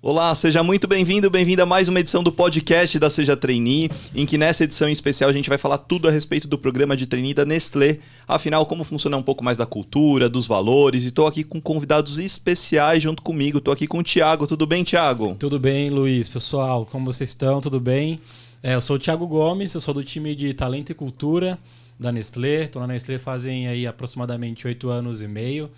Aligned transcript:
Olá, 0.00 0.32
seja 0.32 0.62
muito 0.62 0.86
bem-vindo, 0.86 1.28
bem-vinda 1.28 1.64
a 1.64 1.66
mais 1.66 1.88
uma 1.88 1.98
edição 1.98 2.22
do 2.22 2.30
podcast 2.30 2.96
da 3.00 3.10
Seja 3.10 3.36
Trainee, 3.36 3.90
em 4.14 4.24
que 4.24 4.38
nessa 4.38 4.62
edição 4.62 4.88
em 4.88 4.92
especial 4.92 5.28
a 5.28 5.32
gente 5.32 5.48
vai 5.48 5.58
falar 5.58 5.76
tudo 5.76 6.06
a 6.06 6.10
respeito 6.12 6.46
do 6.46 6.56
programa 6.56 6.96
de 6.96 7.04
trainee 7.04 7.34
da 7.34 7.44
Nestlé. 7.44 7.98
Afinal, 8.26 8.64
como 8.64 8.84
funciona 8.84 9.16
um 9.16 9.22
pouco 9.24 9.42
mais 9.42 9.58
da 9.58 9.66
cultura, 9.66 10.28
dos 10.28 10.46
valores, 10.46 11.02
e 11.02 11.08
estou 11.08 11.26
aqui 11.26 11.42
com 11.42 11.60
convidados 11.60 12.16
especiais 12.16 13.02
junto 13.02 13.24
comigo. 13.24 13.58
Estou 13.58 13.74
aqui 13.74 13.88
com 13.88 13.98
o 13.98 14.02
Thiago. 14.04 14.46
Tudo 14.46 14.68
bem, 14.68 14.84
Thiago? 14.84 15.34
Tudo 15.36 15.58
bem, 15.58 15.90
Luiz. 15.90 16.28
Pessoal, 16.28 16.86
como 16.86 17.06
vocês 17.12 17.30
estão? 17.30 17.60
Tudo 17.60 17.80
bem? 17.80 18.20
É, 18.62 18.76
eu 18.76 18.80
sou 18.80 18.94
o 18.94 18.98
Thiago 19.00 19.26
Gomes, 19.26 19.74
eu 19.74 19.80
sou 19.80 19.92
do 19.92 20.04
time 20.04 20.36
de 20.36 20.54
Talento 20.54 20.92
e 20.92 20.94
Cultura 20.94 21.58
da 21.98 22.12
Nestlé. 22.12 22.64
Estou 22.64 22.80
na 22.80 22.86
Nestlé 22.86 23.18
fazem 23.18 23.66
aí 23.66 23.84
aproximadamente 23.84 24.64
oito 24.64 24.88
anos 24.90 25.20
e 25.20 25.26
meio. 25.26 25.68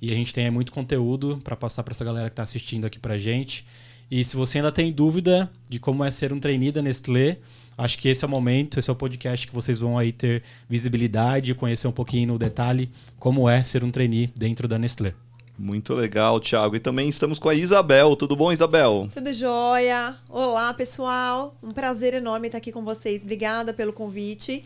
E 0.00 0.12
a 0.12 0.14
gente 0.14 0.32
tem 0.32 0.50
muito 0.50 0.72
conteúdo 0.72 1.40
para 1.42 1.56
passar 1.56 1.82
para 1.82 1.92
essa 1.92 2.04
galera 2.04 2.28
que 2.28 2.32
está 2.34 2.42
assistindo 2.42 2.86
aqui 2.86 2.98
para 2.98 3.18
gente. 3.18 3.64
E 4.10 4.24
se 4.24 4.36
você 4.36 4.58
ainda 4.58 4.70
tem 4.70 4.92
dúvida 4.92 5.50
de 5.68 5.78
como 5.78 6.04
é 6.04 6.10
ser 6.10 6.32
um 6.32 6.38
trainee 6.38 6.70
da 6.70 6.80
Nestlé, 6.80 7.38
acho 7.76 7.98
que 7.98 8.08
esse 8.08 8.24
é 8.24 8.28
o 8.28 8.30
momento, 8.30 8.78
esse 8.78 8.88
é 8.88 8.92
o 8.92 8.96
podcast 8.96 9.46
que 9.46 9.54
vocês 9.54 9.78
vão 9.78 9.98
aí 9.98 10.12
ter 10.12 10.42
visibilidade, 10.68 11.54
conhecer 11.54 11.88
um 11.88 11.92
pouquinho 11.92 12.28
no 12.28 12.38
detalhe 12.38 12.88
como 13.18 13.48
é 13.48 13.62
ser 13.62 13.82
um 13.82 13.90
trainee 13.90 14.30
dentro 14.36 14.68
da 14.68 14.78
Nestlé. 14.78 15.14
Muito 15.58 15.94
legal, 15.94 16.38
Thiago. 16.38 16.76
E 16.76 16.78
também 16.78 17.08
estamos 17.08 17.38
com 17.38 17.48
a 17.48 17.54
Isabel. 17.54 18.14
Tudo 18.14 18.36
bom, 18.36 18.52
Isabel? 18.52 19.08
Tudo 19.12 19.32
jóia. 19.32 20.14
Olá, 20.28 20.72
pessoal. 20.74 21.56
Um 21.62 21.72
prazer 21.72 22.12
enorme 22.12 22.48
estar 22.48 22.58
aqui 22.58 22.70
com 22.70 22.84
vocês. 22.84 23.22
Obrigada 23.22 23.72
pelo 23.72 23.92
convite. 23.92 24.62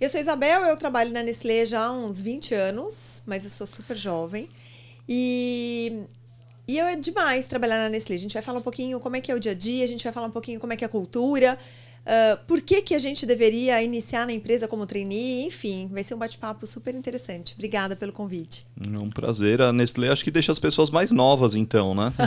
Eu 0.00 0.08
sou 0.08 0.20
Isabel, 0.20 0.64
eu 0.64 0.76
trabalho 0.76 1.12
na 1.12 1.22
Nestlé 1.22 1.64
já 1.64 1.84
há 1.84 1.92
uns 1.92 2.20
20 2.20 2.54
anos, 2.54 3.22
mas 3.24 3.44
eu 3.44 3.50
sou 3.50 3.66
super 3.66 3.96
jovem. 3.96 4.48
E, 5.08 6.06
e 6.66 6.76
eu 6.76 6.86
é 6.86 6.96
demais 6.96 7.46
trabalhar 7.46 7.78
na 7.78 7.88
Nestlé. 7.88 8.16
A 8.16 8.18
gente 8.18 8.34
vai 8.34 8.42
falar 8.42 8.58
um 8.58 8.62
pouquinho 8.62 8.98
como 8.98 9.14
é 9.14 9.20
que 9.20 9.30
é 9.30 9.34
o 9.34 9.40
dia 9.40 9.52
a 9.52 9.54
dia, 9.54 9.84
a 9.84 9.88
gente 9.88 10.02
vai 10.02 10.12
falar 10.12 10.26
um 10.26 10.32
pouquinho 10.32 10.58
como 10.58 10.72
é 10.72 10.76
que 10.76 10.84
é 10.84 10.86
a 10.86 10.90
cultura, 10.90 11.56
uh, 12.04 12.44
por 12.46 12.60
que, 12.60 12.82
que 12.82 12.94
a 12.94 12.98
gente 12.98 13.24
deveria 13.24 13.80
iniciar 13.82 14.26
na 14.26 14.32
empresa 14.32 14.66
como 14.66 14.84
trainee, 14.84 15.46
enfim, 15.46 15.88
vai 15.92 16.02
ser 16.02 16.16
um 16.16 16.18
bate-papo 16.18 16.66
super 16.66 16.92
interessante. 16.92 17.54
Obrigada 17.54 17.94
pelo 17.94 18.12
convite. 18.12 18.66
É 18.92 18.98
um 18.98 19.08
prazer. 19.08 19.62
A 19.62 19.72
Nestlé 19.72 20.08
acho 20.08 20.24
que 20.24 20.30
deixa 20.30 20.50
as 20.50 20.58
pessoas 20.58 20.90
mais 20.90 21.12
novas, 21.12 21.54
então, 21.54 21.94
né? 21.94 22.12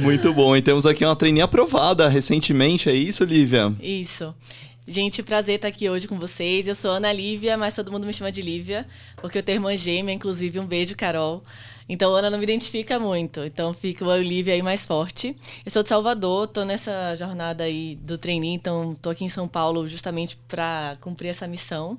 Muito 0.00 0.32
bom. 0.32 0.56
E 0.56 0.62
temos 0.62 0.86
aqui 0.86 1.04
uma 1.04 1.16
trainee 1.16 1.42
aprovada 1.42 2.08
recentemente, 2.08 2.88
é 2.88 2.94
isso, 2.94 3.24
Lívia? 3.24 3.74
Isso. 3.80 4.34
Gente, 4.88 5.20
prazer 5.20 5.56
estar 5.56 5.66
aqui 5.66 5.90
hoje 5.90 6.06
com 6.06 6.16
vocês. 6.16 6.68
Eu 6.68 6.74
sou 6.76 6.92
Ana 6.92 7.12
Lívia, 7.12 7.56
mas 7.56 7.74
todo 7.74 7.90
mundo 7.90 8.06
me 8.06 8.12
chama 8.12 8.30
de 8.30 8.40
Lívia, 8.40 8.86
porque 9.16 9.38
eu 9.38 9.42
tenho 9.42 9.56
irmã 9.56 9.76
gêmea, 9.76 10.14
inclusive. 10.14 10.60
Um 10.60 10.66
beijo, 10.66 10.94
Carol. 10.94 11.42
Então, 11.88 12.14
Ana 12.14 12.30
não 12.30 12.38
me 12.38 12.44
identifica 12.44 12.96
muito. 12.96 13.42
Então, 13.42 13.74
fica 13.74 14.04
o 14.04 14.16
Lívia 14.16 14.54
aí 14.54 14.62
mais 14.62 14.86
forte. 14.86 15.34
Eu 15.64 15.72
sou 15.72 15.82
de 15.82 15.88
Salvador, 15.88 16.46
tô 16.46 16.64
nessa 16.64 17.16
jornada 17.16 17.64
aí 17.64 17.96
do 17.96 18.16
trainee, 18.16 18.54
então 18.54 18.94
tô 19.02 19.10
aqui 19.10 19.24
em 19.24 19.28
São 19.28 19.48
Paulo 19.48 19.88
justamente 19.88 20.38
para 20.46 20.96
cumprir 21.00 21.30
essa 21.30 21.48
missão. 21.48 21.98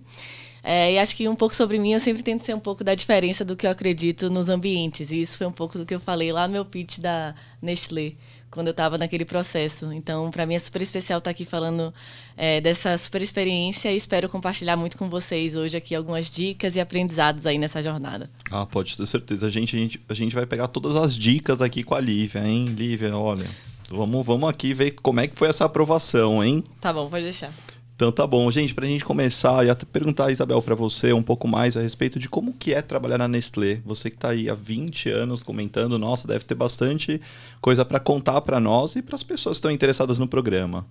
É, 0.64 0.94
e 0.94 0.98
acho 0.98 1.14
que 1.14 1.28
um 1.28 1.36
pouco 1.36 1.54
sobre 1.54 1.78
mim, 1.78 1.92
eu 1.92 2.00
sempre 2.00 2.24
tento 2.24 2.46
ser 2.46 2.56
um 2.56 2.60
pouco 2.60 2.86
da 2.86 2.96
diferença 2.96 3.44
do 3.44 3.58
que 3.58 3.68
eu 3.68 3.72
acredito 3.72 4.30
nos 4.30 4.48
ambientes. 4.48 5.12
E 5.12 5.20
isso 5.20 5.38
foi 5.38 5.48
um 5.48 5.52
pouco 5.52 5.78
do 5.78 5.86
que 5.86 5.94
eu 5.94 6.00
falei 6.00 6.32
lá 6.32 6.48
no 6.48 6.54
meu 6.54 6.64
pitch 6.64 7.00
da 7.00 7.36
Nestlé 7.62 8.14
quando 8.50 8.68
eu 8.68 8.72
estava 8.72 8.98
naquele 8.98 9.26
processo. 9.26 9.92
Então, 9.92 10.30
para 10.32 10.46
mim 10.46 10.56
é 10.56 10.60
super 10.60 10.82
especial 10.82 11.20
estar 11.20 11.30
tá 11.30 11.32
aqui 11.32 11.46
falando 11.46 11.94
é, 12.36 12.62
dessa 12.62 12.98
super 12.98 13.22
experiência 13.22 13.92
e 13.92 13.96
espero 13.96 14.30
compartilhar 14.30 14.76
muito 14.76 14.98
com 14.98 15.10
vocês 15.10 15.56
hoje 15.56 15.78
aqui 15.78 15.94
algumas 15.94 16.30
dicas 16.30 16.76
e 16.76 16.80
aprendizados 16.80 17.46
aí 17.46 17.58
nessa 17.58 17.82
jornada. 17.82 18.30
Ah, 18.52 18.66
pode 18.66 18.96
ter 18.96 19.06
certeza. 19.06 19.48
A 19.48 19.50
gente, 19.50 19.76
a 19.76 19.80
gente, 19.80 20.02
a 20.10 20.14
gente 20.14 20.36
vai 20.36 20.46
pegar 20.46 20.68
todas 20.68 20.96
as 20.96 21.16
dicas 21.16 21.62
aqui 21.62 21.84
com 21.84 21.96
a 21.96 22.00
Lívia, 22.00 22.48
hein? 22.48 22.66
Lívia, 22.68 23.16
olha, 23.16 23.46
vamos, 23.90 24.26
vamos 24.26 24.50
aqui 24.50 24.74
ver 24.74 24.92
como 24.92 25.20
é 25.20 25.28
que 25.28 25.38
foi 25.38 25.50
essa 25.50 25.66
aprovação, 25.66 26.44
hein? 26.44 26.64
Tá 26.82 26.92
bom, 26.92 27.10
pode 27.10 27.24
deixar. 27.24 27.52
Então 27.98 28.12
tá 28.12 28.28
bom, 28.28 28.52
gente, 28.52 28.76
para 28.76 28.86
a 28.86 28.88
gente 28.88 29.04
começar 29.04 29.66
e 29.66 29.76
perguntar, 29.88 30.32
Isabel, 30.32 30.62
para 30.62 30.76
você 30.76 31.12
um 31.14 31.24
pouco 31.24 31.48
mais 31.48 31.76
a 31.76 31.82
respeito 31.82 32.20
de 32.20 32.30
como 32.30 32.54
que 32.54 32.72
é 32.72 32.80
trabalhar 32.80 33.18
na 33.18 33.28
Nestlé. 33.28 33.82
Você 33.84 34.12
que 34.12 34.18
está 34.18 34.30
aí 34.30 34.48
há 34.48 34.54
20 34.54 35.10
anos 35.10 35.42
comentando, 35.42 35.98
nossa, 35.98 36.28
deve 36.28 36.46
ter 36.46 36.54
bastante 36.54 37.20
coisa 37.60 37.84
para 37.84 38.00
contar 38.00 38.40
para 38.42 38.60
nós 38.60 38.96
e 38.96 39.02
para 39.02 39.16
as 39.16 39.24
pessoas 39.24 39.58
que 39.58 39.62
estão 39.62 39.72
interessadas 39.72 40.20
no 40.20 40.28
programa. 40.28 40.86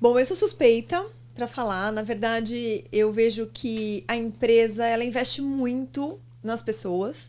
Bom, 0.00 0.16
eu 0.16 0.24
sou 0.24 0.36
suspeita 0.36 1.04
para 1.34 1.48
falar. 1.48 1.90
Na 1.90 2.02
verdade, 2.02 2.84
eu 2.92 3.12
vejo 3.12 3.50
que 3.52 4.04
a 4.06 4.16
empresa 4.16 4.86
ela 4.86 5.04
investe 5.04 5.42
muito 5.42 6.20
nas 6.44 6.62
pessoas. 6.62 7.28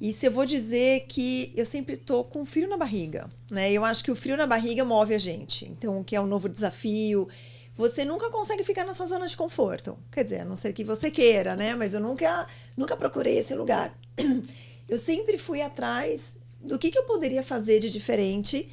E 0.00 0.12
se 0.12 0.26
eu 0.26 0.30
vou 0.30 0.46
dizer 0.46 1.06
que 1.08 1.52
eu 1.56 1.66
sempre 1.66 1.96
tô 1.96 2.22
com 2.22 2.46
frio 2.46 2.68
na 2.68 2.76
barriga, 2.76 3.28
né? 3.50 3.72
Eu 3.72 3.84
acho 3.84 4.04
que 4.04 4.12
o 4.12 4.14
frio 4.14 4.36
na 4.36 4.46
barriga 4.46 4.84
move 4.84 5.12
a 5.12 5.18
gente. 5.18 5.64
Então, 5.64 5.98
o 5.98 6.04
que 6.04 6.14
é 6.14 6.20
um 6.20 6.26
novo 6.26 6.48
desafio 6.48 7.26
você 7.76 8.04
nunca 8.04 8.30
consegue 8.30 8.64
ficar 8.64 8.84
na 8.84 8.94
sua 8.94 9.06
zona 9.06 9.26
de 9.26 9.36
conforto. 9.36 9.98
Quer 10.10 10.24
dizer, 10.24 10.40
a 10.40 10.44
não 10.44 10.56
ser 10.56 10.72
que 10.72 10.82
você 10.82 11.10
queira, 11.10 11.54
né? 11.54 11.74
Mas 11.74 11.92
eu 11.92 12.00
nunca, 12.00 12.46
nunca 12.74 12.96
procurei 12.96 13.38
esse 13.38 13.54
lugar. 13.54 13.96
Eu 14.88 14.96
sempre 14.96 15.36
fui 15.36 15.60
atrás 15.60 16.36
do 16.60 16.78
que, 16.78 16.92
que 16.92 16.98
eu 16.98 17.02
poderia 17.02 17.42
fazer 17.42 17.80
de 17.80 17.90
diferente 17.90 18.68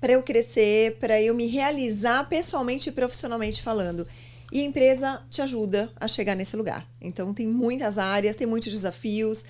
para 0.00 0.14
eu 0.14 0.22
crescer, 0.22 0.96
para 0.96 1.20
eu 1.20 1.34
me 1.34 1.46
realizar 1.46 2.26
pessoalmente 2.26 2.88
e 2.88 2.92
profissionalmente 2.92 3.60
falando. 3.60 4.06
E 4.50 4.60
a 4.60 4.64
empresa 4.64 5.22
te 5.28 5.42
ajuda 5.42 5.92
a 6.00 6.08
chegar 6.08 6.34
nesse 6.34 6.56
lugar. 6.56 6.88
Então, 6.98 7.34
tem 7.34 7.46
muitas 7.46 7.98
áreas, 7.98 8.34
tem 8.34 8.46
muitos 8.46 8.72
desafios. 8.72 9.44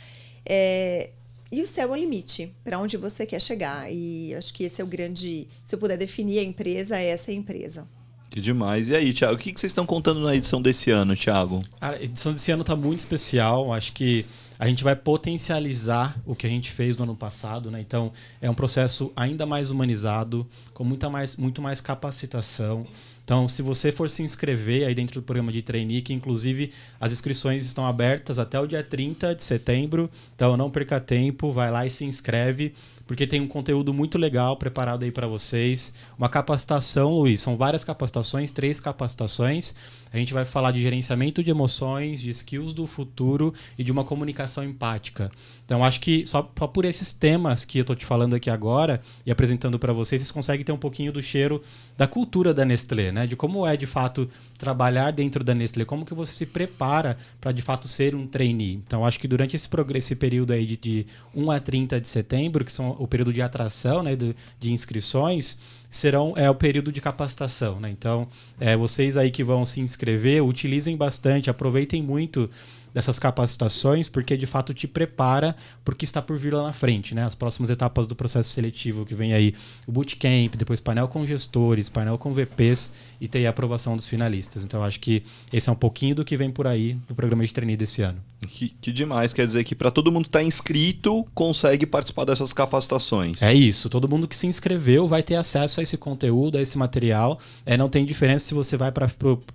É... 0.45 1.11
E 1.53 1.63
o 1.63 1.67
céu 1.69 1.91
é 1.91 1.93
o 1.93 1.95
limite 1.95 2.53
para 2.65 2.81
onde 2.81 2.97
você 2.97 3.25
quer 3.25 3.41
chegar. 3.41 3.89
E 3.89 4.35
acho 4.35 4.53
que 4.53 4.65
esse 4.65 4.81
é 4.81 4.85
o 4.85 4.89
grande. 4.89 5.47
Se 5.65 5.77
eu 5.77 5.79
puder 5.79 5.97
definir 5.97 6.41
a 6.41 6.43
empresa, 6.43 6.99
essa 6.99 7.31
é 7.31 7.33
a 7.33 7.37
empresa. 7.37 7.89
Que 8.31 8.41
demais. 8.41 8.89
E 8.89 8.95
aí, 8.95 9.13
Thiago, 9.13 9.35
o 9.35 9.39
que, 9.39 9.51
vocês 9.51 9.71
estão 9.71 9.87
contando 9.87 10.21
na 10.21 10.35
edição 10.35 10.61
desse 10.61 10.91
ano, 10.91 11.17
Thiago? 11.17 11.61
A 11.81 11.97
edição 11.97 12.33
desse 12.33 12.51
ano 12.51 12.61
está 12.61 12.77
muito 12.77 12.99
especial. 12.99 13.73
Acho 13.73 13.93
que 13.93 14.27
a 14.59 14.67
gente 14.67 14.83
vai 14.83 14.97
potencializar 14.97 16.21
o 16.27 16.35
que 16.35 16.47
a 16.47 16.51
gente 16.51 16.73
fez 16.73 16.97
no 16.97 17.05
ano 17.05 17.17
passado, 17.17 17.71
né? 17.71 17.81
Então, 17.81 18.13
é 18.41 18.51
um 18.51 18.55
processo 18.55 19.13
ainda 19.15 19.47
mais 19.47 19.71
humanizado, 19.71 20.47
com 20.75 20.83
muita 20.83 21.09
mais, 21.09 21.37
muito 21.37 21.63
mais 21.63 21.81
capacitação. 21.81 22.87
Então, 23.25 23.47
se 23.47 23.61
você 23.61 23.93
for 23.93 24.09
se 24.09 24.23
inscrever 24.23 24.89
aí 24.89 24.95
dentro 24.95 25.21
do 25.21 25.23
programa 25.23 25.53
de 25.53 25.61
trainee, 25.61 26.01
que 26.01 26.15
inclusive 26.15 26.73
as 26.99 27.13
inscrições 27.13 27.65
estão 27.67 27.87
abertas 27.87 28.39
até 28.39 28.59
o 28.59 28.67
dia 28.67 28.83
30 28.83 29.35
de 29.35 29.45
setembro, 29.45 30.11
então 30.35 30.57
não 30.57 30.71
perca 30.71 30.99
tempo, 30.99 31.53
vai 31.53 31.71
lá 31.71 31.85
e 31.85 31.91
se 31.91 32.07
inscreve 32.07 32.73
porque 33.09 33.27
tem 33.27 33.41
um 33.41 33.49
conteúdo 33.49 33.93
muito 33.95 34.19
legal 34.19 34.55
preparado 34.59 35.03
aí 35.03 35.11
para 35.11 35.27
vocês. 35.27 35.95
Uma 36.19 36.29
capacitação, 36.29 37.09
Luiz, 37.09 37.41
são 37.41 37.57
várias 37.57 37.83
capacitações, 37.83 38.53
três 38.53 38.79
capacitações. 38.79 39.75
A 40.13 40.19
gente 40.19 40.35
vai 40.35 40.45
falar 40.45 40.73
de 40.73 40.83
gerenciamento 40.83 41.43
de 41.43 41.51
emoções, 41.51 42.21
de 42.21 42.29
skills 42.29 42.75
do 42.75 42.87
futuro 42.87 43.55
e 43.79 43.83
de 43.83 43.91
uma 43.91 44.05
comunicação 44.05 44.48
empática. 44.65 45.31
Então, 45.65 45.85
acho 45.85 46.01
que 46.01 46.27
só, 46.27 46.51
só 46.59 46.67
por 46.67 46.87
esses 46.87 47.13
temas 47.13 47.65
que 47.65 47.79
eu 47.79 47.83
estou 47.83 47.95
te 47.95 48.07
falando 48.07 48.35
aqui 48.35 48.49
agora 48.49 49.01
e 49.27 49.31
apresentando 49.31 49.79
para 49.79 49.93
vocês, 49.93 50.23
vocês 50.23 50.31
conseguem 50.31 50.65
ter 50.65 50.73
um 50.73 50.79
pouquinho 50.79 51.13
do 51.13 51.21
cheiro 51.21 51.63
da 51.97 52.07
cultura 52.07 52.55
da 52.55 52.65
Nestlé, 52.65 53.13
né? 53.13 53.27
De 53.27 53.37
como 53.37 53.67
é 53.67 53.77
de 53.77 53.87
fato 53.87 54.29
trabalhar 54.57 55.11
dentro 55.11 55.45
da 55.45 55.55
Nestlé, 55.55 55.85
como 55.85 56.07
que 56.07 56.15
você 56.15 56.33
se 56.33 56.47
prepara 56.47 57.19
para 57.39 57.53
de 57.53 57.61
fato 57.61 57.87
ser 57.87 58.15
um 58.15 58.27
trainee. 58.27 58.81
Então, 58.87 59.05
acho 59.05 59.21
que 59.21 59.29
durante 59.29 59.57
esse, 59.57 59.69
esse 59.95 60.17
período 60.17 60.53
aí 60.55 60.65
de, 60.65 60.77
de 60.77 61.07
1 61.35 61.51
a 61.51 61.61
30 61.61 62.01
de 62.01 62.09
setembro, 62.09 62.65
que 62.65 62.73
são 62.73 62.97
o 62.99 63.07
período 63.07 63.33
de 63.33 63.43
atração, 63.43 64.03
né, 64.03 64.17
de, 64.17 64.35
de 64.59 64.73
inscrições, 64.73 65.59
serão 65.91 66.35
é 66.37 66.49
o 66.51 66.55
período 66.55 66.93
de 66.93 67.01
capacitação, 67.01 67.79
né? 67.81 67.91
Então, 67.91 68.29
é, 68.61 68.77
vocês 68.77 69.17
aí 69.17 69.31
que 69.31 69.43
vão 69.43 69.65
se 69.65 69.81
inscrever, 69.81 70.45
utilizem 70.45 70.97
bastante, 70.97 71.51
aproveitem 71.51 72.03
muito 72.03 72.49
dessas 72.93 73.19
capacitações, 73.19 74.09
porque 74.09 74.37
de 74.37 74.47
fato 74.47 74.73
te 74.73 74.87
prepara 74.87 75.55
para 75.85 75.93
o 75.93 75.97
que 75.97 76.05
está 76.05 76.21
por 76.21 76.39
vir 76.39 76.53
lá 76.53 76.65
na 76.65 76.73
frente, 76.73 77.15
né? 77.15 77.25
As 77.25 77.35
próximas 77.35 77.71
etapas 77.71 78.07
do 78.07 78.15
processo 78.15 78.51
seletivo 78.51 79.05
que 79.05 79.15
vem 79.15 79.33
aí, 79.33 79.55
o 79.87 79.93
bootcamp, 79.93 80.55
depois 80.57 80.81
painel 80.81 81.09
com 81.09 81.25
gestores, 81.25 81.89
painel 81.89 82.19
com 82.19 82.33
VPs 82.33 82.93
e 83.21 83.29
ter 83.29 83.47
a 83.47 83.51
aprovação 83.51 83.97
dos 83.97 84.07
finalistas. 84.07 84.65
Então 84.65 84.83
acho 84.83 85.01
que 85.01 85.23
esse 85.53 85.69
é 85.69 85.73
um 85.73 85.77
pouquinho 85.77 86.15
do 86.15 86.25
que 86.25 86.37
vem 86.37 86.51
por 86.51 86.67
aí 86.67 86.95
do 87.09 87.15
programa 87.15 87.45
de 87.45 87.53
trainee 87.53 87.77
desse 87.77 88.03
ano. 88.03 88.19
Que, 88.47 88.69
que 88.81 88.93
demais, 88.93 89.35
quer 89.35 89.47
dizer 89.47 89.65
que 89.65 89.75
para 89.75 89.91
todo 89.91 90.13
mundo 90.13 90.25
que 90.25 90.29
está 90.29 90.43
inscrito 90.43 91.27
consegue 91.35 91.87
participar 91.87 92.25
dessas 92.25 92.53
capacitações. 92.53 93.43
É 93.43 93.53
isso, 93.53 93.89
todo 93.89 94.09
mundo 94.09 94.29
que 94.29 94.37
se 94.37 94.47
inscreveu 94.47 95.09
vai 95.09 95.23
ter 95.23 95.35
acesso 95.35 95.81
a 95.81 95.83
esse 95.83 95.97
conteúdo, 95.97 96.57
a 96.57 96.63
esse 96.63 96.79
material. 96.79 97.39
É, 97.67 97.77
não 97.77 97.89
tem 97.89 98.05
diferença 98.05 98.47
se 98.47 98.55
você 98.55 98.77
vai 98.77 98.93
para 98.93 99.09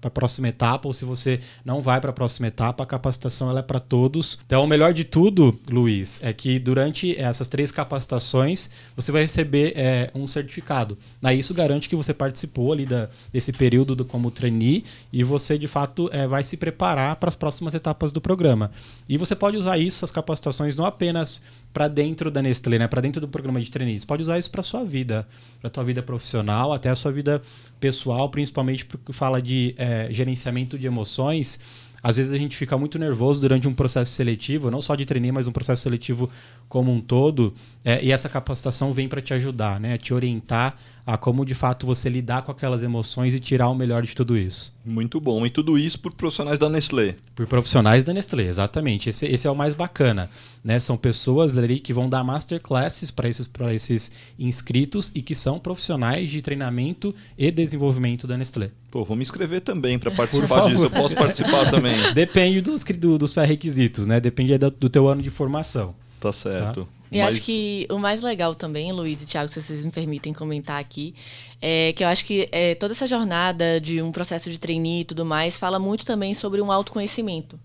a 0.04 0.10
próxima 0.10 0.50
etapa 0.50 0.88
ou 0.88 0.94
se 0.94 1.06
você 1.06 1.40
não 1.64 1.82
vai 1.82 2.02
para 2.02 2.10
a 2.10 2.14
próxima 2.14 2.48
etapa, 2.48 2.84
a 2.84 2.86
capacitação 2.86 3.50
ela 3.50 3.60
é 3.60 3.64
para 3.64 3.80
todos. 3.80 4.38
Então, 4.46 4.64
o 4.64 4.68
melhor 4.68 4.94
de 4.94 5.04
tudo, 5.04 5.58
Luiz, 5.70 6.20
é 6.22 6.34
que 6.34 6.60
durante 6.60 7.18
essas 7.18 7.48
três 7.48 7.72
capacitações 7.72 8.70
você 8.96 9.12
vai 9.12 9.22
receber 9.22 9.74
é, 9.76 10.12
um 10.14 10.28
certificado. 10.28 10.98
Aí 11.22 11.40
isso 11.40 11.54
garante 11.54 11.88
que 11.88 11.96
você 11.96 12.14
participou 12.14 12.74
ali 12.74 12.86
da, 12.86 13.10
desse 13.32 13.53
período 13.54 13.96
do, 13.96 14.04
como 14.04 14.32
trainee 14.32 14.84
e 15.12 15.24
você 15.24 15.58
de 15.58 15.68
fato 15.68 16.10
é, 16.12 16.28
vai 16.28 16.44
se 16.44 16.58
preparar 16.58 17.16
para 17.16 17.30
as 17.30 17.36
próximas 17.36 17.74
etapas 17.74 18.12
do 18.12 18.20
programa. 18.20 18.72
E 19.08 19.18
você 19.18 19.36
pode 19.36 19.58
usar 19.58 19.78
isso, 19.78 20.04
as 20.04 20.12
capacitações, 20.12 20.76
não 20.76 20.86
apenas 20.86 21.40
para 21.74 21.88
dentro 21.88 22.30
da 22.30 22.42
Nestlé, 22.42 22.78
né, 22.78 22.88
para 22.88 23.02
dentro 23.02 23.22
do 23.22 23.28
programa 23.28 23.62
de 23.62 23.72
trainees. 23.72 24.06
Pode 24.06 24.22
usar 24.22 24.38
isso 24.38 24.52
para 24.52 24.62
sua 24.62 24.84
vida, 24.84 25.28
para 25.62 25.70
tua 25.70 25.84
vida 25.84 26.04
profissional, 26.04 26.74
até 26.74 26.90
a 26.90 26.96
sua 26.96 27.12
vida 27.12 27.42
pessoal, 27.80 28.30
principalmente 28.30 28.86
porque 28.86 29.14
fala 29.14 29.42
de 29.42 29.74
é, 29.78 30.08
gerenciamento 30.12 30.78
de 30.78 30.88
emoções. 30.88 31.60
Às 32.04 32.18
vezes 32.18 32.34
a 32.34 32.38
gente 32.38 32.58
fica 32.58 32.78
muito 32.78 33.00
nervoso 33.00 33.40
durante 33.40 33.66
um 33.66 33.74
processo 33.74 34.12
seletivo, 34.12 34.70
não 34.70 34.82
só 34.82 34.94
de 34.94 35.06
trainee, 35.06 35.32
mas 35.32 35.48
um 35.48 35.54
processo 35.54 35.84
seletivo 35.84 36.30
como 36.68 36.92
um 36.92 37.00
todo. 37.00 37.54
É, 37.86 38.04
e 38.04 38.12
essa 38.12 38.28
capacitação 38.28 38.92
vem 38.92 39.08
para 39.08 39.22
te 39.22 39.34
ajudar, 39.34 39.80
né? 39.80 39.98
Te 39.98 40.14
orientar 40.14 40.76
a 41.06 41.18
como 41.18 41.46
de 41.46 41.54
fato 41.54 41.86
você 41.86 42.10
lidar 42.10 42.44
com 42.44 42.52
aquelas 42.52 42.82
emoções 42.82 43.34
e 43.34 43.40
tirar 43.40 43.70
o 43.70 43.76
melhor 43.76 44.04
de 44.04 44.16
tudo 44.16 44.38
isso. 44.38 44.74
Muito 44.86 45.20
bom. 45.20 45.46
E 45.46 45.50
tudo 45.50 45.78
isso 45.78 46.00
por 46.00 46.14
profissionais 46.14 46.58
da 46.58 46.70
Nestlé. 46.70 47.16
Por 47.36 47.46
profissionais 47.46 48.04
da 48.04 48.14
Nestlé, 48.14 48.44
exatamente. 48.44 49.10
Esse, 49.10 49.26
esse 49.26 49.46
é 49.46 49.52
o 49.52 49.56
mais 49.56 49.76
bacana. 49.76 50.30
Né? 50.64 50.80
São 50.80 50.96
pessoas 50.96 51.58
ali 51.58 51.80
que 51.80 51.92
vão 51.92 52.08
dar 52.08 52.24
masterclasses 52.24 53.12
para 53.12 53.28
esses, 53.28 53.50
esses 53.74 54.12
inscritos 54.40 55.12
e 55.14 55.22
que 55.22 55.36
são 55.36 55.60
profissionais 55.60 56.30
de 56.30 56.42
treinamento 56.42 57.14
e 57.38 57.52
desenvolvimento 57.52 58.26
da 58.26 58.38
Nestlé. 58.38 58.72
Pô, 58.90 59.04
vou 59.04 59.18
me 59.18 59.24
inscrever 59.24 59.60
também 59.60 60.00
para 60.00 60.12
participar 60.16 60.70
disso. 60.70 60.86
Eu 60.86 60.92
posso 60.92 61.16
participar 61.16 61.70
também. 61.70 61.96
Depende 62.14 62.62
dos, 62.62 62.84
do, 62.84 63.18
dos 63.18 63.34
pré-requisitos, 63.34 64.08
né? 64.08 64.22
Depende 64.22 64.58
do, 64.58 64.72
do 64.72 64.90
teu 64.90 65.08
ano 65.10 65.22
de 65.22 65.30
formação. 65.30 65.94
Tá 66.20 66.32
certo. 66.32 66.86
Tá? 66.86 67.03
E 67.14 67.20
Mas... 67.20 67.36
acho 67.36 67.44
que 67.44 67.86
o 67.92 68.00
mais 68.00 68.22
legal 68.22 68.56
também, 68.56 68.92
Luiz 68.92 69.22
e 69.22 69.26
Thiago, 69.28 69.48
se 69.48 69.62
vocês 69.62 69.86
me 69.86 69.92
permitem 69.92 70.34
comentar 70.34 70.80
aqui, 70.80 71.14
é 71.62 71.94
que 71.94 72.04
eu 72.04 72.08
acho 72.08 72.26
que 72.26 72.50
é, 72.52 72.74
toda 72.74 72.94
essa 72.94 73.06
jornada 73.06 73.80
de 73.80 74.02
um 74.02 74.12
processo 74.12 74.50
de 74.50 74.58
trainee 74.58 75.02
e 75.02 75.06
tudo 75.06 75.24
mais 75.24 75.60
fala 75.60 75.78
muito 75.78 76.06
também 76.06 76.34
sobre 76.34 76.60
um 76.60 76.72
autoconhecimento. 76.72 77.60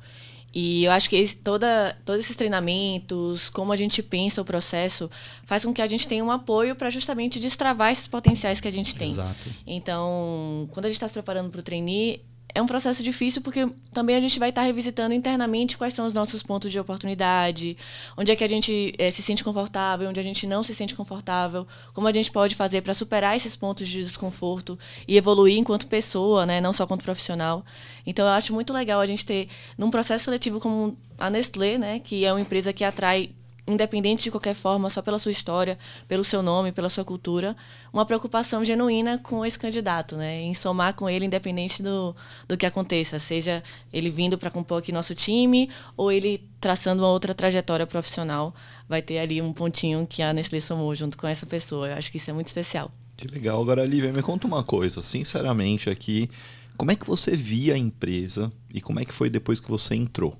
E 0.55 0.85
eu 0.85 0.93
acho 0.93 1.09
que 1.09 1.17
esse, 1.17 1.37
toda, 1.37 1.97
todos 2.05 2.25
esses 2.25 2.37
treinamentos, 2.37 3.49
como 3.49 3.73
a 3.73 3.77
gente 3.77 4.03
pensa 4.03 4.43
o 4.43 4.45
processo, 4.45 5.11
faz 5.45 5.65
com 5.65 5.73
que 5.73 5.81
a 5.81 5.87
gente 5.87 6.07
tenha 6.07 6.23
um 6.23 6.31
apoio 6.31 6.75
para 6.75 6.91
justamente 6.91 7.39
destravar 7.39 7.91
esses 7.91 8.07
potenciais 8.07 8.61
que 8.61 8.69
a 8.69 8.73
gente 8.73 8.95
tem. 8.95 9.09
Exato. 9.09 9.49
Então, 9.67 10.69
quando 10.73 10.87
a 10.87 10.89
gente 10.89 10.97
está 10.97 11.09
se 11.09 11.15
preparando 11.15 11.51
para 11.51 11.61
o 11.61 11.63
trainee, 11.63 12.23
é 12.55 12.63
um 12.63 12.67
processo 12.67 13.03
difícil 13.03 13.43
porque 13.43 13.69
também 13.93 14.17
a 14.17 14.21
gente 14.21 14.39
vai 14.39 14.49
estar 14.49 14.63
revisitando 14.63 15.15
internamente 15.15 15.77
quais 15.77 15.95
são 15.95 16.07
os 16.07 16.13
nossos 16.13 16.43
pontos 16.43 16.73
de 16.73 16.81
oportunidade, 16.81 17.77
onde 18.17 18.33
é 18.33 18.37
que 18.37 18.43
a 18.43 18.49
gente 18.49 18.95
é, 18.99 19.11
se 19.11 19.23
sente 19.23 19.45
confortável, 19.45 20.09
onde 20.09 20.19
a 20.19 20.23
gente 20.23 20.47
não 20.47 20.63
se 20.63 20.75
sente 20.75 20.95
confortável, 20.95 21.67
como 21.93 22.09
a 22.09 22.13
gente 22.13 22.31
pode 22.31 22.55
fazer 22.55 22.81
para 22.83 22.95
superar 22.95 23.37
esses 23.37 23.55
pontos 23.55 23.87
de 23.87 24.03
desconforto 24.03 24.79
e 25.07 25.17
evoluir 25.17 25.59
enquanto 25.59 25.87
pessoa, 25.87 26.47
né, 26.47 26.61
não 26.61 26.73
só 26.73 26.87
quanto 26.87 27.05
profissional. 27.05 27.65
Então 28.07 28.27
eu 28.27 28.33
acho 28.33 28.53
muito 28.53 28.73
legal 28.73 29.01
a 29.01 29.07
gente 29.07 29.25
ter 29.25 29.49
num 29.77 29.91
processo 29.91 30.25
seletivo 30.25 30.59
como 30.59 30.97
a 31.19 31.29
Nestlé, 31.29 31.79
né, 31.79 31.99
que 32.01 32.25
é 32.25 32.33
uma 32.33 32.41
empresa 32.41 32.73
que 32.73 32.85
atrai 32.85 33.31
independente 33.69 34.25
de 34.25 34.31
qualquer 34.31 34.55
forma, 34.55 34.89
só 34.91 35.03
pela 35.03 35.19
sua 35.19 35.31
história, 35.31 35.79
pelo 36.09 36.25
seu 36.25 36.43
nome, 36.43 36.73
pela 36.73 36.89
sua 36.89 37.05
cultura, 37.05 37.57
uma 37.93 38.05
preocupação 38.05 38.65
genuína 38.65 39.19
com 39.19 39.45
esse 39.45 39.59
candidato, 39.59 40.17
né? 40.17 40.41
Em 40.41 40.55
somar 40.55 40.95
com 40.95 41.09
ele, 41.09 41.27
independente 41.27 41.83
do, 41.83 42.17
do 42.49 42.57
que 42.57 42.67
aconteça, 42.67 43.19
seja 43.19 43.63
ele 43.93 44.11
vindo 44.11 44.39
para 44.39 44.51
compor 44.51 44.79
aqui 44.79 44.91
nosso 44.91 45.15
time 45.15 45.71
ou 45.97 46.11
ele 46.11 46.49
traçando 46.61 47.03
uma 47.03 47.11
outra 47.11 47.35
trajetória 47.35 47.87
profissional, 47.87 48.55
vai 48.89 49.03
ter 49.03 49.19
ali 49.19 49.41
um 49.41 49.53
pontinho 49.53 50.07
que 50.07 50.23
a 50.23 50.33
Nestlé 50.33 50.61
somou 50.61 50.95
junto 50.95 51.17
com 51.17 51.27
essa 51.27 51.47
pessoa. 51.47 51.89
Eu 51.89 51.97
acho 51.97 52.11
que 52.11 52.17
isso 52.17 52.31
é 52.31 52.33
muito 52.33 52.49
especial. 52.49 52.91
Que 53.17 53.29
legal. 53.29 53.61
Agora, 53.61 53.85
Lívia, 53.85 54.13
me 54.13 54.23
conta 54.23 54.47
uma 54.47 54.63
coisa, 54.63 55.03
sinceramente 55.03 55.91
aqui, 55.91 56.31
como 56.77 56.93
é 56.93 56.95
que 56.95 57.05
você 57.05 57.35
via 57.35 57.75
a 57.75 57.79
empresa 57.79 58.53
e 58.73 58.81
como 58.81 59.01
é 59.01 59.05
que 59.05 59.13
foi 59.13 59.29
depois 59.29 59.59
que 59.59 59.69
você 59.69 59.97
entrou? 59.97 60.37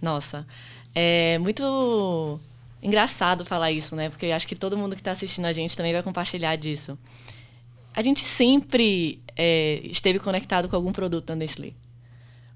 Nossa, 0.00 0.46
é 0.94 1.38
muito 1.38 2.40
engraçado 2.82 3.44
falar 3.44 3.70
isso, 3.70 3.94
né? 3.94 4.08
Porque 4.08 4.26
eu 4.26 4.34
acho 4.34 4.46
que 4.46 4.56
todo 4.56 4.76
mundo 4.76 4.94
que 4.94 5.00
está 5.00 5.12
assistindo 5.12 5.44
a 5.44 5.52
gente 5.52 5.76
também 5.76 5.92
vai 5.92 6.02
compartilhar 6.02 6.56
disso. 6.56 6.98
A 7.94 8.02
gente 8.02 8.20
sempre 8.20 9.20
é, 9.36 9.80
esteve 9.84 10.18
conectado 10.18 10.68
com 10.68 10.76
algum 10.76 10.92
produto 10.92 11.26
da 11.26 11.34
Nestlé. 11.34 11.72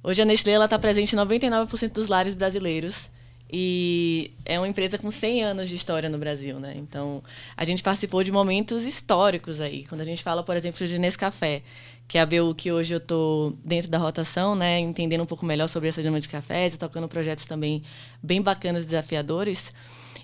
Hoje 0.03 0.23
a 0.23 0.25
Nestlé 0.25 0.63
está 0.63 0.79
presente 0.79 1.15
em 1.15 1.19
99% 1.19 1.91
dos 1.91 2.09
lares 2.09 2.35
brasileiros 2.35 3.11
e 3.51 4.33
é 4.45 4.59
uma 4.59 4.69
empresa 4.69 4.99
com 4.99 5.11
100 5.11 5.45
anos 5.45 5.69
de 5.69 5.77
história 5.77 6.09
no 6.09 6.19
Brasil, 6.19 6.59
né? 6.59 6.75
Então, 6.77 7.23
a 7.57 7.65
gente 7.65 7.83
participou 7.83 8.23
de 8.25 8.33
momentos 8.33 8.85
históricos 8.85 9.61
aí. 9.61 9.85
Quando 9.87 10.01
a 10.01 10.05
gente 10.05 10.23
fala, 10.23 10.43
por 10.43 10.57
exemplo, 10.57 10.87
de 10.87 10.99
Nescafé, 10.99 11.63
que 12.07 12.19
é 12.19 12.27
BU 12.27 12.55
que 12.55 12.71
hoje 12.71 12.95
eu 12.95 12.99
estou 12.99 13.57
dentro 13.65 13.91
da 13.91 13.99
rotação, 13.99 14.55
né, 14.55 14.79
entendendo 14.79 15.23
um 15.23 15.27
pouco 15.27 15.45
melhor 15.45 15.69
sobre 15.69 15.89
essa 15.89 16.03
dinâmica 16.03 16.23
de 16.23 16.29
cafés 16.29 16.75
e 16.75 16.79
tocando 16.79 17.09
projetos 17.09 17.45
também 17.45 17.83
bem 18.23 18.43
bacanas 18.43 18.83
e 18.83 18.87
desafiadores. 18.87 19.73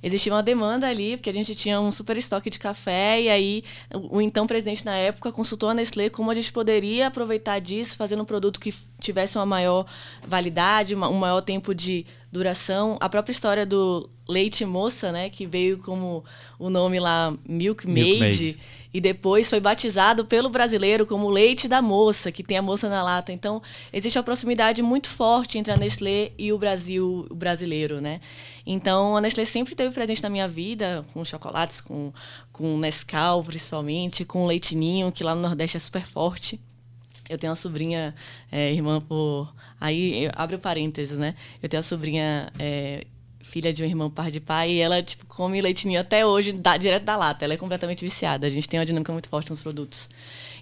Existia 0.03 0.33
uma 0.33 0.43
demanda 0.43 0.89
ali, 0.89 1.17
porque 1.17 1.29
a 1.29 1.33
gente 1.33 1.55
tinha 1.55 1.79
um 1.79 1.93
super 1.93 2.17
estoque 2.17 2.49
de 2.49 2.59
café, 2.59 3.21
e 3.21 3.29
aí 3.29 3.65
o, 3.93 4.17
o 4.17 4.21
então 4.21 4.47
presidente 4.47 4.85
na 4.85 4.97
época 4.97 5.31
consultou 5.31 5.69
a 5.69 5.75
Nestlé 5.75 6.09
como 6.09 6.31
a 6.31 6.35
gente 6.35 6.51
poderia 6.51 7.09
aproveitar 7.09 7.59
disso, 7.59 7.97
fazendo 7.97 8.23
um 8.23 8.25
produto 8.25 8.59
que 8.59 8.73
tivesse 8.99 9.37
uma 9.37 9.45
maior 9.45 9.85
validade, 10.27 10.95
uma, 10.95 11.09
um 11.09 11.19
maior 11.19 11.43
tempo 11.43 11.75
de 11.75 12.07
duração. 12.33 12.97
A 12.99 13.11
própria 13.11 13.33
história 13.33 13.67
do 13.67 14.09
leite 14.27 14.65
moça, 14.65 15.13
né, 15.13 15.29
que 15.29 15.45
veio 15.45 15.79
como 15.79 16.25
o 16.59 16.71
nome 16.71 16.99
lá 16.99 17.35
Milk 17.47 17.87
Maid. 17.87 18.43
Milk 18.43 18.61
e 18.93 19.01
depois 19.01 19.49
foi 19.49 19.61
batizado 19.61 20.25
pelo 20.25 20.49
brasileiro 20.49 21.07
como 21.07 21.31
leite 21.31 21.69
da 21.69 21.81
moça, 21.81 22.33
que 22.33 22.43
tem 22.43 22.57
a 22.57 22.63
moça 22.63 22.89
na 22.89 23.03
lata. 23.03 23.33
Então, 23.33 23.63
existe 23.93 24.19
uma 24.19 24.25
proximidade 24.25 24.83
muito 24.83 25.09
forte 25.09 25.59
entre 25.59 25.73
a 25.73 25.77
Nestlé 25.77 26.33
e 26.37 26.53
o 26.53 26.59
Brasil 26.59 27.27
o 27.31 27.35
brasileiro, 27.35 28.01
né? 28.01 28.21
Então, 28.67 29.17
a 29.17 29.21
Nestlé 29.21 29.45
sempre 29.45 29.73
esteve 29.73 29.95
presente 29.95 30.23
na 30.23 30.31
minha 30.31 30.49
vida, 30.49 31.05
com 31.13 31.25
chocolates, 31.25 31.81
com, 31.81 32.13
com 32.53 32.79
Nescau, 32.79 33.45
principalmente, 33.45 34.25
com 34.25 34.47
leitinho, 34.47 35.13
que 35.13 35.23
lá 35.23 35.35
no 35.35 35.43
Nordeste 35.43 35.77
é 35.77 35.81
super 35.81 36.05
forte. 36.05 36.61
Eu 37.29 37.39
tenho 37.39 37.53
uma 37.53 37.57
sobrinha, 37.57 38.15
é, 38.51 38.73
irmã 38.73 39.01
por... 39.01 39.55
Aí, 39.81 40.29
abre 40.35 40.57
o 40.57 40.59
parênteses, 40.59 41.17
né? 41.17 41.37
Eu 41.63 41.69
tenho 41.69 41.79
uma 41.79 41.85
sobrinha... 41.85 42.53
É, 42.59 43.07
filha 43.51 43.73
de 43.73 43.83
um 43.83 43.87
irmão 43.87 44.09
par 44.09 44.31
de 44.31 44.41
pai, 44.41 44.71
e 44.71 44.81
ela, 44.81 45.03
tipo, 45.03 45.27
come 45.27 45.61
leitinho 45.61 46.01
até 46.01 46.25
hoje, 46.25 46.53
da, 46.53 46.77
direto 46.77 47.05
da 47.05 47.17
lata. 47.17 47.45
Ela 47.45 47.55
é 47.55 47.57
completamente 47.57 48.05
viciada. 48.05 48.47
A 48.47 48.51
gente 48.51 48.69
tem 48.69 48.79
uma 48.79 48.87
dinâmica 48.87 49.13
muito 49.13 49.29
forte 49.29 49.51
nos 49.51 49.63
produtos. 49.63 50.09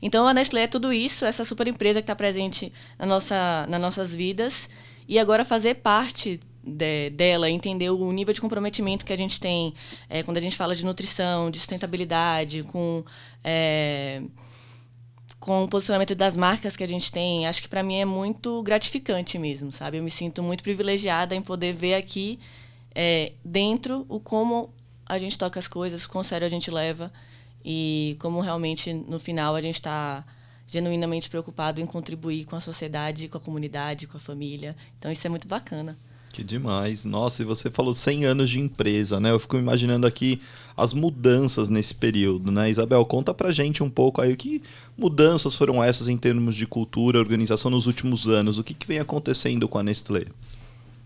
Então, 0.00 0.26
a 0.26 0.32
Nestlé 0.32 0.62
é 0.62 0.66
tudo 0.66 0.92
isso, 0.92 1.24
essa 1.24 1.44
super 1.44 1.68
empresa 1.68 2.00
que 2.00 2.04
está 2.04 2.16
presente 2.16 2.72
na 2.98 3.06
nossa, 3.06 3.66
nas 3.68 3.80
nossas 3.80 4.16
vidas. 4.16 4.68
E 5.06 5.18
agora 5.18 5.44
fazer 5.44 5.74
parte 5.76 6.40
de, 6.64 7.10
dela, 7.10 7.50
entender 7.50 7.90
o 7.90 8.12
nível 8.12 8.32
de 8.32 8.40
comprometimento 8.40 9.04
que 9.04 9.12
a 9.12 9.16
gente 9.16 9.38
tem 9.40 9.74
é, 10.08 10.22
quando 10.22 10.36
a 10.36 10.40
gente 10.40 10.56
fala 10.56 10.74
de 10.74 10.84
nutrição, 10.84 11.50
de 11.50 11.58
sustentabilidade, 11.58 12.62
com... 12.62 13.04
É, 13.44 14.22
com 15.40 15.62
o 15.62 15.68
posicionamento 15.68 16.16
das 16.16 16.36
marcas 16.36 16.76
que 16.76 16.82
a 16.82 16.88
gente 16.88 17.12
tem, 17.12 17.46
acho 17.46 17.62
que 17.62 17.68
para 17.68 17.80
mim 17.80 18.00
é 18.00 18.04
muito 18.04 18.60
gratificante 18.64 19.38
mesmo, 19.38 19.70
sabe? 19.70 19.98
Eu 19.98 20.02
me 20.02 20.10
sinto 20.10 20.42
muito 20.42 20.64
privilegiada 20.64 21.32
em 21.32 21.40
poder 21.40 21.72
ver 21.72 21.94
aqui 21.94 22.40
é, 23.00 23.30
dentro 23.44 24.04
o 24.08 24.18
como 24.18 24.74
a 25.06 25.20
gente 25.20 25.38
toca 25.38 25.60
as 25.60 25.68
coisas, 25.68 26.04
quão 26.04 26.24
sério 26.24 26.44
a 26.44 26.50
gente 26.50 26.68
leva 26.68 27.12
e 27.64 28.16
como 28.18 28.40
realmente 28.40 28.92
no 28.92 29.20
final 29.20 29.54
a 29.54 29.60
gente 29.60 29.76
está 29.76 30.24
genuinamente 30.66 31.30
preocupado 31.30 31.80
em 31.80 31.86
contribuir 31.86 32.44
com 32.44 32.56
a 32.56 32.60
sociedade, 32.60 33.28
com 33.28 33.38
a 33.38 33.40
comunidade, 33.40 34.08
com 34.08 34.16
a 34.16 34.20
família. 34.20 34.76
Então 34.98 35.12
isso 35.12 35.24
é 35.24 35.30
muito 35.30 35.46
bacana. 35.46 35.96
Que 36.32 36.42
demais. 36.42 37.04
Nossa, 37.04 37.42
e 37.42 37.44
você 37.44 37.70
falou 37.70 37.94
100 37.94 38.24
anos 38.24 38.50
de 38.50 38.58
empresa, 38.58 39.20
né? 39.20 39.30
Eu 39.30 39.38
fico 39.38 39.56
imaginando 39.56 40.04
aqui 40.04 40.40
as 40.76 40.92
mudanças 40.92 41.70
nesse 41.70 41.94
período, 41.94 42.50
né? 42.50 42.68
Isabel, 42.68 43.04
conta 43.06 43.32
pra 43.32 43.52
gente 43.52 43.80
um 43.80 43.88
pouco 43.88 44.20
aí 44.20 44.32
o 44.32 44.36
que 44.36 44.60
mudanças 44.96 45.54
foram 45.54 45.82
essas 45.82 46.08
em 46.08 46.18
termos 46.18 46.56
de 46.56 46.66
cultura, 46.66 47.20
organização 47.20 47.70
nos 47.70 47.86
últimos 47.86 48.26
anos. 48.26 48.58
O 48.58 48.64
que, 48.64 48.74
que 48.74 48.88
vem 48.88 48.98
acontecendo 48.98 49.68
com 49.68 49.78
a 49.78 49.84
Nestlé? 49.84 50.26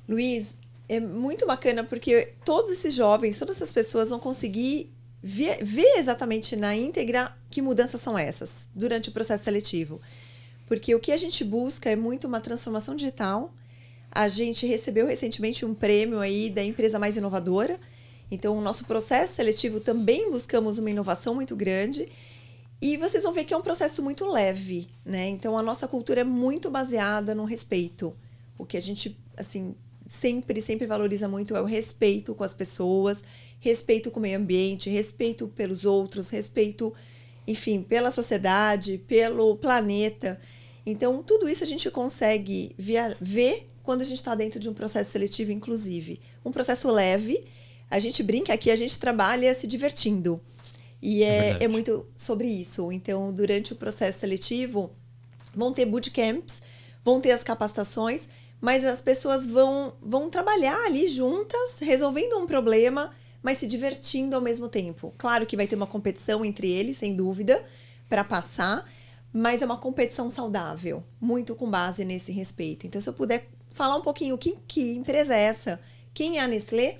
Luiz, 0.09 0.57
é 0.89 1.01
muito 1.01 1.47
bacana 1.47 1.85
porque 1.85 2.35
todos 2.45 2.71
esses 2.71 2.95
jovens, 2.95 3.39
todas 3.39 3.57
essas 3.57 3.73
pessoas 3.73 4.11
vão 4.11 4.19
conseguir 4.19 4.93
ver, 5.23 5.65
ver 5.65 5.99
exatamente 5.99 6.57
na 6.57 6.77
íntegra 6.77 7.35
que 7.51 7.63
mudanças 7.63 8.01
são 8.01 8.19
essas 8.19 8.69
durante 8.75 9.09
o 9.09 9.13
processo 9.13 9.45
seletivo. 9.45 10.01
Porque 10.67 10.95
o 10.95 11.01
que 11.01 11.13
a 11.13 11.17
gente 11.17 11.45
busca 11.45 11.91
é 11.91 11.97
muito 11.97 12.27
uma 12.27 12.41
transformação 12.41 12.97
digital. 12.97 13.55
A 14.11 14.27
gente 14.29 14.67
recebeu 14.67 15.07
recentemente 15.07 15.65
um 15.65 15.75
prêmio 15.75 16.19
aí 16.19 16.51
da 16.51 16.63
empresa 16.63 16.99
mais 16.99 17.17
inovadora. 17.17 17.79
Então, 18.31 18.57
o 18.57 18.61
nosso 18.61 18.85
processo 18.85 19.35
seletivo 19.35 19.81
também 19.81 20.31
buscamos 20.31 20.79
uma 20.79 20.91
inovação 20.91 21.35
muito 21.35 21.55
grande. 21.55 22.11
E 22.81 22.97
vocês 22.97 23.23
vão 23.23 23.33
ver 23.33 23.45
que 23.45 23.55
é 23.55 23.57
um 23.57 23.63
processo 23.63 24.03
muito 24.03 24.27
leve, 24.27 24.89
né? 25.05 25.29
Então, 25.29 25.57
a 25.57 25.63
nossa 25.63 25.87
cultura 25.87 26.23
é 26.23 26.25
muito 26.25 26.71
baseada 26.71 27.35
no 27.35 27.45
respeito 27.45 28.17
o 28.59 28.65
que 28.65 28.77
a 28.77 28.81
gente, 28.81 29.17
assim, 29.37 29.75
sempre, 30.13 30.61
sempre 30.61 30.87
valoriza 30.87 31.27
muito 31.27 31.57
é 31.57 31.63
o 31.63 31.65
respeito 31.65 32.35
com 32.35 32.45
as 32.45 32.53
pessoas, 32.53 33.25
respeito 33.59 34.11
com 34.11 34.19
o 34.19 34.23
meio 34.23 34.39
ambiente, 34.39 34.91
respeito 34.91 35.49
pelos 35.49 35.87
outros, 35.87 36.29
respeito, 36.29 36.93
enfim, 37.47 37.83
pela 37.83 38.11
sociedade, 38.11 38.99
pelo 39.09 39.57
planeta. 39.57 40.39
Então, 40.85 41.23
tudo 41.23 41.49
isso 41.49 41.65
a 41.65 41.67
gente 41.67 41.91
consegue 41.91 42.75
via, 42.77 43.17
ver 43.19 43.67
quando 43.83 44.03
a 44.03 44.05
gente 44.05 44.19
está 44.19 44.35
dentro 44.35 44.61
de 44.61 44.69
um 44.69 44.75
processo 44.75 45.13
seletivo, 45.13 45.51
inclusive. 45.51 46.21
Um 46.45 46.53
processo 46.53 46.91
leve, 46.91 47.43
a 47.91 47.99
gente 47.99 48.23
brinca 48.23 48.53
aqui, 48.53 48.71
a 48.71 48.77
gente 48.77 48.99
trabalha 48.99 49.55
se 49.55 49.67
divertindo. 49.67 50.39
E 51.01 51.23
é, 51.23 51.53
é, 51.53 51.65
é 51.65 51.69
muito 51.69 52.07
sobre 52.19 52.49
isso. 52.49 52.93
Então, 52.93 53.33
durante 53.33 53.73
o 53.73 53.77
processo 53.77 54.21
seletivo, 54.21 54.91
vão 55.55 55.73
ter 55.73 55.87
bootcamps, 55.87 56.61
vão 57.03 57.19
ter 57.19 57.31
as 57.31 57.43
capacitações, 57.43 58.29
mas 58.63 58.85
as 58.85 59.03
pessoas 59.03 59.45
vão, 59.45 59.93
vão 60.01 60.31
trabalhar 60.31 60.87
ali 60.87 61.09
juntas, 61.09 61.79
resolvendo 61.81 62.39
um 62.39 62.47
problema, 62.47 63.11
mas 63.43 63.59
se 63.59 63.67
divertindo 63.67 64.37
ao 64.37 64.41
mesmo 64.41 64.69
tempo. 64.69 65.13
Claro 65.19 65.45
que 65.45 65.57
vai 65.57 65.67
ter 65.67 65.75
uma 65.75 65.87
competição 65.87 66.45
entre 66.45 66.71
eles, 66.71 66.99
sem 66.99 67.17
dúvida, 67.17 67.67
para 68.09 68.23
passar, 68.23 68.89
mas 69.33 69.63
é 69.63 69.67
uma 69.67 69.79
competição 69.79 70.31
saudável, 70.31 71.03
muito 71.21 71.57
com 71.57 71.69
base 71.69 72.05
nesse 72.05 72.31
respeito. 72.31 72.87
Então, 72.87 73.01
se 73.01 73.09
eu 73.09 73.13
puder 73.13 73.49
falar 73.75 73.97
um 73.97 74.01
pouquinho 74.01 74.39
que, 74.39 74.57
que 74.69 74.95
empresa 74.95 75.35
é 75.35 75.41
essa, 75.41 75.81
quem 76.15 76.39
é 76.39 76.43
a 76.43 76.47
Nestlé, 76.47 76.99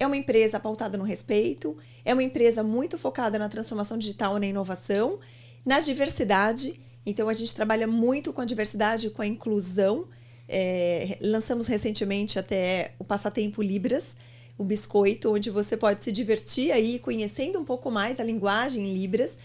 é 0.00 0.06
uma 0.08 0.16
empresa 0.16 0.58
pautada 0.58 0.98
no 0.98 1.04
respeito, 1.04 1.78
é 2.04 2.14
uma 2.14 2.22
empresa 2.22 2.64
muito 2.64 2.98
focada 2.98 3.38
na 3.38 3.48
transformação 3.48 3.96
digital 3.96 4.40
na 4.40 4.46
inovação, 4.46 5.20
na 5.64 5.78
diversidade. 5.78 6.80
Então, 7.04 7.28
a 7.28 7.32
gente 7.32 7.54
trabalha 7.54 7.86
muito 7.86 8.32
com 8.32 8.40
a 8.40 8.44
diversidade, 8.44 9.10
com 9.10 9.22
a 9.22 9.26
inclusão. 9.26 10.08
É, 10.48 11.18
lançamos 11.20 11.66
recentemente 11.66 12.38
até 12.38 12.92
o 12.98 13.04
Passatempo 13.04 13.62
Libras, 13.62 14.16
o 14.56 14.64
biscoito, 14.64 15.32
onde 15.32 15.50
você 15.50 15.76
pode 15.76 16.04
se 16.04 16.12
divertir 16.12 16.72
aí 16.72 16.98
conhecendo 16.98 17.58
um 17.58 17.64
pouco 17.64 17.90
mais 17.90 18.18
a 18.18 18.24
linguagem 18.24 18.86
em 18.86 18.94
Libras. 18.94 19.36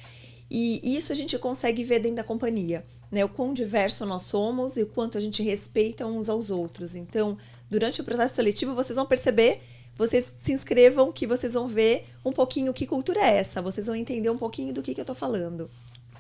E 0.50 0.98
isso 0.98 1.14
a 1.14 1.16
gente 1.16 1.38
consegue 1.38 1.82
ver 1.84 2.00
dentro 2.00 2.18
da 2.18 2.24
companhia, 2.26 2.86
né? 3.10 3.24
O 3.24 3.30
quão 3.30 3.54
diverso 3.54 4.06
nós 4.06 4.24
somos 4.24 4.76
e 4.76 4.84
o 4.84 4.88
quanto 4.88 5.18
a 5.18 5.22
gente 5.22 5.42
respeita 5.42 6.06
uns 6.06 6.28
aos 6.28 6.50
outros. 6.50 6.94
Então, 6.94 7.38
durante 7.70 8.02
o 8.02 8.04
processo 8.04 8.36
seletivo, 8.36 8.76
vocês 8.76 8.98
vão 8.98 9.06
perceber, 9.06 9.62
vocês 9.96 10.36
se 10.40 10.52
inscrevam 10.52 11.10
que 11.10 11.26
vocês 11.26 11.54
vão 11.54 11.70
ver 11.70 12.06
um 12.26 12.34
pouquinho 12.34 12.74
que 12.74 12.86
cultura 12.86 13.22
é 13.22 13.38
essa, 13.38 13.62
vocês 13.62 13.88
vão 13.88 13.96
entender 13.96 14.30
um 14.30 14.38
pouquinho 14.38 14.74
do 14.74 14.82
que, 14.82 14.94
que 14.94 15.00
eu 15.00 15.04
estou 15.04 15.16
falando. 15.16 15.70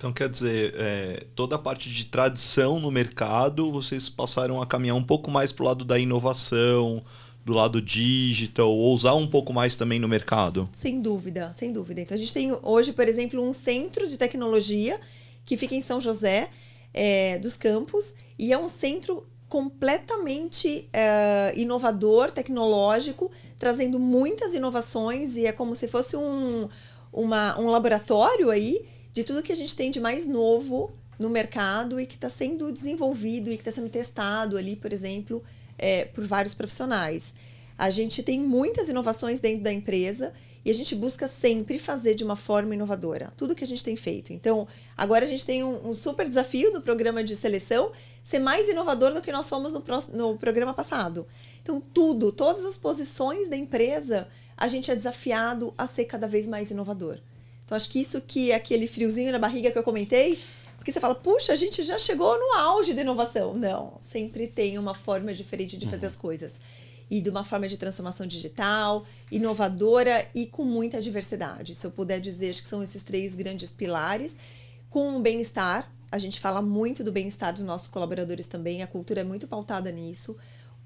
Então, 0.01 0.11
quer 0.11 0.27
dizer, 0.27 0.73
é, 0.79 1.25
toda 1.35 1.57
a 1.57 1.59
parte 1.59 1.87
de 1.87 2.05
tradição 2.05 2.79
no 2.79 2.89
mercado, 2.89 3.71
vocês 3.71 4.09
passaram 4.09 4.59
a 4.59 4.65
caminhar 4.65 4.97
um 4.97 5.03
pouco 5.03 5.29
mais 5.29 5.53
para 5.53 5.61
o 5.61 5.67
lado 5.67 5.85
da 5.85 5.99
inovação, 5.99 7.03
do 7.45 7.53
lado 7.53 7.79
digital, 7.79 8.71
ou 8.71 8.95
usar 8.95 9.13
um 9.13 9.27
pouco 9.27 9.53
mais 9.53 9.75
também 9.75 9.99
no 9.99 10.07
mercado? 10.07 10.67
Sem 10.73 10.99
dúvida, 10.99 11.53
sem 11.55 11.71
dúvida. 11.71 12.01
Então 12.01 12.15
a 12.15 12.17
gente 12.17 12.33
tem 12.33 12.51
hoje, 12.63 12.93
por 12.93 13.07
exemplo, 13.07 13.47
um 13.47 13.53
centro 13.53 14.07
de 14.07 14.17
tecnologia 14.17 14.99
que 15.45 15.55
fica 15.55 15.75
em 15.75 15.81
São 15.81 16.01
José 16.01 16.49
é, 16.91 17.37
dos 17.37 17.55
Campos 17.55 18.15
e 18.39 18.51
é 18.51 18.57
um 18.57 18.67
centro 18.67 19.27
completamente 19.47 20.89
é, 20.91 21.53
inovador, 21.55 22.31
tecnológico, 22.31 23.29
trazendo 23.55 23.99
muitas 23.99 24.55
inovações 24.55 25.37
e 25.37 25.45
é 25.45 25.51
como 25.51 25.75
se 25.75 25.87
fosse 25.87 26.17
um, 26.17 26.67
uma, 27.13 27.59
um 27.59 27.67
laboratório 27.67 28.49
aí 28.49 28.83
de 29.13 29.23
tudo 29.23 29.43
que 29.43 29.51
a 29.51 29.55
gente 29.55 29.75
tem 29.75 29.91
de 29.91 29.99
mais 29.99 30.25
novo 30.25 30.91
no 31.19 31.29
mercado 31.29 31.99
e 31.99 32.05
que 32.05 32.15
está 32.15 32.29
sendo 32.29 32.71
desenvolvido 32.71 33.51
e 33.51 33.55
que 33.55 33.61
está 33.61 33.71
sendo 33.71 33.89
testado 33.89 34.57
ali, 34.57 34.75
por 34.75 34.91
exemplo, 34.91 35.43
é, 35.77 36.05
por 36.05 36.25
vários 36.25 36.53
profissionais. 36.53 37.33
A 37.77 37.89
gente 37.89 38.23
tem 38.23 38.39
muitas 38.39 38.89
inovações 38.89 39.39
dentro 39.39 39.63
da 39.63 39.71
empresa 39.71 40.33
e 40.63 40.69
a 40.69 40.73
gente 40.73 40.93
busca 40.93 41.27
sempre 41.27 41.79
fazer 41.79 42.13
de 42.13 42.23
uma 42.23 42.35
forma 42.35 42.75
inovadora. 42.75 43.33
Tudo 43.35 43.55
que 43.55 43.63
a 43.63 43.67
gente 43.67 43.83
tem 43.83 43.95
feito. 43.95 44.31
Então, 44.31 44.67
agora 44.95 45.25
a 45.25 45.27
gente 45.27 45.45
tem 45.45 45.63
um, 45.63 45.89
um 45.89 45.93
super 45.95 46.27
desafio 46.27 46.71
no 46.71 46.81
programa 46.81 47.23
de 47.23 47.35
seleção 47.35 47.91
ser 48.23 48.39
mais 48.39 48.69
inovador 48.69 49.13
do 49.13 49.21
que 49.21 49.31
nós 49.31 49.49
fomos 49.49 49.73
no, 49.73 49.83
no 50.13 50.37
programa 50.37 50.73
passado. 50.73 51.25
Então, 51.63 51.81
tudo, 51.81 52.31
todas 52.31 52.63
as 52.65 52.77
posições 52.77 53.49
da 53.49 53.57
empresa, 53.57 54.27
a 54.55 54.67
gente 54.67 54.91
é 54.91 54.95
desafiado 54.95 55.73
a 55.77 55.87
ser 55.87 56.05
cada 56.05 56.27
vez 56.27 56.47
mais 56.47 56.69
inovador. 56.69 57.19
Então, 57.71 57.77
acho 57.77 57.89
que 57.89 58.01
isso 58.01 58.19
que 58.19 58.51
é 58.51 58.55
aquele 58.55 58.85
friozinho 58.85 59.31
na 59.31 59.39
barriga 59.39 59.71
que 59.71 59.77
eu 59.77 59.83
comentei, 59.83 60.37
porque 60.75 60.91
você 60.91 60.99
fala, 60.99 61.15
puxa, 61.15 61.53
a 61.53 61.55
gente 61.55 61.81
já 61.83 61.97
chegou 61.97 62.37
no 62.37 62.53
auge 62.59 62.93
da 62.93 62.99
inovação. 62.99 63.53
Não, 63.53 63.97
sempre 64.01 64.45
tem 64.45 64.77
uma 64.77 64.93
forma 64.93 65.33
diferente 65.33 65.77
de 65.77 65.85
fazer 65.85 66.01
uhum. 66.01 66.11
as 66.11 66.17
coisas. 66.17 66.59
E 67.09 67.21
de 67.21 67.29
uma 67.29 67.45
forma 67.45 67.69
de 67.69 67.77
transformação 67.77 68.27
digital, 68.27 69.05
inovadora 69.31 70.27
e 70.35 70.47
com 70.47 70.65
muita 70.65 71.01
diversidade. 71.01 71.73
Se 71.73 71.87
eu 71.87 71.91
puder 71.91 72.19
dizer, 72.19 72.49
acho 72.49 72.61
que 72.61 72.67
são 72.67 72.83
esses 72.83 73.03
três 73.03 73.35
grandes 73.35 73.71
pilares. 73.71 74.35
Com 74.89 75.15
o 75.15 75.21
bem-estar, 75.21 75.89
a 76.11 76.17
gente 76.17 76.41
fala 76.41 76.61
muito 76.61 77.05
do 77.05 77.11
bem-estar 77.13 77.53
dos 77.53 77.61
nossos 77.61 77.87
colaboradores 77.87 78.47
também, 78.47 78.83
a 78.83 78.87
cultura 78.87 79.21
é 79.21 79.23
muito 79.23 79.47
pautada 79.47 79.89
nisso. 79.93 80.35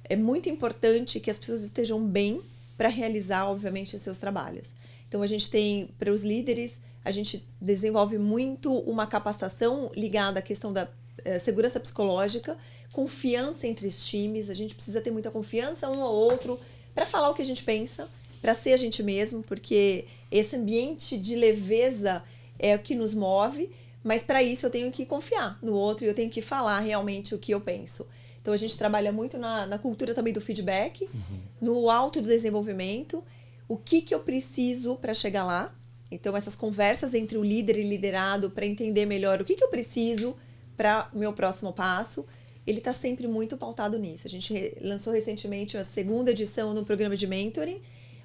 É 0.03 0.15
muito 0.15 0.49
importante 0.49 1.19
que 1.19 1.31
as 1.31 1.37
pessoas 1.39 1.63
estejam 1.63 2.05
bem 2.05 2.43
para 2.77 2.89
realizar, 2.89 3.49
obviamente, 3.49 3.95
os 3.95 4.03
seus 4.03 4.19
trabalhos. 4.19 4.71
Então, 5.07 5.21
a 5.21 5.27
gente 5.27 5.49
tem 5.49 5.89
para 5.97 6.11
os 6.11 6.23
líderes 6.23 6.79
a 7.05 7.11
gente 7.11 7.47
desenvolve 7.61 8.17
muito 8.17 8.73
uma 8.79 9.05
capacitação 9.05 9.91
ligada 9.95 10.39
à 10.39 10.41
questão 10.41 10.73
da 10.73 10.87
eh, 11.23 11.37
segurança 11.37 11.79
psicológica, 11.79 12.57
confiança 12.91 13.67
entre 13.67 13.87
os 13.87 14.07
times. 14.07 14.49
A 14.49 14.53
gente 14.53 14.73
precisa 14.73 14.99
ter 14.99 15.11
muita 15.11 15.29
confiança 15.29 15.87
um 15.87 16.01
ao 16.01 16.11
outro 16.11 16.59
para 16.95 17.05
falar 17.05 17.29
o 17.29 17.35
que 17.35 17.43
a 17.43 17.45
gente 17.45 17.63
pensa, 17.63 18.09
para 18.41 18.55
ser 18.55 18.73
a 18.73 18.77
gente 18.77 19.03
mesmo, 19.03 19.43
porque 19.43 20.05
esse 20.31 20.55
ambiente 20.55 21.15
de 21.15 21.35
leveza 21.35 22.23
é 22.57 22.75
o 22.75 22.79
que 22.79 22.95
nos 22.95 23.13
move. 23.13 23.69
Mas 24.03 24.23
para 24.23 24.41
isso 24.41 24.65
eu 24.65 24.71
tenho 24.71 24.91
que 24.91 25.05
confiar 25.05 25.59
no 25.61 25.73
outro 25.73 26.05
e 26.05 26.07
eu 26.07 26.13
tenho 26.15 26.31
que 26.31 26.41
falar 26.41 26.79
realmente 26.79 27.35
o 27.35 27.37
que 27.37 27.53
eu 27.53 27.61
penso. 27.61 28.05
Então 28.41 28.51
a 28.51 28.57
gente 28.57 28.77
trabalha 28.77 29.11
muito 29.11 29.37
na, 29.37 29.67
na 29.67 29.77
cultura 29.77 30.13
também 30.15 30.33
do 30.33 30.41
feedback, 30.41 31.07
uhum. 31.13 31.39
no 31.61 31.89
autodesenvolvimento, 31.89 33.23
o 33.67 33.77
que, 33.77 34.01
que 34.01 34.13
eu 34.13 34.19
preciso 34.19 34.95
para 34.95 35.13
chegar 35.13 35.43
lá 35.43 35.75
então, 36.15 36.37
essas 36.37 36.55
conversas 36.55 37.13
entre 37.13 37.37
o 37.37 37.43
líder 37.43 37.77
e 37.77 37.83
liderado 37.83 38.49
para 38.49 38.65
entender 38.65 39.05
melhor 39.05 39.41
o 39.41 39.45
que, 39.45 39.55
que 39.55 39.63
eu 39.63 39.69
preciso 39.69 40.35
para 40.77 41.09
o 41.13 41.17
meu 41.17 41.33
próximo 41.33 41.73
passo, 41.73 42.25
ele 42.65 42.77
está 42.77 42.93
sempre 42.93 43.27
muito 43.27 43.57
pautado 43.57 43.97
nisso. 43.97 44.27
A 44.27 44.29
gente 44.29 44.77
lançou 44.81 45.11
recentemente 45.11 45.77
a 45.77 45.83
segunda 45.83 46.31
edição 46.31 46.73
no 46.73 46.85
programa 46.85 47.15
de 47.15 47.27
mentoring, 47.27 47.81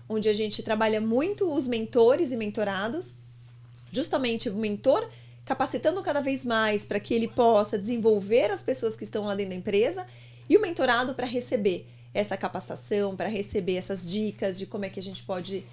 onde 0.08 0.28
a 0.28 0.32
gente 0.32 0.62
trabalha 0.62 1.00
muito 1.00 1.52
os 1.52 1.66
mentores 1.66 2.32
e 2.32 2.36
mentorados, 2.36 3.14
justamente 3.92 4.48
o 4.48 4.54
mentor 4.54 5.08
capacitando 5.44 6.02
cada 6.02 6.20
vez 6.20 6.44
mais 6.44 6.84
para 6.84 7.00
que 7.00 7.14
ele 7.14 7.28
possa 7.28 7.78
desenvolver 7.78 8.50
as 8.50 8.62
pessoas 8.62 8.96
que 8.96 9.04
estão 9.04 9.24
lá 9.24 9.34
dentro 9.34 9.50
da 9.50 9.56
empresa 9.56 10.06
e 10.48 10.56
o 10.56 10.60
mentorado 10.60 11.14
para 11.14 11.26
receber 11.26 11.88
essa 12.12 12.36
capacitação, 12.36 13.14
para 13.14 13.28
receber 13.28 13.76
essas 13.76 14.04
dicas 14.08 14.58
de 14.58 14.66
como 14.66 14.84
é 14.84 14.88
que 14.88 14.98
a 14.98 15.02
gente 15.02 15.22
pode 15.22 15.64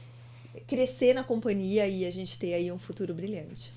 crescer 0.67 1.13
na 1.13 1.23
companhia 1.23 1.87
e 1.87 2.05
a 2.05 2.11
gente 2.11 2.37
ter 2.37 2.53
aí 2.53 2.71
um 2.71 2.77
futuro 2.77 3.13
brilhante. 3.13 3.71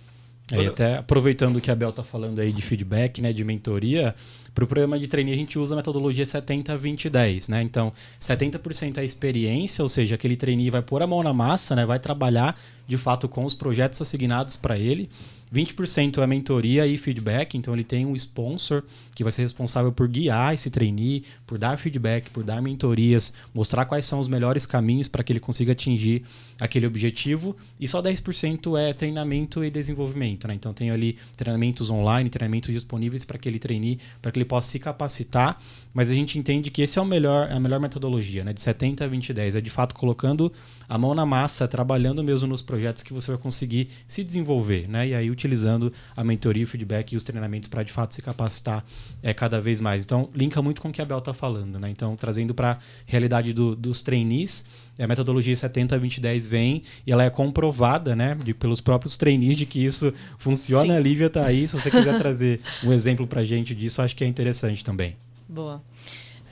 É, 0.53 0.67
até 0.67 0.97
aproveitando 0.97 1.61
que 1.61 1.71
a 1.71 1.77
Bel 1.77 1.91
está 1.91 2.03
falando 2.03 2.41
aí 2.41 2.53
de 2.53 2.61
feedback, 2.61 3.23
né, 3.23 3.33
de 3.33 3.45
mentoria, 3.45 4.15
para 4.61 4.65
o 4.65 4.69
programa 4.69 4.99
de 4.99 5.07
trainee 5.07 5.33
a 5.33 5.37
gente 5.37 5.59
usa 5.59 5.75
a 5.75 5.77
metodologia 5.77 6.25
70-20-10, 6.25 7.49
né? 7.49 7.63
Então, 7.63 7.93
70% 8.21 8.99
é 8.99 9.05
experiência, 9.05 9.83
ou 9.83 9.89
seja, 9.89 10.17
aquele 10.17 10.37
trainee 10.37 10.69
vai 10.69 10.83
pôr 10.83 11.03
a 11.03 11.07
mão 11.07 11.23
na 11.23 11.33
massa, 11.33 11.75
né, 11.75 11.87
vai 11.87 11.99
trabalhar 11.99 12.59
de 12.87 12.99
fato 12.99 13.29
com 13.29 13.45
os 13.45 13.55
projetos 13.55 14.03
assignados 14.03 14.57
para 14.57 14.79
ele. 14.79 15.09
20% 15.53 16.23
é 16.23 16.27
mentoria 16.27 16.87
e 16.87 16.97
feedback, 16.97 17.57
então 17.57 17.75
ele 17.75 17.83
tem 17.83 18.07
um 18.07 18.15
sponsor 18.15 18.85
que 19.15 19.25
vai 19.25 19.33
ser 19.33 19.43
responsável 19.43 19.91
por 19.91 20.07
guiar 20.07 20.55
esse 20.55 20.71
trainee, 20.71 21.25
por 21.45 21.59
dar 21.59 21.77
feedback, 21.77 22.31
por 22.31 22.45
dar 22.45 22.63
mentorias, 22.63 23.33
mostrar 23.53 23.85
quais 23.85 24.05
são 24.05 24.21
os 24.21 24.29
melhores 24.29 24.65
caminhos 24.65 25.09
para 25.09 25.25
que 25.25 25.33
ele 25.33 25.41
consiga 25.41 25.73
atingir 25.73 26.23
aquele 26.59 26.87
objetivo. 26.87 27.57
E 27.81 27.89
só 27.89 28.01
10% 28.01 28.79
é 28.79 28.93
treinamento 28.93 29.65
e 29.65 29.71
desenvolvimento, 29.71 30.47
né? 30.47 30.55
Então 30.55 30.73
tem 30.73 30.91
ali 30.91 31.17
treinamentos 31.37 31.91
online, 31.91 32.31
treinamentos 32.31 32.73
disponíveis 32.73 33.25
para 33.25 33.37
aquele 33.37 33.59
trainee, 33.59 33.99
para 34.23 34.31
que 34.31 34.39
ele 34.39 34.45
possa 34.51 34.69
se 34.69 34.81
capacitar, 34.81 35.63
mas 35.95 36.11
a 36.11 36.15
gente 36.15 36.37
entende 36.37 36.73
que 36.73 36.83
esse 36.83 36.99
é 36.99 37.03
o 37.03 37.05
melhor, 37.05 37.49
a 37.53 37.61
melhor 37.61 37.79
metodologia, 37.79 38.43
né? 38.43 38.53
De 38.53 38.61
70 38.61 39.05
a 39.05 39.07
20 39.07 39.33
10, 39.33 39.55
é 39.55 39.61
de 39.61 39.71
fato 39.71 39.95
colocando 39.95 40.53
a 40.89 40.99
mão 40.99 41.15
na 41.15 41.25
massa, 41.25 41.69
trabalhando 41.69 42.23
mesmo 42.25 42.49
nos 42.49 42.61
projetos 42.61 43.05
que 43.05 43.13
você 43.13 43.31
vai 43.31 43.41
conseguir 43.41 43.89
se 44.09 44.25
desenvolver, 44.25 44.89
né? 44.89 45.07
E 45.07 45.15
aí 45.15 45.31
utilizando 45.31 45.93
a 46.17 46.25
mentoria, 46.25 46.65
o 46.65 46.67
feedback 46.67 47.13
e 47.13 47.17
os 47.17 47.23
treinamentos 47.23 47.69
para 47.69 47.85
de 47.85 47.93
fato 47.93 48.13
se 48.13 48.21
capacitar 48.21 48.85
é, 49.23 49.33
cada 49.33 49.61
vez 49.61 49.81
mais. 49.81 50.03
Então, 50.03 50.29
linka 50.35 50.61
muito 50.61 50.83
com 50.83 50.89
o 50.89 50.93
que 50.93 51.01
a 51.01 51.05
Bel 51.05 51.19
está 51.19 51.33
falando, 51.33 51.79
né? 51.79 51.89
Então, 51.89 52.17
trazendo 52.17 52.53
para 52.53 52.73
a 52.73 52.79
realidade 53.07 53.53
do, 53.53 53.77
dos 53.77 54.03
trainees, 54.03 54.65
a 55.03 55.07
metodologia 55.07 55.55
70-20-10 55.55 56.47
vem 56.47 56.83
e 57.07 57.13
ela 57.13 57.25
é 57.25 57.31
comprovada, 57.31 58.15
né, 58.15 58.35
de, 58.35 58.53
pelos 58.55 58.81
próprios 58.81 59.17
trainees 59.17 59.57
de 59.57 59.67
que 59.67 59.85
isso 59.85 60.13
funciona. 60.39 60.95
Sim. 60.95 60.99
A 60.99 61.01
Lívia 61.01 61.27
está 61.27 61.47
aí. 61.47 61.67
Se 61.67 61.75
você 61.75 61.91
quiser 61.91 62.17
trazer 62.19 62.61
um 62.85 62.93
exemplo 62.93 63.27
para 63.27 63.43
gente 63.45 63.75
disso, 63.75 64.03
acho 64.03 64.15
que 64.15 64.25
é 64.25 64.27
interessante 64.27 64.85
também. 64.85 65.17
Boa. 65.49 65.83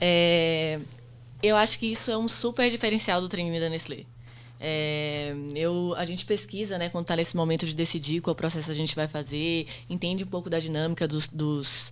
É, 0.01 0.79
eu 1.41 1.55
acho 1.55 1.79
que 1.79 1.87
isso 1.87 2.11
é 2.11 2.17
um 2.17 2.27
super 2.27 2.69
diferencial 2.69 3.21
do 3.21 3.29
treino 3.29 3.57
da 3.59 3.69
Nestlé. 3.69 4.05
É, 4.61 5.33
eu, 5.55 5.93
a 5.97 6.03
gente 6.03 6.25
pesquisa, 6.25 6.77
né, 6.77 6.89
quando 6.89 7.05
está 7.05 7.15
nesse 7.15 7.35
momento 7.35 7.65
de 7.65 7.73
decidir 7.73 8.19
qual 8.19 8.35
processo 8.35 8.69
a 8.69 8.73
gente 8.73 8.93
vai 8.93 9.07
fazer, 9.07 9.67
entende 9.89 10.23
um 10.23 10.27
pouco 10.27 10.49
da 10.49 10.59
dinâmica 10.59 11.07
dos, 11.07 11.27
dos, 11.27 11.91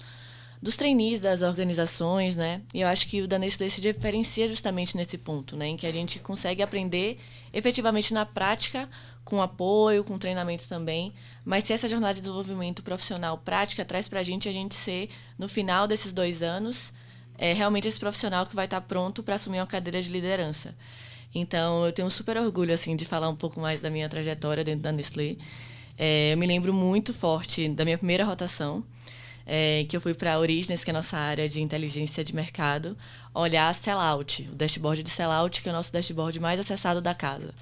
dos 0.61 0.75
trainees 0.75 1.19
das 1.19 1.41
organizações, 1.41 2.35
né? 2.35 2.61
E 2.73 2.81
eu 2.81 2.87
acho 2.87 3.07
que 3.07 3.21
o 3.21 3.27
da 3.27 3.37
Nestlé 3.37 3.69
se 3.69 3.79
diferencia 3.79 4.47
justamente 4.47 4.97
nesse 4.97 5.17
ponto, 5.17 5.55
né, 5.55 5.67
em 5.67 5.77
que 5.77 5.85
a 5.85 5.91
gente 5.91 6.19
consegue 6.19 6.63
aprender 6.63 7.19
efetivamente 7.53 8.13
na 8.13 8.25
prática, 8.25 8.89
com 9.23 9.41
apoio, 9.41 10.03
com 10.03 10.17
treinamento 10.17 10.67
também. 10.67 11.13
Mas 11.45 11.63
se 11.65 11.73
essa 11.73 11.87
jornada 11.87 12.15
de 12.15 12.21
desenvolvimento 12.21 12.81
profissional 12.81 13.37
prática 13.37 13.85
traz 13.85 14.07
para 14.07 14.19
a 14.19 14.23
gente 14.23 14.49
a 14.49 14.51
gente 14.51 14.73
ser, 14.73 15.09
no 15.37 15.47
final 15.47 15.87
desses 15.87 16.11
dois 16.11 16.41
anos, 16.41 16.93
é 17.37 17.53
realmente 17.53 17.87
esse 17.87 17.99
profissional 17.99 18.45
que 18.45 18.55
vai 18.55 18.65
estar 18.65 18.81
tá 18.81 18.87
pronto 18.87 19.21
para 19.21 19.35
assumir 19.35 19.59
uma 19.59 19.67
cadeira 19.67 20.01
de 20.01 20.09
liderança. 20.09 20.75
Então, 21.35 21.85
eu 21.85 21.91
tenho 21.91 22.09
super 22.09 22.37
orgulho 22.37 22.73
assim 22.73 22.95
de 22.95 23.05
falar 23.05 23.29
um 23.29 23.35
pouco 23.35 23.59
mais 23.59 23.79
da 23.79 23.89
minha 23.89 24.09
trajetória 24.09 24.63
dentro 24.63 24.81
da 24.81 24.91
Nestlé. 24.91 25.35
É, 25.97 26.33
eu 26.33 26.37
me 26.37 26.47
lembro 26.47 26.73
muito 26.73 27.13
forte 27.13 27.67
da 27.69 27.83
minha 27.83 27.97
primeira 27.97 28.23
rotação, 28.23 28.83
é, 29.49 29.85
que 29.87 29.95
eu 29.95 30.01
fui 30.01 30.13
para 30.13 30.33
a 30.33 30.39
Origins, 30.39 30.83
que 30.83 30.89
é 30.89 30.93
a 30.93 30.97
nossa 30.97 31.17
área 31.17 31.47
de 31.47 31.61
inteligência 31.61 32.21
de 32.21 32.35
mercado, 32.35 32.97
olhar 33.33 33.73
sellout, 33.73 34.47
o 34.51 34.55
dashboard 34.55 35.01
de 35.01 35.09
sellout, 35.09 35.61
que 35.61 35.69
é 35.69 35.71
o 35.71 35.75
nosso 35.75 35.91
dashboard 35.93 36.37
mais 36.37 36.59
acessado 36.59 37.01
da 37.01 37.15
casa, 37.15 37.53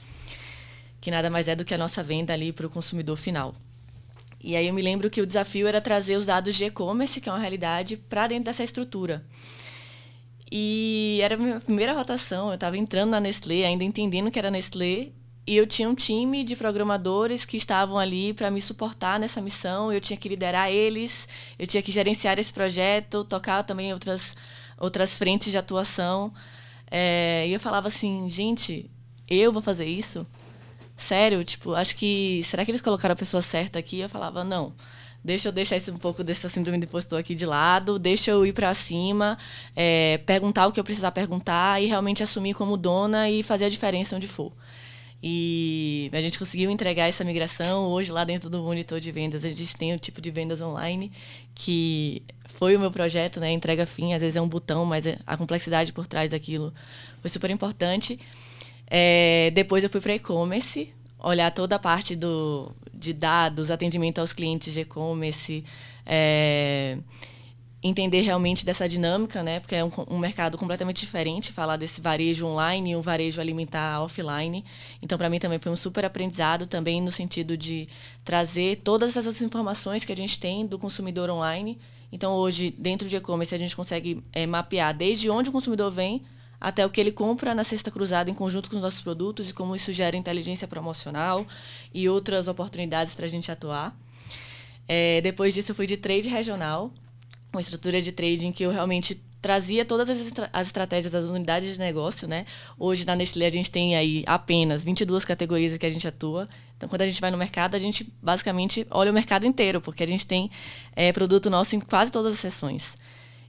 que 0.99 1.11
nada 1.11 1.29
mais 1.29 1.47
é 1.47 1.55
do 1.55 1.63
que 1.63 1.75
a 1.75 1.77
nossa 1.77 2.01
venda 2.01 2.33
ali 2.33 2.51
para 2.51 2.65
o 2.65 2.69
consumidor 2.71 3.17
final. 3.17 3.53
E 4.41 4.55
aí 4.55 4.67
eu 4.67 4.73
me 4.73 4.81
lembro 4.81 5.11
que 5.11 5.21
o 5.21 5.27
desafio 5.27 5.67
era 5.67 5.79
trazer 5.79 6.15
os 6.15 6.25
dados 6.25 6.55
de 6.55 6.65
e-commerce, 6.65 7.21
que 7.21 7.29
é 7.29 7.31
uma 7.31 7.39
realidade, 7.39 7.97
para 7.97 8.27
dentro 8.27 8.45
dessa 8.45 8.63
estrutura. 8.63 9.23
E 10.51 11.19
era 11.21 11.35
a 11.35 11.37
minha 11.37 11.59
primeira 11.59 11.93
rotação, 11.93 12.49
eu 12.49 12.55
estava 12.55 12.77
entrando 12.77 13.11
na 13.11 13.19
Nestlé, 13.19 13.63
ainda 13.65 13.83
entendendo 13.83 14.31
que 14.31 14.39
era 14.39 14.49
Nestlé, 14.49 15.09
e 15.47 15.55
eu 15.57 15.67
tinha 15.67 15.87
um 15.87 15.93
time 15.93 16.43
de 16.43 16.55
programadores 16.55 17.45
que 17.45 17.57
estavam 17.57 17.97
ali 17.99 18.33
para 18.33 18.49
me 18.49 18.59
suportar 18.59 19.19
nessa 19.19 19.39
missão, 19.41 19.93
eu 19.93 20.01
tinha 20.01 20.17
que 20.17 20.27
liderar 20.27 20.69
eles, 20.69 21.27
eu 21.59 21.67
tinha 21.67 21.83
que 21.83 21.91
gerenciar 21.91 22.39
esse 22.39 22.53
projeto, 22.53 23.23
tocar 23.23 23.63
também 23.63 23.93
outras, 23.93 24.35
outras 24.77 25.17
frentes 25.17 25.51
de 25.51 25.57
atuação. 25.57 26.33
É, 26.89 27.45
e 27.47 27.53
eu 27.53 27.59
falava 27.59 27.87
assim, 27.87 28.29
gente, 28.29 28.89
eu 29.29 29.51
vou 29.51 29.61
fazer 29.61 29.85
isso? 29.85 30.25
Sério? 30.97 31.43
Tipo, 31.43 31.73
acho 31.75 31.95
que. 31.95 32.41
Será 32.45 32.63
que 32.65 32.71
eles 32.71 32.81
colocaram 32.81 33.13
a 33.13 33.17
pessoa 33.17 33.41
certa 33.41 33.77
aqui? 33.79 33.99
Eu 33.99 34.09
falava, 34.09 34.43
não 34.43 34.73
deixa 35.25 35.47
eu 35.47 35.51
deixar 35.51 35.75
esse, 35.75 35.89
um 35.89 35.97
pouco 35.97 36.23
dessa 36.23 36.47
síndrome 36.47 36.77
do 36.77 36.85
impostor 36.85 37.19
aqui 37.19 37.33
de 37.33 37.47
lado, 37.47 37.97
deixa 37.97 38.29
eu 38.29 38.45
ir 38.45 38.53
para 38.53 38.71
cima, 38.75 39.37
é, 39.75 40.19
perguntar 40.19 40.67
o 40.67 40.71
que 40.71 40.79
eu 40.79 40.83
precisar 40.83 41.11
perguntar 41.11 41.81
e 41.81 41.87
realmente 41.87 42.21
assumir 42.21 42.53
como 42.53 42.77
dona 42.77 43.27
e 43.27 43.41
fazer 43.41 43.65
a 43.65 43.69
diferença 43.69 44.15
onde 44.15 44.27
for. 44.27 44.53
E 45.27 46.08
a 46.13 46.22
gente 46.22 46.38
conseguiu 46.38 46.70
entregar 46.70 47.08
essa 47.08 47.24
migração. 47.24 47.86
Hoje, 47.86 48.12
lá 48.12 48.24
dentro 48.24 48.48
do 48.48 48.62
monitor 48.62 49.00
de 49.00 49.12
vendas, 49.12 49.44
a 49.44 49.50
gente 49.50 49.75
tem 49.75 49.91
o 49.91 49.98
tipo 49.98 50.22
de 50.22 50.29
vendas 50.29 50.62
online, 50.62 51.12
que 51.55 52.22
foi 52.53 52.75
o 52.75 52.79
meu 52.79 52.91
projeto, 52.91 53.39
né? 53.39 53.51
Entrega 53.51 53.88
fim, 53.88 54.13
às 54.13 54.22
vezes 54.22 54.36
é 54.36 54.41
um 54.41 54.48
botão, 54.48 54.86
mas 54.86 55.08
é, 55.08 55.17
a 55.25 55.36
complexidade 55.36 55.91
por 55.91 56.05
trás 56.05 56.29
daquilo 56.29 56.72
foi 57.22 57.29
super 57.32 57.50
importante. 57.50 58.20
É, 58.86 59.50
depois 59.55 59.84
eu 59.84 59.89
fui 59.89 60.00
para 60.00 60.13
e-commerce, 60.13 60.94
olhar 61.17 61.50
toda 61.50 61.77
a 61.77 61.79
parte 61.79 62.15
do, 62.15 62.72
de 62.94 63.12
dados, 63.12 63.72
atendimento 63.72 64.20
aos 64.20 64.32
clientes 64.32 64.75
de 64.75 64.82
e-commerce, 64.82 65.65
é, 66.05 67.00
entender 67.87 68.21
realmente 68.21 68.65
dessa 68.65 68.89
dinâmica, 68.89 69.43
né? 69.43 69.59
Porque 69.59 69.75
é 69.75 69.85
um, 69.85 69.91
um, 70.09 70.17
mercado 70.17 70.57
completamente 70.57 71.01
diferente 71.01 71.53
falar 71.53 71.77
desse 71.77 72.01
varejo 72.01 72.47
online 72.47 72.91
e 72.91 72.95
um 72.95 73.01
varejo 73.01 73.39
alimentar 73.39 74.01
offline. 74.01 74.65
Então, 75.03 75.19
para 75.19 75.29
mim 75.29 75.37
também 75.37 75.59
foi 75.59 75.71
um 75.71 75.75
super 75.75 76.03
aprendizado 76.03 76.65
também 76.65 76.99
no 76.99 77.11
sentido 77.11 77.55
de 77.55 77.87
trazer 78.23 78.81
todas 78.83 79.15
essas 79.15 79.39
informações 79.39 80.03
que 80.03 80.11
a 80.11 80.15
gente 80.15 80.39
tem 80.39 80.65
do 80.65 80.79
consumidor 80.79 81.29
online. 81.29 81.77
Então, 82.11 82.33
hoje, 82.33 82.73
dentro 82.75 83.07
de 83.07 83.17
e-commerce, 83.17 83.53
a 83.53 83.57
gente 83.57 83.75
consegue 83.75 84.23
é, 84.33 84.47
mapear 84.47 84.91
desde 84.91 85.29
onde 85.29 85.49
o 85.49 85.51
consumidor 85.51 85.91
vem 85.91 86.23
até 86.59 86.83
o 86.83 86.89
que 86.89 86.99
ele 86.99 87.11
compra 87.11 87.53
na 87.53 87.63
cesta 87.63 87.91
cruzada 87.91 88.31
em 88.31 88.33
conjunto 88.33 88.67
com 88.67 88.77
os 88.77 88.81
nossos 88.81 89.01
produtos 89.01 89.51
e 89.51 89.53
como 89.53 89.75
isso 89.75 89.93
gera 89.93 90.17
inteligência 90.17 90.67
promocional 90.67 91.45
e 91.93 92.09
outras 92.09 92.47
oportunidades 92.47 93.15
para 93.15 93.25
a 93.25 93.29
gente 93.29 93.51
atuar. 93.51 93.95
É, 94.87 95.21
depois 95.21 95.53
disso, 95.53 95.71
eu 95.71 95.75
fui 95.75 95.85
de 95.85 95.97
trade 95.97 96.29
regional, 96.29 96.91
uma 97.55 97.61
estrutura 97.61 98.01
de 98.01 98.11
trading 98.11 98.51
que 98.51 98.63
eu 98.63 98.72
realmente 98.72 99.20
trazia 99.41 99.85
todas 99.85 100.09
as, 100.09 100.20
as 100.51 100.68
estratégias 100.68 101.11
das 101.11 101.27
unidades 101.27 101.74
de 101.74 101.79
negócio, 101.79 102.27
né? 102.27 102.46
Hoje 102.79 103.05
na 103.05 103.15
Nestlé 103.15 103.46
a 103.46 103.51
gente 103.51 103.70
tem 103.70 103.96
aí 103.96 104.24
apenas 104.25 104.83
22 104.83 105.24
categorias 105.24 105.77
que 105.77 105.85
a 105.85 105.89
gente 105.89 106.07
atua. 106.07 106.50
Então, 106.75 106.89
quando 106.89 107.03
a 107.03 107.05
gente 107.05 107.22
vai 107.22 107.29
no 107.29 107.37
mercado, 107.37 107.75
a 107.75 107.79
gente 107.79 108.11
basicamente 108.22 108.85
olha 108.89 109.11
o 109.11 109.13
mercado 109.13 109.46
inteiro, 109.46 109.79
porque 109.79 110.03
a 110.03 110.07
gente 110.07 110.25
tem 110.25 110.50
é, 110.96 111.13
produto 111.13 111.50
nosso 111.50 111.75
em 111.75 111.79
quase 111.79 112.11
todas 112.11 112.33
as 112.33 112.39
seções. 112.39 112.98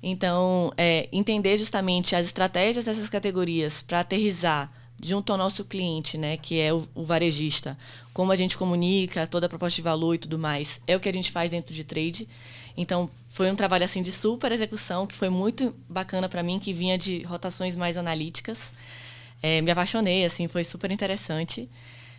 Então, 0.03 0.71
é, 0.77 1.09
entender 1.11 1.57
justamente 1.57 2.14
as 2.14 2.27
estratégias 2.27 2.85
dessas 2.85 3.09
categorias 3.09 3.83
para 3.83 4.01
aterrizar 4.01 4.71
junto 5.03 5.33
ao 5.33 5.38
nosso 5.38 5.64
cliente, 5.64 6.16
né, 6.16 6.37
que 6.37 6.59
é 6.61 6.73
o, 6.73 6.87
o, 6.95 7.05
varejista, 7.05 7.77
como 8.12 8.33
a 8.33 8.37
gente 8.37 8.57
comunica, 8.57 9.27
toda 9.27 9.47
a 9.47 9.49
proposta 9.49 9.77
de 9.77 9.83
valor 9.83 10.14
e 10.14 10.19
tudo 10.19 10.38
mais, 10.38 10.81
é 10.87 10.97
o 10.97 11.01
que 11.01 11.09
a 11.09 11.12
gente 11.12 11.31
faz 11.31 11.51
dentro 11.51 11.75
de 11.75 11.85
trade. 11.85 12.29
Então, 12.77 13.09
foi 13.29 13.51
um 13.51 13.57
trabalho 13.57 13.85
assim 13.85 14.03
de 14.03 14.12
super 14.12 14.53
execução 14.53 15.07
que 15.07 15.15
foi 15.15 15.29
muito 15.29 15.75
bacana 15.89 16.29
para 16.29 16.43
mim, 16.43 16.59
que 16.59 16.73
vinha 16.73 16.99
de 16.99 17.23
rotações 17.23 17.77
mais 17.77 17.97
analíticas. 17.97 18.73
É, 19.43 19.61
me 19.61 19.71
apaixonei, 19.71 20.25
assim, 20.25 20.49
foi 20.49 20.65
super 20.65 20.91
interessante. 20.91 21.69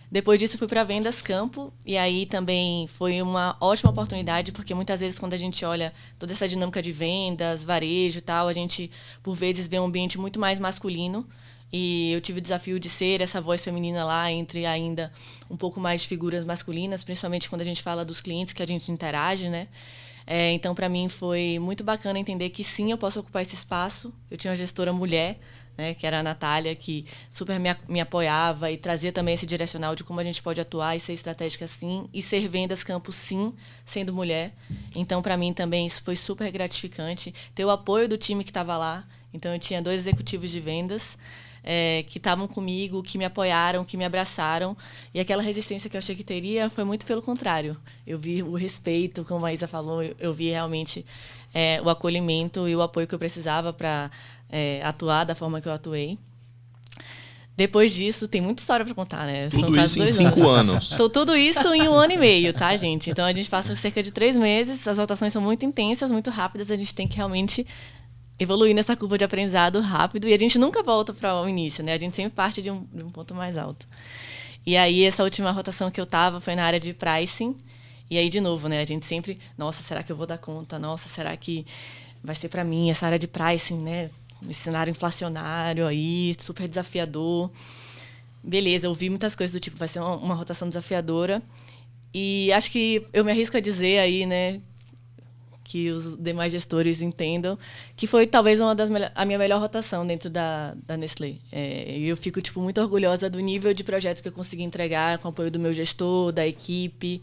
Depois 0.10 0.39
disso, 0.39 0.58
fui 0.58 0.67
para 0.67 0.86
vendas 0.86 1.22
campo 1.22 1.74
e 1.86 1.98
aí 1.98 2.26
também 2.26 2.88
foi 2.88 3.22
uma 3.22 3.58
ótima 3.60 3.91
oportunidade 3.91 4.54
porque 4.54 4.74
muitas 4.74 5.02
vezes 5.02 5.20
quando 5.20 5.34
a 5.34 5.38
gente 5.38 5.65
olha 5.65 5.93
toda 6.17 6.32
essa 6.32 6.48
dinâmica 6.48 6.82
de 6.82 6.93
vendas, 6.93 7.65
varejo 7.65 8.20
e 8.20 8.22
tal, 8.22 8.48
a 8.48 8.54
gente 8.54 8.89
por 9.22 9.36
vezes 9.36 9.67
vê 9.67 9.78
um 9.78 9.86
ambiente 9.86 10.17
muito 10.17 10.39
mais 10.39 10.60
masculino 10.60 11.28
e 11.74 12.13
eu 12.13 12.22
tive 12.22 12.39
o 12.39 12.41
desafio 12.41 12.80
de 12.80 12.89
ser 12.89 13.22
essa 13.22 13.41
voz 13.41 13.62
feminina 13.62 14.06
lá 14.06 14.32
entre 14.32 14.65
ainda 14.65 15.12
um 15.50 15.58
pouco 15.58 15.78
mais 15.78 16.02
de 16.02 16.08
figuras 16.08 16.46
masculinas, 16.46 17.04
principalmente 17.04 17.50
quando 17.50 17.62
a 17.62 17.65
gente 17.65 17.82
fala 17.84 18.06
dos 18.06 18.22
clientes 18.22 18.54
que 18.54 18.63
a 18.63 18.67
gente 18.67 18.89
interage, 18.89 19.50
né? 19.50 19.67
É, 20.30 20.52
então, 20.52 20.76
para 20.76 20.90
mim 20.90 21.08
foi 21.08 21.58
muito 21.58 21.86
bacana 21.86 22.20
entender 22.20 22.50
que 22.50 22.63
sim, 22.63 22.92
eu 22.92 22.98
posso 22.98 23.22
ocupar 23.22 23.42
esse 23.42 23.56
espaço. 23.56 24.13
Eu 24.30 24.38
tinha 24.38 24.52
uma 24.52 24.58
gestora 24.58 24.92
mulher 24.92 25.40
né, 25.78 25.94
que 25.94 26.08
era 26.08 26.20
a 26.20 26.24
Natália, 26.24 26.76
que 26.76 27.06
super 27.32 27.60
me, 27.60 27.70
me 27.88 28.02
apoiava 28.02 28.72
e 28.72 28.78
trazia 28.78 29.12
também 29.12 29.36
esse 29.36 29.46
direcional 29.46 29.96
de 29.96 30.04
como 30.04 30.20
a 30.20 30.24
gente 30.24 30.42
pode 30.42 30.60
atuar 30.60 30.96
e 30.96 31.00
ser 31.00 31.13
estratégica 31.13 31.68
sim, 31.68 32.10
e 32.13 32.22
ser 32.22 32.48
vendas 32.50 32.84
campo 32.84 33.12
sim, 33.12 33.54
sendo 33.86 34.12
mulher. 34.12 34.54
Então, 34.96 35.22
para 35.22 35.38
mim 35.38 35.54
também 35.54 35.86
isso 35.86 36.04
foi 36.04 36.16
super 36.16 36.52
gratificante. 36.52 37.34
Ter 37.54 37.63
o 37.63 37.70
apoio 37.70 38.10
do 38.10 38.18
time 38.18 38.44
que 38.44 38.50
estava 38.50 38.76
lá. 38.76 39.06
Então, 39.34 39.54
eu 39.54 39.60
tinha 39.60 39.82
dois 39.82 40.02
executivos 40.02 40.50
de 40.50 40.60
vendas. 40.60 41.18
É, 41.63 42.06
que 42.08 42.17
estavam 42.17 42.48
comigo, 42.48 43.04
que 43.04 43.17
me 43.17 43.26
apoiaram, 43.26 43.84
que 43.84 43.98
me 43.98 44.06
abraçaram. 44.06 44.76
E 45.13 45.20
aquela 45.20 45.41
resistência 45.41 45.89
que 45.89 45.98
eu 45.98 46.00
achei 46.00 46.15
que 46.15 46.24
teria 46.24 46.70
foi 46.70 46.84
muito 46.84 47.06
pelo 47.06 47.22
contrário. 47.22 47.76
Eu 48.06 48.17
vi 48.17 48.41
o 48.41 48.56
respeito, 48.56 49.26
como 49.26 49.46
a 49.46 49.54
Isa 49.54 49.67
falou, 49.67 50.02
eu, 50.20 50.34
vi 50.34 50.50
realmente 50.50 51.06
é, 51.54 51.82
o 51.84 51.89
acolhimento 51.89 52.67
e 52.67 52.76
o 52.76 52.82
apoio 52.82 53.08
que 53.08 53.15
eu 53.15 53.20
precisava 53.20 53.74
para 53.74 54.10
é, 54.50 54.82
atuar 54.84 55.26
da 55.26 55.36
forma 55.36 55.60
que 55.60 55.67
eu 55.67 55.74
atuei. 55.74 56.17
Depois 57.58 57.91
disso, 57.91 58.28
tem 58.28 58.39
muita 58.39 58.62
história 58.62 58.86
para 58.86 58.93
contar, 58.93 59.26
né? 59.26 59.50
Tudo 59.50 59.74
São 59.74 59.86
isso 59.86 60.00
em 60.04 60.08
cinco 60.08 60.48
anos. 60.48 60.93
anos. 60.93 61.12
tudo 61.12 61.36
isso 61.36 61.74
em 61.74 61.88
um 61.89 61.96
ano 61.96 62.13
e 62.13 62.17
meio, 62.17 62.54
tá, 62.54 62.76
gente? 62.76 63.10
Então 63.10 63.26
a 63.26 63.34
gente 63.34 63.50
passa 63.50 63.76
cerca 63.76 64.04
de 64.04 64.12
três 64.12 64.36
meses, 64.36 64.88
as 64.88 65.00
rotações 65.00 65.34
são 65.34 65.41
muito 65.41 65.65
intensas, 65.65 66.12
muito 66.12 66.30
rápidas, 66.30 66.70
a 66.70 66.76
gente 66.76 66.93
tem 66.93 67.08
que 67.08 67.17
realmente 67.17 67.65
evoluir 68.39 68.76
nessa 68.76 68.95
curva 68.95 69.17
de 69.17 69.23
aprendizado 69.23 69.80
rápido 69.82 70.28
e 70.28 70.34
a 70.34 70.38
gente 70.38 70.58
nunca 70.60 70.84
volta 70.84 71.13
para 71.13 71.41
o 71.41 71.50
início, 71.50 71.84
né? 71.84 71.93
A 71.93 72.00
gente 72.00 72.15
sempre 72.15 72.36
parte 72.36 72.62
de 72.62 72.69
um, 72.69 72.84
de 72.93 73.04
um 73.04 73.10
ponto 73.10 73.34
mais 73.34 73.58
alto. 73.58 73.88
E 74.65 74.76
aí, 74.76 75.04
essa 75.04 75.23
última 75.23 75.52
rotação 75.52 75.89
que 75.89 76.00
eu 76.00 76.06
tava 76.06 76.39
foi 76.39 76.54
na 76.54 76.65
área 76.65 76.80
de 76.80 76.93
pricing. 76.93 77.56
E 78.10 78.17
aí, 78.17 78.30
de 78.30 78.39
novo, 78.41 78.67
né? 78.67 78.82
A 78.82 78.84
gente 78.84 79.06
sempre, 79.06 79.39
nossa, 79.58 79.82
será 79.82 80.04
que 80.04 80.12
eu 80.12 80.15
vou 80.15 80.28
dar 80.28 80.38
conta? 80.38 80.78
Nossa, 80.78 81.08
será 81.08 81.36
que 81.38 81.65
vai 82.23 82.36
ser 82.36 82.50
para 82.50 82.63
mim 82.63 82.89
essa 82.89 83.06
área 83.06 83.17
de 83.17 83.28
pricing, 83.28 83.78
né? 83.78 84.10
Esse 84.47 84.62
cenário 84.62 84.91
inflacionário 84.91 85.88
aí, 85.88 86.36
super 86.38 86.67
desafiador. 86.67 87.50
Beleza, 88.43 88.88
eu 88.88 88.95
muitas 89.10 89.36
coisas 89.36 89.54
do 89.54 89.60
tipo, 89.60 89.78
vai 89.78 89.88
ser 89.88 90.00
uma, 90.00 90.15
uma 90.15 90.36
rotação 90.36 90.67
desafiadora. 90.67 91.41
E 92.13 92.52
acho 92.52 92.71
que 92.71 93.06
eu 93.13 93.23
me 93.23 93.32
arrisco 93.32 93.58
a 93.58 93.60
dizer 93.60 94.00
aí, 94.00 94.26
né, 94.26 94.62
que 95.67 95.91
os 95.91 96.15
demais 96.15 96.53
gestores 96.53 97.01
entendam, 97.01 97.60
que 97.97 98.08
foi 98.08 98.25
talvez 98.25 98.62
uma 98.62 98.73
das 98.73 98.89
a 99.13 99.25
minha 99.25 99.38
melhor 99.38 99.60
rotação 99.60 100.08
dentro 100.08 100.30
da, 100.30 100.73
da 100.86 100.95
Nestlé. 100.95 101.36
É, 101.51 101.99
eu 101.99 102.15
fico 102.15 102.41
tipo 102.41 102.62
muito 102.62 102.80
orgulhosa 102.80 103.30
do 103.30 103.38
nível 103.41 103.73
de 103.73 103.84
projetos 103.84 104.21
que 104.21 104.30
eu 104.30 104.32
consegui 104.32 104.63
entregar 104.63 105.17
com 105.17 105.27
o 105.27 105.32
apoio 105.32 105.51
do 105.51 105.60
meu 105.60 105.73
gestor, 105.73 106.32
da 106.32 106.47
equipe. 106.47 107.21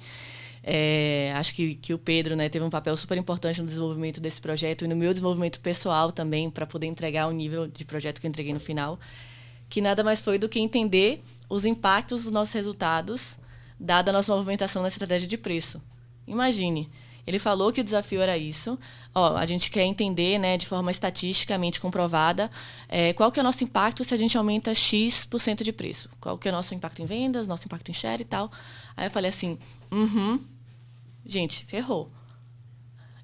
É, 0.62 1.32
acho 1.36 1.54
que, 1.54 1.74
que 1.74 1.94
o 1.94 1.98
Pedro 1.98 2.36
né, 2.36 2.50
teve 2.50 2.62
um 2.62 2.70
papel 2.70 2.94
super 2.98 3.16
importante 3.16 3.62
no 3.62 3.66
desenvolvimento 3.66 4.20
desse 4.20 4.42
projeto 4.42 4.84
e 4.84 4.88
no 4.88 4.94
meu 4.94 5.14
desenvolvimento 5.14 5.58
pessoal 5.60 6.12
também, 6.12 6.50
para 6.50 6.66
poder 6.66 6.86
entregar 6.86 7.26
o 7.28 7.32
nível 7.32 7.66
de 7.66 7.84
projeto 7.86 8.20
que 8.20 8.26
eu 8.26 8.28
entreguei 8.28 8.52
no 8.52 8.60
final, 8.60 9.00
que 9.70 9.80
nada 9.80 10.04
mais 10.04 10.20
foi 10.20 10.38
do 10.38 10.50
que 10.50 10.60
entender 10.60 11.24
os 11.48 11.64
impactos 11.64 12.24
dos 12.24 12.32
nossos 12.32 12.52
resultados, 12.52 13.38
dada 13.80 14.10
a 14.10 14.12
nossa 14.12 14.34
movimentação 14.36 14.82
na 14.82 14.88
estratégia 14.88 15.26
de 15.26 15.38
preço. 15.38 15.80
Imagine, 16.26 16.90
ele 17.26 17.38
falou 17.38 17.72
que 17.72 17.80
o 17.80 17.84
desafio 17.84 18.20
era 18.20 18.36
isso. 18.36 18.78
Ó, 19.14 19.36
a 19.36 19.46
gente 19.46 19.70
quer 19.70 19.84
entender, 19.84 20.38
né, 20.38 20.56
de 20.56 20.66
forma 20.66 20.90
estatisticamente 20.90 21.80
comprovada, 21.80 22.50
é, 22.88 23.12
qual 23.12 23.32
que 23.32 23.40
é 23.40 23.42
o 23.42 23.44
nosso 23.44 23.64
impacto 23.64 24.04
se 24.04 24.12
a 24.12 24.16
gente 24.16 24.36
aumenta 24.36 24.74
X% 24.74 25.28
por 25.28 25.40
cento 25.40 25.64
de 25.64 25.72
preço. 25.72 26.10
Qual 26.20 26.36
que 26.36 26.48
é 26.48 26.50
o 26.50 26.54
nosso 26.54 26.74
impacto 26.74 27.00
em 27.00 27.06
vendas, 27.06 27.46
nosso 27.46 27.66
impacto 27.66 27.90
em 27.90 27.94
share 27.94 28.22
e 28.22 28.24
tal. 28.26 28.50
Aí 28.96 29.06
eu 29.06 29.10
falei 29.10 29.30
assim, 29.30 29.58
uhum, 29.90 30.40
gente, 31.26 31.64
ferrou. 31.66 32.10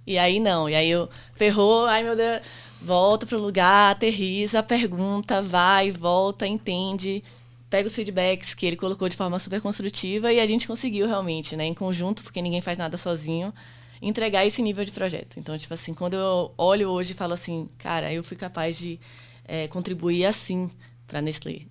E 0.06 0.18
aí 0.18 0.40
não, 0.40 0.68
e 0.68 0.74
aí 0.74 0.88
eu, 0.88 1.08
ferrou, 1.34 1.86
ai 1.86 2.02
meu 2.02 2.16
Deus, 2.16 2.40
volta 2.80 3.26
para 3.26 3.36
o 3.36 3.40
lugar, 3.40 3.92
aterriza, 3.92 4.62
pergunta, 4.62 5.42
vai, 5.42 5.90
volta, 5.90 6.46
entende, 6.46 7.22
pega 7.68 7.86
os 7.86 7.94
feedbacks 7.94 8.54
que 8.54 8.66
ele 8.66 8.76
colocou 8.76 9.08
de 9.08 9.16
forma 9.16 9.38
super 9.38 9.60
construtiva 9.60 10.32
e 10.32 10.40
a 10.40 10.46
gente 10.46 10.66
conseguiu 10.66 11.06
realmente, 11.06 11.54
né, 11.54 11.64
em 11.64 11.74
conjunto, 11.74 12.22
porque 12.24 12.42
ninguém 12.42 12.60
faz 12.60 12.78
nada 12.78 12.96
sozinho, 12.96 13.52
entregar 14.00 14.46
esse 14.46 14.62
nível 14.62 14.84
de 14.84 14.92
projeto. 14.92 15.38
Então, 15.38 15.56
tipo 15.58 15.74
assim, 15.74 15.92
quando 15.92 16.14
eu 16.14 16.54
olho 16.56 16.88
hoje 16.88 17.12
e 17.12 17.16
falo 17.16 17.34
assim, 17.34 17.68
cara, 17.78 18.12
eu 18.12 18.24
fui 18.24 18.36
capaz 18.36 18.78
de 18.78 18.98
é, 19.44 19.68
contribuir 19.68 20.24
assim 20.24 20.70
para 21.06 21.20
Nestlé, 21.20 21.62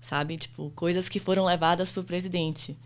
sabe? 0.00 0.36
Tipo, 0.36 0.70
coisas 0.74 1.08
que 1.08 1.20
foram 1.20 1.44
levadas 1.44 1.92
para 1.92 2.00
o 2.00 2.04
presidente. 2.04 2.76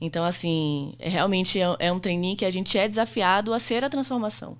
Então, 0.00 0.24
assim, 0.24 0.94
é, 0.98 1.08
realmente 1.08 1.60
é, 1.60 1.76
é 1.78 1.92
um 1.92 2.00
trainee 2.00 2.36
que 2.36 2.44
a 2.44 2.50
gente 2.50 2.76
é 2.76 2.88
desafiado 2.88 3.52
a 3.52 3.58
ser 3.58 3.84
a 3.84 3.90
transformação. 3.90 4.58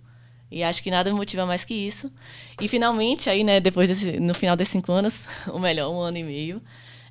E 0.50 0.62
acho 0.62 0.82
que 0.82 0.90
nada 0.90 1.10
me 1.10 1.16
motiva 1.16 1.44
mais 1.44 1.64
que 1.64 1.74
isso. 1.74 2.12
E 2.60 2.68
finalmente, 2.68 3.28
aí, 3.28 3.42
né, 3.42 3.60
depois 3.60 3.88
desse, 3.88 4.20
no 4.20 4.34
final 4.34 4.54
desses 4.54 4.72
cinco 4.72 4.92
anos, 4.92 5.24
o 5.52 5.58
melhor, 5.58 5.90
um 5.90 5.98
ano 5.98 6.18
e 6.18 6.22
meio, 6.22 6.62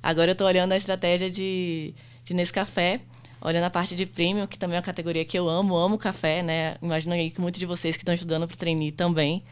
agora 0.02 0.30
eu 0.30 0.32
estou 0.32 0.46
olhando 0.46 0.72
a 0.72 0.76
estratégia 0.76 1.30
de, 1.30 1.94
de 2.22 2.32
Nescafé, 2.32 3.00
olhando 3.44 3.64
a 3.64 3.70
parte 3.70 3.94
de 3.94 4.06
premium, 4.06 4.46
que 4.46 4.58
também 4.58 4.76
é 4.76 4.78
uma 4.78 4.84
categoria 4.84 5.24
que 5.24 5.38
eu 5.38 5.48
amo, 5.48 5.76
amo 5.76 5.98
café, 5.98 6.42
né? 6.42 6.76
Imagino 6.80 7.14
aí 7.14 7.30
que 7.30 7.40
muitos 7.40 7.60
de 7.60 7.66
vocês 7.66 7.94
que 7.94 8.02
estão 8.02 8.14
estudando 8.14 8.48
para 8.48 8.54
o 8.54 8.92
também. 8.92 9.44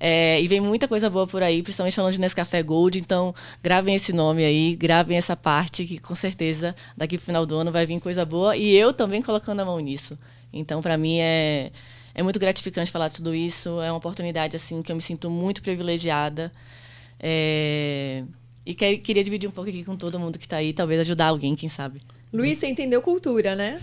É, 0.00 0.40
e 0.40 0.48
vem 0.48 0.60
muita 0.60 0.88
coisa 0.88 1.08
boa 1.08 1.26
por 1.26 1.42
aí, 1.42 1.62
principalmente 1.62 1.94
falando 1.94 2.12
de 2.12 2.20
Nescafé 2.20 2.62
Gold. 2.62 2.98
Então, 2.98 3.32
gravem 3.62 3.94
esse 3.94 4.12
nome 4.12 4.44
aí, 4.44 4.74
gravem 4.74 5.16
essa 5.16 5.36
parte, 5.36 5.86
que 5.86 5.98
com 5.98 6.14
certeza 6.14 6.74
daqui 6.96 7.16
pro 7.16 7.26
final 7.26 7.46
do 7.46 7.56
ano 7.56 7.70
vai 7.70 7.86
vir 7.86 8.00
coisa 8.00 8.24
boa. 8.24 8.56
E 8.56 8.74
eu 8.74 8.92
também 8.92 9.22
colocando 9.22 9.60
a 9.60 9.64
mão 9.64 9.78
nisso. 9.78 10.18
Então, 10.52 10.82
para 10.82 10.96
mim 10.98 11.18
é, 11.20 11.70
é 12.14 12.22
muito 12.22 12.40
gratificante 12.40 12.90
falar 12.90 13.08
de 13.08 13.14
tudo 13.14 13.32
isso. 13.34 13.80
É 13.80 13.92
uma 13.92 13.98
oportunidade 13.98 14.56
assim 14.56 14.82
que 14.82 14.90
eu 14.90 14.96
me 14.96 15.02
sinto 15.02 15.30
muito 15.30 15.62
privilegiada. 15.62 16.50
É, 17.20 18.24
e 18.66 18.74
que, 18.74 18.98
queria 18.98 19.22
dividir 19.22 19.48
um 19.48 19.52
pouco 19.52 19.70
aqui 19.70 19.84
com 19.84 19.96
todo 19.96 20.18
mundo 20.18 20.38
que 20.38 20.46
está 20.46 20.56
aí, 20.56 20.72
talvez 20.72 21.00
ajudar 21.00 21.26
alguém, 21.26 21.54
quem 21.54 21.68
sabe. 21.68 22.00
Luiz, 22.32 22.58
você 22.58 22.68
entendeu 22.68 23.02
cultura, 23.02 23.56
né? 23.56 23.80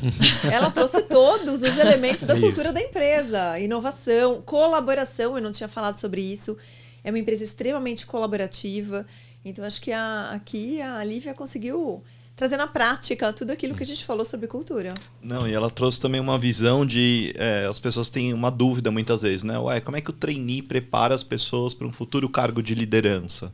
Ela 0.51 0.71
trouxe 0.71 1.01
todos 1.03 1.61
os 1.61 1.77
elementos 1.77 2.23
da 2.23 2.39
cultura 2.39 2.71
da 2.71 2.81
empresa. 2.81 3.59
Inovação, 3.59 4.41
colaboração, 4.41 5.35
eu 5.35 5.41
não 5.41 5.51
tinha 5.51 5.67
falado 5.67 5.99
sobre 5.99 6.21
isso. 6.21 6.57
É 7.03 7.09
uma 7.09 7.19
empresa 7.19 7.43
extremamente 7.43 8.05
colaborativa. 8.05 9.05
Então, 9.43 9.65
acho 9.65 9.81
que 9.81 9.91
a, 9.91 10.31
aqui 10.31 10.81
a 10.81 11.03
Lívia 11.03 11.33
conseguiu 11.33 12.01
trazer 12.37 12.55
na 12.55 12.67
prática 12.67 13.33
tudo 13.33 13.51
aquilo 13.51 13.75
que 13.75 13.83
a 13.83 13.85
gente 13.85 14.05
falou 14.05 14.23
sobre 14.23 14.47
cultura. 14.47 14.93
Não, 15.21 15.47
e 15.47 15.53
ela 15.53 15.69
trouxe 15.69 15.99
também 15.99 16.21
uma 16.21 16.37
visão 16.37 16.85
de. 16.85 17.33
É, 17.35 17.67
as 17.69 17.79
pessoas 17.79 18.09
têm 18.09 18.33
uma 18.33 18.49
dúvida 18.49 18.91
muitas 18.91 19.23
vezes, 19.23 19.43
né? 19.43 19.59
Ué, 19.59 19.81
como 19.81 19.97
é 19.97 20.01
que 20.01 20.09
o 20.09 20.13
trainee 20.13 20.61
prepara 20.61 21.13
as 21.13 21.23
pessoas 21.23 21.73
para 21.73 21.87
um 21.87 21.91
futuro 21.91 22.29
cargo 22.29 22.61
de 22.61 22.75
liderança? 22.75 23.51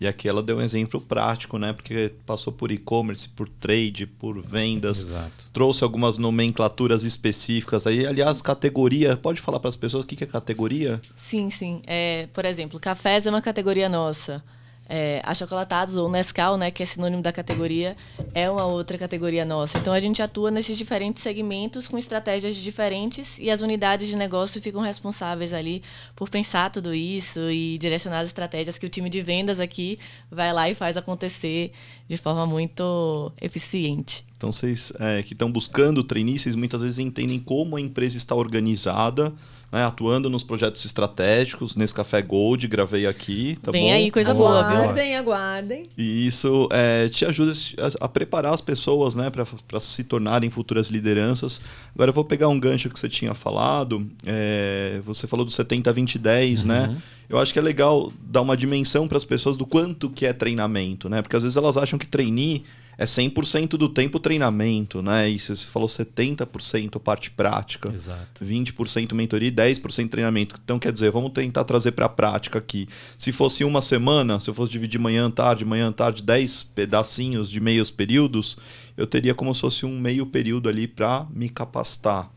E 0.00 0.06
aqui 0.06 0.28
ela 0.28 0.42
deu 0.42 0.58
um 0.58 0.62
exemplo 0.62 1.00
prático, 1.00 1.58
né? 1.58 1.72
Porque 1.72 2.12
passou 2.24 2.52
por 2.52 2.70
e-commerce, 2.70 3.28
por 3.28 3.48
trade, 3.48 4.06
por 4.06 4.40
vendas. 4.40 5.00
Exato. 5.00 5.50
Trouxe 5.52 5.82
algumas 5.84 6.18
nomenclaturas 6.18 7.02
específicas 7.02 7.86
aí. 7.86 8.06
Aliás, 8.06 8.42
categoria. 8.42 9.16
Pode 9.16 9.40
falar 9.40 9.60
para 9.60 9.68
as 9.68 9.76
pessoas 9.76 10.04
o 10.04 10.06
que 10.06 10.22
é 10.22 10.26
categoria? 10.26 11.00
Sim, 11.16 11.50
sim. 11.50 11.80
É, 11.86 12.28
por 12.32 12.44
exemplo, 12.44 12.78
cafés 12.78 13.26
é 13.26 13.30
uma 13.30 13.42
categoria 13.42 13.88
nossa 13.88 14.42
é, 14.88 15.20
achocolatados 15.24 15.96
ou 15.96 16.08
Nescau, 16.08 16.56
né, 16.56 16.70
que 16.70 16.82
é 16.82 16.86
sinônimo 16.86 17.22
da 17.22 17.32
categoria, 17.32 17.96
é 18.32 18.48
uma 18.48 18.64
outra 18.64 18.96
categoria 18.96 19.44
nossa. 19.44 19.78
Então 19.78 19.92
a 19.92 20.00
gente 20.00 20.22
atua 20.22 20.50
nesses 20.50 20.78
diferentes 20.78 21.22
segmentos 21.22 21.88
com 21.88 21.98
estratégias 21.98 22.56
diferentes 22.56 23.38
e 23.38 23.50
as 23.50 23.62
unidades 23.62 24.08
de 24.08 24.16
negócio 24.16 24.60
ficam 24.60 24.80
responsáveis 24.80 25.52
ali 25.52 25.82
por 26.14 26.28
pensar 26.28 26.70
tudo 26.70 26.94
isso 26.94 27.50
e 27.50 27.78
direcionar 27.78 28.20
as 28.20 28.28
estratégias 28.28 28.78
que 28.78 28.86
o 28.86 28.88
time 28.88 29.10
de 29.10 29.20
vendas 29.22 29.60
aqui 29.60 29.98
vai 30.30 30.52
lá 30.52 30.70
e 30.70 30.74
faz 30.74 30.96
acontecer 30.96 31.72
de 32.08 32.16
forma 32.16 32.46
muito 32.46 33.32
eficiente. 33.40 34.24
Então 34.36 34.52
vocês 34.52 34.92
é, 35.00 35.22
que 35.22 35.32
estão 35.32 35.50
buscando 35.50 36.04
trainees, 36.04 36.54
muitas 36.54 36.82
vezes 36.82 36.98
entendem 36.98 37.40
como 37.40 37.76
a 37.76 37.80
empresa 37.80 38.16
está 38.16 38.34
organizada 38.34 39.32
né, 39.72 39.84
atuando 39.84 40.30
nos 40.30 40.44
projetos 40.44 40.84
estratégicos, 40.84 41.76
nesse 41.76 41.94
Café 41.94 42.22
Gold, 42.22 42.66
gravei 42.68 43.06
aqui, 43.06 43.58
tá 43.62 43.72
Vem 43.72 43.88
bom? 43.88 43.94
aí, 43.94 44.10
coisa 44.10 44.32
boa, 44.32 44.62
viu? 44.62 44.78
Aguardem, 44.78 45.16
aguardem. 45.16 45.86
E 45.98 46.26
isso 46.26 46.68
é, 46.72 47.08
te 47.08 47.24
ajuda 47.24 47.52
a, 47.78 48.06
a, 48.06 48.08
preparar 48.08 48.54
as 48.54 48.60
pessoas 48.60 49.14
né, 49.14 49.30
para 49.30 49.80
se 49.80 50.04
tornarem 50.04 50.48
futuras 50.48 50.88
lideranças. 50.88 51.60
Agora 51.94 52.10
eu 52.10 52.14
vou 52.14 52.24
pegar 52.24 52.48
um 52.48 52.58
gancho 52.58 52.88
que 52.88 52.98
você 52.98 53.08
tinha 53.08 53.34
falado, 53.34 54.08
é, 54.24 55.00
você 55.02 55.26
falou 55.26 55.44
do 55.44 55.50
70, 55.50 55.92
20, 55.92 56.18
10, 56.18 56.60
uhum. 56.60 56.68
né? 56.68 56.96
Eu 57.28 57.38
acho 57.38 57.52
que 57.52 57.58
é 57.58 57.62
legal 57.62 58.12
dar 58.22 58.42
uma 58.42 58.56
dimensão 58.56 59.08
para 59.08 59.18
as 59.18 59.24
pessoas 59.24 59.56
do 59.56 59.66
quanto 59.66 60.08
que 60.08 60.24
é 60.24 60.32
treinamento, 60.32 61.08
né? 61.08 61.22
Porque 61.22 61.36
às 61.36 61.42
vezes 61.42 61.56
elas 61.56 61.76
acham 61.76 61.98
que 61.98 62.06
treinar 62.06 62.60
é 62.98 63.04
100% 63.04 63.70
do 63.70 63.88
tempo 63.88 64.18
treinamento, 64.18 65.02
né? 65.02 65.28
E 65.28 65.38
você 65.38 65.54
falou 65.56 65.88
70% 65.88 66.98
parte 66.98 67.30
prática, 67.30 67.92
Exato. 67.92 68.44
20% 68.44 69.12
mentoria 69.14 69.48
e 69.48 69.52
10% 69.52 70.08
treinamento. 70.08 70.56
Então, 70.64 70.78
quer 70.78 70.92
dizer, 70.92 71.10
vamos 71.10 71.32
tentar 71.32 71.64
trazer 71.64 71.92
para 71.92 72.06
a 72.06 72.08
prática 72.08 72.58
aqui. 72.58 72.88
Se 73.18 73.32
fosse 73.32 73.64
uma 73.64 73.82
semana, 73.82 74.40
se 74.40 74.48
eu 74.48 74.54
fosse 74.54 74.72
dividir 74.72 74.98
manhã, 74.98 75.30
tarde, 75.30 75.64
manhã, 75.64 75.92
tarde, 75.92 76.22
10 76.22 76.64
pedacinhos 76.74 77.50
de 77.50 77.60
meios 77.60 77.90
períodos, 77.90 78.56
eu 78.96 79.06
teria 79.06 79.34
como 79.34 79.54
se 79.54 79.60
fosse 79.60 79.84
um 79.84 80.00
meio 80.00 80.24
período 80.26 80.68
ali 80.68 80.88
para 80.88 81.26
me 81.30 81.50
capacitar. 81.50 82.32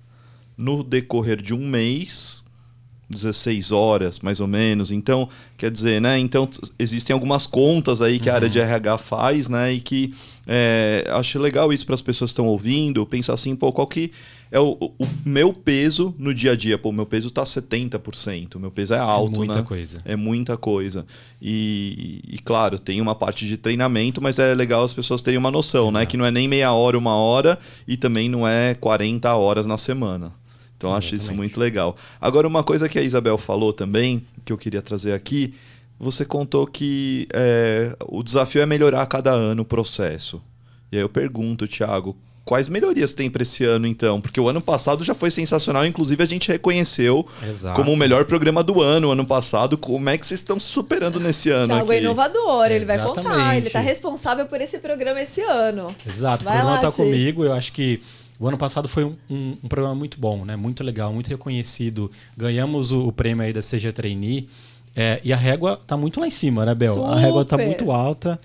No 0.57 0.83
decorrer 0.83 1.41
de 1.41 1.53
um 1.53 1.65
mês, 1.65 2.43
16 3.09 3.71
horas, 3.71 4.19
mais 4.19 4.39
ou 4.39 4.47
menos. 4.47 4.91
Então, 4.91 5.27
quer 5.57 5.71
dizer, 5.71 5.99
né? 5.99 6.19
Então, 6.19 6.47
existem 6.77 7.13
algumas 7.13 7.47
contas 7.47 8.01
aí 8.01 8.19
que 8.19 8.29
uhum. 8.29 8.33
a 8.33 8.35
área 8.35 8.49
de 8.49 8.59
RH 8.59 8.97
faz, 8.99 9.49
né? 9.49 9.73
E 9.73 9.81
que 9.81 10.13
é, 10.47 11.05
acho 11.11 11.37
legal 11.39 11.71
isso 11.73 11.85
para 11.85 11.95
as 11.95 12.01
pessoas 12.01 12.29
que 12.29 12.33
estão 12.33 12.47
ouvindo, 12.47 13.05
pensar 13.05 13.33
assim, 13.33 13.55
pô, 13.55 13.71
qual 13.71 13.85
que 13.85 14.11
é 14.51 14.59
o, 14.59 14.75
o, 14.81 15.07
meu 15.23 15.53
peso 15.53 16.13
no 16.17 16.33
dia 16.33 16.53
a 16.53 16.55
dia? 16.55 16.77
Pô, 16.77 16.91
meu 16.91 17.05
peso 17.05 17.29
tá 17.29 17.43
70%, 17.43 18.57
meu 18.57 18.71
peso 18.71 18.95
é 18.95 18.97
alto, 18.97 19.35
é 19.35 19.37
muita 19.37 19.55
né? 19.55 19.61
coisa. 19.61 19.97
É 20.03 20.15
muita 20.15 20.57
coisa. 20.57 21.05
E, 21.39 22.21
e, 22.27 22.39
claro, 22.39 22.79
tem 22.79 22.99
uma 22.99 23.13
parte 23.13 23.45
de 23.45 23.57
treinamento, 23.57 24.21
mas 24.21 24.39
é 24.39 24.55
legal 24.55 24.83
as 24.83 24.93
pessoas 24.93 25.21
terem 25.21 25.37
uma 25.37 25.51
noção? 25.51 25.83
Exato. 25.83 25.93
né? 25.93 26.05
Que 26.05 26.17
não 26.17 26.25
é 26.25 26.31
nem 26.31 26.47
meia 26.47 26.73
hora, 26.73 26.97
uma 26.97 27.15
hora, 27.15 27.59
e 27.87 27.95
também 27.95 28.27
não 28.27 28.47
é 28.47 28.73
40 28.73 29.31
horas 29.35 29.67
na 29.67 29.77
semana. 29.77 30.31
Então 30.79 30.95
acho 30.95 31.13
isso 31.13 31.33
muito 31.33 31.59
legal. 31.59 31.93
Agora, 32.21 32.47
uma 32.47 32.63
coisa 32.63 32.87
que 32.87 32.97
a 32.97 33.01
Isabel 33.03 33.37
falou 33.37 33.73
também, 33.73 34.25
que 34.45 34.53
eu 34.53 34.57
queria 34.57 34.81
trazer 34.81 35.11
aqui, 35.11 35.53
você 35.99 36.23
contou 36.23 36.65
que 36.65 37.27
é, 37.33 37.93
o 38.07 38.23
desafio 38.23 38.61
é 38.61 38.65
melhorar 38.65 39.01
a 39.01 39.05
cada 39.05 39.31
ano 39.31 39.63
o 39.63 39.65
processo. 39.65 40.41
E 40.89 40.95
aí 40.95 41.03
eu 41.03 41.09
pergunto, 41.09 41.67
Thiago, 41.67 42.15
quais 42.45 42.69
melhorias 42.69 43.11
tem 43.11 43.29
para 43.29 43.43
esse 43.43 43.65
ano 43.65 43.85
então? 43.85 44.21
Porque 44.21 44.39
o 44.39 44.47
ano 44.47 44.61
passado 44.61 45.03
já 45.03 45.13
foi 45.13 45.29
sensacional, 45.29 45.85
inclusive 45.85 46.23
a 46.23 46.25
gente 46.25 46.47
reconheceu 46.47 47.27
Exato. 47.45 47.75
como 47.75 47.91
o 47.91 47.97
melhor 47.97 48.23
programa 48.23 48.63
do 48.63 48.81
ano, 48.81 49.11
ano 49.11 49.25
passado. 49.25 49.77
Como 49.77 50.09
é 50.09 50.17
que 50.17 50.25
vocês 50.25 50.39
estão 50.39 50.57
superando 50.57 51.19
nesse 51.19 51.49
ano? 51.49 51.67
Thiago 51.67 51.91
é 51.91 51.97
aqui? 51.97 52.05
é 52.05 52.05
inovador, 52.05 52.67
ele 52.67 52.85
Exatamente. 52.85 53.15
vai 53.15 53.23
contar, 53.23 53.57
ele 53.57 53.67
está 53.67 53.81
responsável 53.81 54.45
por 54.45 54.61
esse 54.61 54.79
programa 54.79 55.19
esse 55.21 55.41
ano. 55.41 55.93
Exato, 56.07 56.45
vai 56.45 56.53
o 56.53 56.57
programa 56.61 56.89
está 56.89 57.03
comigo, 57.03 57.43
eu 57.43 57.51
acho 57.51 57.73
que 57.73 58.01
o 58.39 58.47
ano 58.47 58.57
passado 58.57 58.87
foi 58.87 59.03
um, 59.03 59.15
um, 59.29 59.57
um, 59.63 59.67
programa 59.67 59.93
muito 59.93 60.17
bom, 60.17 60.45
né? 60.45 60.55
muito 60.55 60.81
legal, 60.81 61.11
muito 61.11 61.27
reconhecido. 61.27 62.09
Ganhamos 62.37 62.91
o, 62.91 63.07
o 63.07 63.11
prêmio 63.11 63.43
aí 63.43 63.51
da 63.51 63.61
Seja 63.61 63.91
Trainee. 63.91 64.47
É, 64.95 65.19
e 65.23 65.33
a 65.33 65.35
régua 65.35 65.77
está 65.81 65.97
muito 65.97 66.21
lá 66.21 66.27
em 66.27 66.31
cima, 66.31 66.65
né, 66.65 66.73
Bel? 66.73 66.93
Super. 66.93 67.11
A 67.11 67.15
régua 67.15 67.41
está 67.41 67.57
muito 67.57 67.91
alta. 67.91 68.39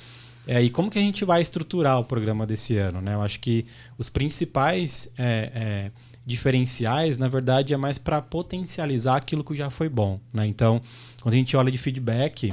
É, 0.46 0.60
e 0.60 0.68
como 0.68 0.90
que 0.90 0.98
a 0.98 1.02
gente 1.02 1.24
vai 1.24 1.40
estruturar 1.40 2.00
o 2.00 2.04
programa 2.04 2.44
desse 2.44 2.76
ano? 2.76 3.00
Né? 3.00 3.14
Eu 3.14 3.22
acho 3.22 3.38
que 3.38 3.66
os 3.96 4.10
principais 4.10 5.10
é, 5.16 5.52
é, 5.54 5.90
diferenciais, 6.26 7.16
na 7.16 7.28
verdade, 7.28 7.72
é 7.72 7.76
mais 7.76 7.96
para 7.96 8.20
potencializar 8.20 9.16
aquilo 9.16 9.44
que 9.44 9.54
já 9.54 9.70
foi 9.70 9.88
bom. 9.88 10.18
Né? 10.32 10.44
Então, 10.46 10.82
quando 11.22 11.34
a 11.34 11.38
gente 11.38 11.56
olha 11.56 11.70
de 11.70 11.78
feedback, 11.78 12.52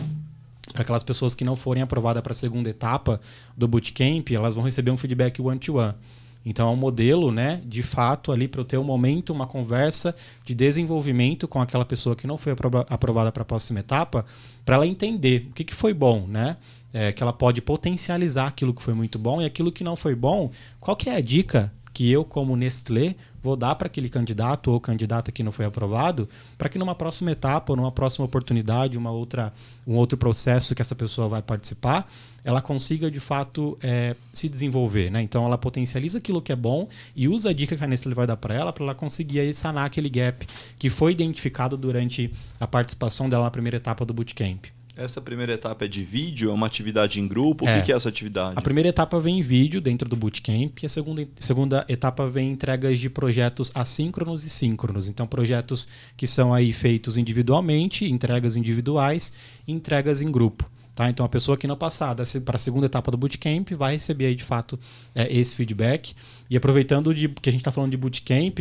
para 0.71 0.83
aquelas 0.83 1.03
pessoas 1.03 1.33
que 1.33 1.43
não 1.43 1.55
forem 1.55 1.81
aprovadas 1.81 2.21
para 2.21 2.31
a 2.31 2.35
segunda 2.35 2.69
etapa 2.69 3.19
do 3.57 3.67
bootcamp, 3.67 4.29
elas 4.31 4.53
vão 4.53 4.63
receber 4.63 4.91
um 4.91 4.97
feedback 4.97 5.41
one-to-one. 5.41 5.89
-one. 5.91 6.20
Então 6.45 6.69
é 6.69 6.71
um 6.71 6.75
modelo, 6.75 7.31
né, 7.31 7.61
de 7.65 7.83
fato 7.83 8.31
ali 8.31 8.47
para 8.47 8.61
eu 8.61 8.65
ter 8.65 8.77
um 8.77 8.83
momento, 8.83 9.31
uma 9.31 9.45
conversa 9.45 10.15
de 10.43 10.55
desenvolvimento 10.55 11.47
com 11.47 11.61
aquela 11.61 11.85
pessoa 11.85 12.15
que 12.15 12.25
não 12.25 12.37
foi 12.37 12.53
aprovada 12.89 13.31
para 13.31 13.43
a 13.43 13.45
próxima 13.45 13.79
etapa, 13.79 14.25
para 14.65 14.75
ela 14.75 14.87
entender 14.87 15.47
o 15.49 15.53
que, 15.53 15.63
que 15.63 15.75
foi 15.75 15.93
bom, 15.93 16.25
né? 16.27 16.57
É, 16.93 17.13
que 17.13 17.23
ela 17.23 17.31
pode 17.31 17.61
potencializar 17.61 18.47
aquilo 18.47 18.73
que 18.73 18.81
foi 18.81 18.93
muito 18.93 19.17
bom 19.17 19.41
e 19.41 19.45
aquilo 19.45 19.71
que 19.71 19.83
não 19.83 19.95
foi 19.95 20.13
bom. 20.13 20.51
Qual 20.77 20.97
que 20.97 21.09
é 21.09 21.15
a 21.15 21.21
dica 21.21 21.71
que 21.93 22.09
eu, 22.09 22.23
como 22.23 22.55
Nestlé, 22.55 23.15
vou 23.43 23.55
dar 23.55 23.75
para 23.75 23.87
aquele 23.87 24.09
candidato 24.09 24.71
ou 24.71 24.79
candidata 24.79 25.31
que 25.31 25.43
não 25.43 25.51
foi 25.51 25.65
aprovado, 25.65 26.27
para 26.57 26.69
que 26.69 26.79
numa 26.79 26.95
próxima 26.95 27.31
etapa 27.31 27.73
ou 27.73 27.77
numa 27.77 27.91
próxima 27.91 28.25
oportunidade, 28.25 28.97
uma 28.97 29.11
outra, 29.11 29.53
um 29.85 29.95
outro 29.95 30.17
processo 30.17 30.73
que 30.75 30.81
essa 30.81 30.95
pessoa 30.95 31.27
vai 31.27 31.41
participar, 31.41 32.09
ela 32.43 32.61
consiga 32.61 33.09
de 33.09 33.19
fato 33.19 33.77
é, 33.81 34.15
se 34.33 34.49
desenvolver. 34.49 35.11
Né? 35.11 35.21
Então 35.21 35.45
ela 35.45 35.57
potencializa 35.57 36.17
aquilo 36.17 36.41
que 36.41 36.51
é 36.51 36.55
bom 36.55 36.87
e 37.15 37.27
usa 37.27 37.49
a 37.49 37.53
dica 37.53 37.75
que 37.75 37.83
a 37.83 37.87
Nestlé 37.87 38.13
vai 38.13 38.27
dar 38.27 38.37
para 38.37 38.53
ela 38.53 38.73
para 38.73 38.83
ela 38.83 38.95
conseguir 38.95 39.39
aí 39.39 39.53
sanar 39.53 39.85
aquele 39.85 40.09
gap 40.09 40.45
que 40.77 40.89
foi 40.89 41.11
identificado 41.11 41.77
durante 41.77 42.31
a 42.59 42.67
participação 42.67 43.29
dela 43.29 43.43
na 43.45 43.51
primeira 43.51 43.77
etapa 43.77 44.05
do 44.05 44.13
bootcamp. 44.13 44.65
Essa 44.95 45.21
primeira 45.21 45.53
etapa 45.53 45.85
é 45.85 45.87
de 45.87 46.03
vídeo? 46.03 46.49
É 46.49 46.53
uma 46.53 46.67
atividade 46.67 47.19
em 47.19 47.27
grupo? 47.27 47.67
É. 47.67 47.79
O 47.79 47.83
que 47.83 47.91
é 47.91 47.95
essa 47.95 48.09
atividade? 48.09 48.55
A 48.57 48.61
primeira 48.61 48.89
etapa 48.89 49.19
vem 49.19 49.39
em 49.39 49.41
vídeo 49.41 49.79
dentro 49.79 50.07
do 50.07 50.15
Bootcamp 50.15 50.77
e 50.81 50.85
a 50.85 50.89
segunda, 50.89 51.27
segunda 51.39 51.85
etapa 51.87 52.29
vem 52.29 52.51
entregas 52.51 52.99
de 52.99 53.09
projetos 53.09 53.71
assíncronos 53.73 54.45
e 54.45 54.49
síncronos. 54.49 55.07
Então, 55.07 55.25
projetos 55.25 55.87
que 56.17 56.27
são 56.27 56.53
aí 56.53 56.73
feitos 56.73 57.17
individualmente, 57.17 58.05
entregas 58.05 58.55
individuais 58.55 59.33
e 59.67 59.71
entregas 59.71 60.21
em 60.21 60.31
grupo. 60.31 60.69
Tá? 60.95 61.09
Então, 61.09 61.25
a 61.25 61.29
pessoa 61.29 61.57
que 61.57 61.67
não 61.67 61.77
passar 61.77 62.15
para 62.43 62.55
a 62.55 62.59
segunda 62.59 62.85
etapa 62.85 63.11
do 63.11 63.17
Bootcamp 63.17 63.71
vai 63.71 63.93
receber 63.93 64.25
aí, 64.27 64.35
de 64.35 64.43
fato 64.43 64.79
é, 65.15 65.31
esse 65.33 65.55
feedback. 65.55 66.13
E 66.49 66.57
aproveitando 66.57 67.13
de, 67.13 67.29
que 67.29 67.49
a 67.49 67.51
gente 67.51 67.61
está 67.61 67.71
falando 67.71 67.91
de 67.91 67.97
Bootcamp, 67.97 68.59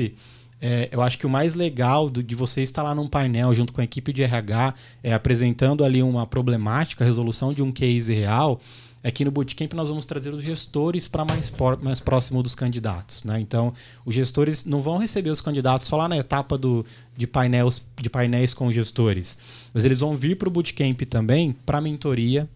é, 0.60 0.88
eu 0.92 1.00
acho 1.00 1.18
que 1.18 1.26
o 1.26 1.30
mais 1.30 1.54
legal 1.54 2.10
do, 2.10 2.22
de 2.22 2.34
você 2.34 2.62
estar 2.62 2.82
lá 2.82 2.94
num 2.94 3.08
painel 3.08 3.54
junto 3.54 3.72
com 3.72 3.80
a 3.80 3.84
equipe 3.84 4.12
de 4.12 4.22
RH, 4.22 4.74
é, 5.02 5.12
apresentando 5.12 5.82
ali 5.84 6.02
uma 6.02 6.26
problemática, 6.26 7.04
resolução 7.04 7.52
de 7.52 7.62
um 7.62 7.72
case 7.72 8.12
real, 8.12 8.60
é 9.02 9.10
que 9.10 9.24
no 9.24 9.30
Bootcamp 9.30 9.72
nós 9.72 9.88
vamos 9.88 10.04
trazer 10.04 10.32
os 10.32 10.42
gestores 10.42 11.08
para 11.08 11.24
mais, 11.24 11.52
mais 11.80 12.00
próximo 12.00 12.42
dos 12.42 12.54
candidatos. 12.54 13.24
Né? 13.24 13.40
Então, 13.40 13.72
os 14.04 14.14
gestores 14.14 14.64
não 14.64 14.80
vão 14.80 14.98
receber 14.98 15.30
os 15.30 15.40
candidatos 15.40 15.88
só 15.88 15.96
lá 15.96 16.08
na 16.08 16.18
etapa 16.18 16.58
do, 16.58 16.84
de, 17.16 17.26
painéis, 17.26 17.82
de 18.00 18.10
painéis 18.10 18.52
com 18.52 18.66
os 18.66 18.74
gestores, 18.74 19.38
mas 19.72 19.84
eles 19.84 20.00
vão 20.00 20.14
vir 20.16 20.36
para 20.36 20.48
o 20.48 20.50
Bootcamp 20.50 21.00
também 21.02 21.56
para 21.64 21.80
mentoria, 21.80 22.48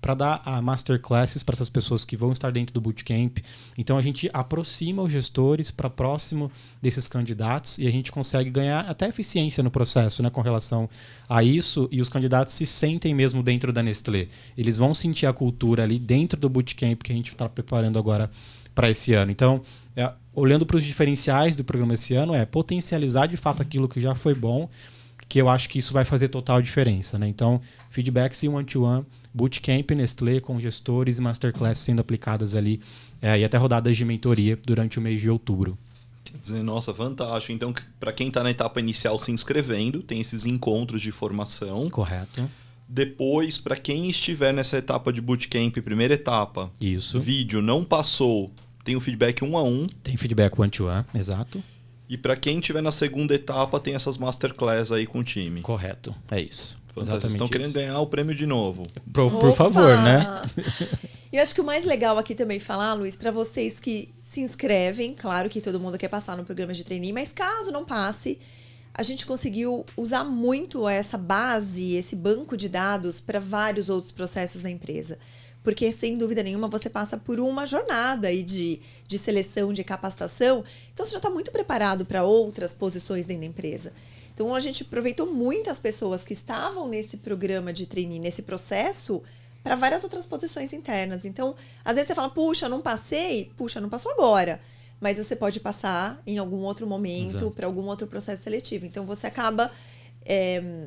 para 0.00 0.14
dar 0.14 0.42
a 0.44 0.60
masterclasses 0.62 1.42
para 1.42 1.54
essas 1.54 1.68
pessoas 1.68 2.04
que 2.04 2.16
vão 2.16 2.32
estar 2.32 2.50
dentro 2.50 2.72
do 2.72 2.80
bootcamp. 2.80 3.38
Então 3.76 3.96
a 3.96 4.02
gente 4.02 4.30
aproxima 4.32 5.02
os 5.02 5.10
gestores 5.10 5.70
para 5.70 5.90
próximo 5.90 6.50
desses 6.80 7.08
candidatos 7.08 7.78
e 7.78 7.86
a 7.86 7.90
gente 7.90 8.12
consegue 8.12 8.50
ganhar 8.50 8.80
até 8.80 9.08
eficiência 9.08 9.62
no 9.62 9.70
processo, 9.70 10.22
né, 10.22 10.30
com 10.30 10.40
relação 10.40 10.88
a 11.28 11.42
isso. 11.42 11.88
E 11.90 12.00
os 12.00 12.08
candidatos 12.08 12.54
se 12.54 12.66
sentem 12.66 13.14
mesmo 13.14 13.42
dentro 13.42 13.72
da 13.72 13.82
Nestlé. 13.82 14.28
Eles 14.56 14.78
vão 14.78 14.94
sentir 14.94 15.26
a 15.26 15.32
cultura 15.32 15.82
ali 15.82 15.98
dentro 15.98 16.38
do 16.38 16.48
bootcamp 16.48 17.02
que 17.02 17.12
a 17.12 17.14
gente 17.14 17.30
está 17.30 17.48
preparando 17.48 17.98
agora 17.98 18.30
para 18.74 18.88
esse 18.90 19.12
ano. 19.14 19.32
Então, 19.32 19.62
é, 19.96 20.12
olhando 20.32 20.64
para 20.64 20.76
os 20.76 20.84
diferenciais 20.84 21.56
do 21.56 21.64
programa 21.64 21.94
esse 21.94 22.14
ano, 22.14 22.32
é 22.32 22.46
potencializar 22.46 23.26
de 23.26 23.36
fato 23.36 23.60
aquilo 23.60 23.88
que 23.88 24.00
já 24.00 24.14
foi 24.14 24.34
bom 24.34 24.68
que 25.28 25.40
eu 25.40 25.48
acho 25.48 25.68
que 25.68 25.78
isso 25.78 25.92
vai 25.92 26.04
fazer 26.04 26.28
total 26.28 26.62
diferença. 26.62 27.18
Né? 27.18 27.28
Então, 27.28 27.60
feedbacks 27.90 28.42
e 28.42 28.48
one-to-one, 28.48 29.04
bootcamp 29.32 29.90
Nestlé 29.90 30.40
com 30.40 30.60
gestores 30.60 31.18
e 31.18 31.20
masterclass 31.20 31.78
sendo 31.78 32.00
aplicadas 32.00 32.54
ali 32.54 32.80
é, 33.20 33.38
e 33.38 33.44
até 33.44 33.56
rodadas 33.56 33.96
de 33.96 34.04
mentoria 34.04 34.58
durante 34.64 34.98
o 34.98 35.02
mês 35.02 35.20
de 35.20 35.30
outubro. 35.30 35.78
Quer 36.24 36.38
dizer, 36.38 36.62
nossa, 36.62 36.92
fantástico. 36.92 37.52
Então, 37.52 37.72
para 37.98 38.12
quem 38.12 38.28
está 38.28 38.42
na 38.42 38.50
etapa 38.50 38.80
inicial 38.80 39.18
se 39.18 39.32
inscrevendo, 39.32 40.02
tem 40.02 40.20
esses 40.20 40.44
encontros 40.44 41.00
de 41.00 41.10
formação. 41.10 41.88
Correto. 41.88 42.48
Depois, 42.86 43.58
para 43.58 43.76
quem 43.76 44.08
estiver 44.08 44.52
nessa 44.52 44.78
etapa 44.78 45.12
de 45.12 45.20
bootcamp, 45.20 45.76
primeira 45.78 46.14
etapa, 46.14 46.70
isso. 46.80 47.20
Vídeo 47.20 47.60
não 47.60 47.84
passou, 47.84 48.50
tem 48.82 48.96
o 48.96 49.00
feedback 49.00 49.44
um 49.44 49.56
a 49.56 49.62
um. 49.62 49.86
Tem 50.02 50.16
feedback 50.16 50.58
one 50.58 50.70
to 50.70 50.86
one, 50.86 51.04
exato. 51.14 51.62
E 52.08 52.16
para 52.16 52.34
quem 52.34 52.58
estiver 52.58 52.80
na 52.80 52.90
segunda 52.90 53.34
etapa, 53.34 53.78
tem 53.78 53.94
essas 53.94 54.16
masterclass 54.16 54.90
aí 54.90 55.04
com 55.04 55.18
o 55.18 55.24
time. 55.24 55.60
Correto, 55.60 56.14
é 56.30 56.40
isso. 56.40 56.78
Fantástico. 57.04 57.32
Estão 57.32 57.48
querendo 57.48 57.72
ganhar 57.72 58.00
o 58.00 58.06
prêmio 58.06 58.34
de 58.34 58.46
novo. 58.46 58.82
Por, 59.12 59.30
por 59.30 59.54
favor, 59.54 59.96
né? 60.02 60.42
Eu 61.32 61.42
acho 61.42 61.54
que 61.54 61.60
o 61.60 61.64
mais 61.64 61.84
legal 61.84 62.16
aqui 62.16 62.34
também 62.34 62.58
falar, 62.58 62.94
Luiz, 62.94 63.14
para 63.14 63.30
vocês 63.30 63.78
que 63.78 64.14
se 64.24 64.40
inscrevem, 64.40 65.12
claro 65.12 65.48
que 65.48 65.60
todo 65.60 65.78
mundo 65.78 65.98
quer 65.98 66.08
passar 66.08 66.36
no 66.36 66.44
programa 66.44 66.72
de 66.72 66.82
trainee, 66.82 67.12
mas 67.12 67.32
caso 67.32 67.70
não 67.70 67.84
passe, 67.84 68.38
a 68.94 69.02
gente 69.02 69.26
conseguiu 69.26 69.84
usar 69.94 70.24
muito 70.24 70.88
essa 70.88 71.18
base, 71.18 71.94
esse 71.96 72.16
banco 72.16 72.56
de 72.56 72.68
dados 72.68 73.20
para 73.20 73.38
vários 73.38 73.90
outros 73.90 74.10
processos 74.10 74.62
na 74.62 74.70
empresa 74.70 75.18
porque 75.68 75.92
sem 75.92 76.16
dúvida 76.16 76.42
nenhuma 76.42 76.66
você 76.66 76.88
passa 76.88 77.18
por 77.18 77.38
uma 77.38 77.66
jornada 77.66 78.28
aí 78.28 78.42
de, 78.42 78.80
de 79.06 79.18
seleção, 79.18 79.70
de 79.70 79.84
capacitação, 79.84 80.64
então 80.92 81.04
você 81.04 81.12
já 81.12 81.18
está 81.18 81.28
muito 81.28 81.50
preparado 81.50 82.06
para 82.06 82.24
outras 82.24 82.72
posições 82.72 83.26
dentro 83.26 83.42
da 83.42 83.48
empresa. 83.48 83.92
Então 84.38 84.54
a 84.54 84.60
gente 84.60 84.84
aproveitou 84.84 85.26
muitas 85.26 85.80
pessoas 85.80 86.22
que 86.22 86.32
estavam 86.32 86.86
nesse 86.86 87.16
programa 87.16 87.72
de 87.72 87.86
trainee, 87.86 88.20
nesse 88.20 88.40
processo, 88.40 89.20
para 89.64 89.74
várias 89.74 90.04
outras 90.04 90.26
posições 90.26 90.72
internas. 90.72 91.24
Então, 91.24 91.56
às 91.84 91.94
vezes 91.94 92.06
você 92.06 92.14
fala, 92.14 92.30
puxa, 92.30 92.68
não 92.68 92.80
passei, 92.80 93.50
puxa, 93.56 93.80
não 93.80 93.88
passou 93.88 94.12
agora. 94.12 94.60
Mas 95.00 95.18
você 95.18 95.34
pode 95.34 95.58
passar 95.58 96.22
em 96.24 96.38
algum 96.38 96.58
outro 96.58 96.86
momento, 96.86 97.50
para 97.50 97.66
algum 97.66 97.86
outro 97.86 98.06
processo 98.06 98.44
seletivo. 98.44 98.86
Então 98.86 99.04
você 99.04 99.26
acaba 99.26 99.72
é, 100.24 100.86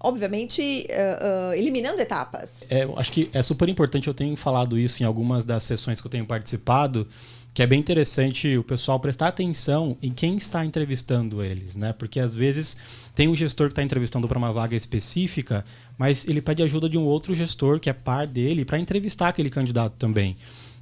obviamente, 0.00 0.86
uh, 0.90 1.50
uh, 1.50 1.54
eliminando 1.54 2.00
etapas. 2.00 2.64
É, 2.70 2.88
acho 2.96 3.12
que 3.12 3.28
é 3.32 3.42
super 3.42 3.68
importante, 3.68 4.08
eu 4.08 4.14
tenho 4.14 4.34
falado 4.34 4.78
isso 4.78 5.02
em 5.02 5.06
algumas 5.06 5.44
das 5.44 5.62
sessões 5.62 6.00
que 6.00 6.06
eu 6.06 6.10
tenho 6.10 6.24
participado, 6.24 7.06
que 7.60 7.64
é 7.64 7.66
bem 7.66 7.78
interessante 7.78 8.56
o 8.56 8.64
pessoal 8.64 8.98
prestar 8.98 9.28
atenção 9.28 9.94
em 10.00 10.10
quem 10.10 10.34
está 10.34 10.64
entrevistando 10.64 11.42
eles, 11.42 11.76
né? 11.76 11.92
Porque 11.92 12.18
às 12.18 12.34
vezes 12.34 12.74
tem 13.14 13.28
um 13.28 13.36
gestor 13.36 13.66
que 13.66 13.72
está 13.72 13.82
entrevistando 13.82 14.26
para 14.26 14.38
uma 14.38 14.50
vaga 14.50 14.74
específica, 14.74 15.62
mas 15.98 16.26
ele 16.26 16.40
pede 16.40 16.62
ajuda 16.62 16.88
de 16.88 16.96
um 16.96 17.04
outro 17.04 17.34
gestor 17.34 17.78
que 17.78 17.90
é 17.90 17.92
par 17.92 18.26
dele 18.26 18.64
para 18.64 18.78
entrevistar 18.78 19.28
aquele 19.28 19.50
candidato 19.50 19.92
também. 19.98 20.38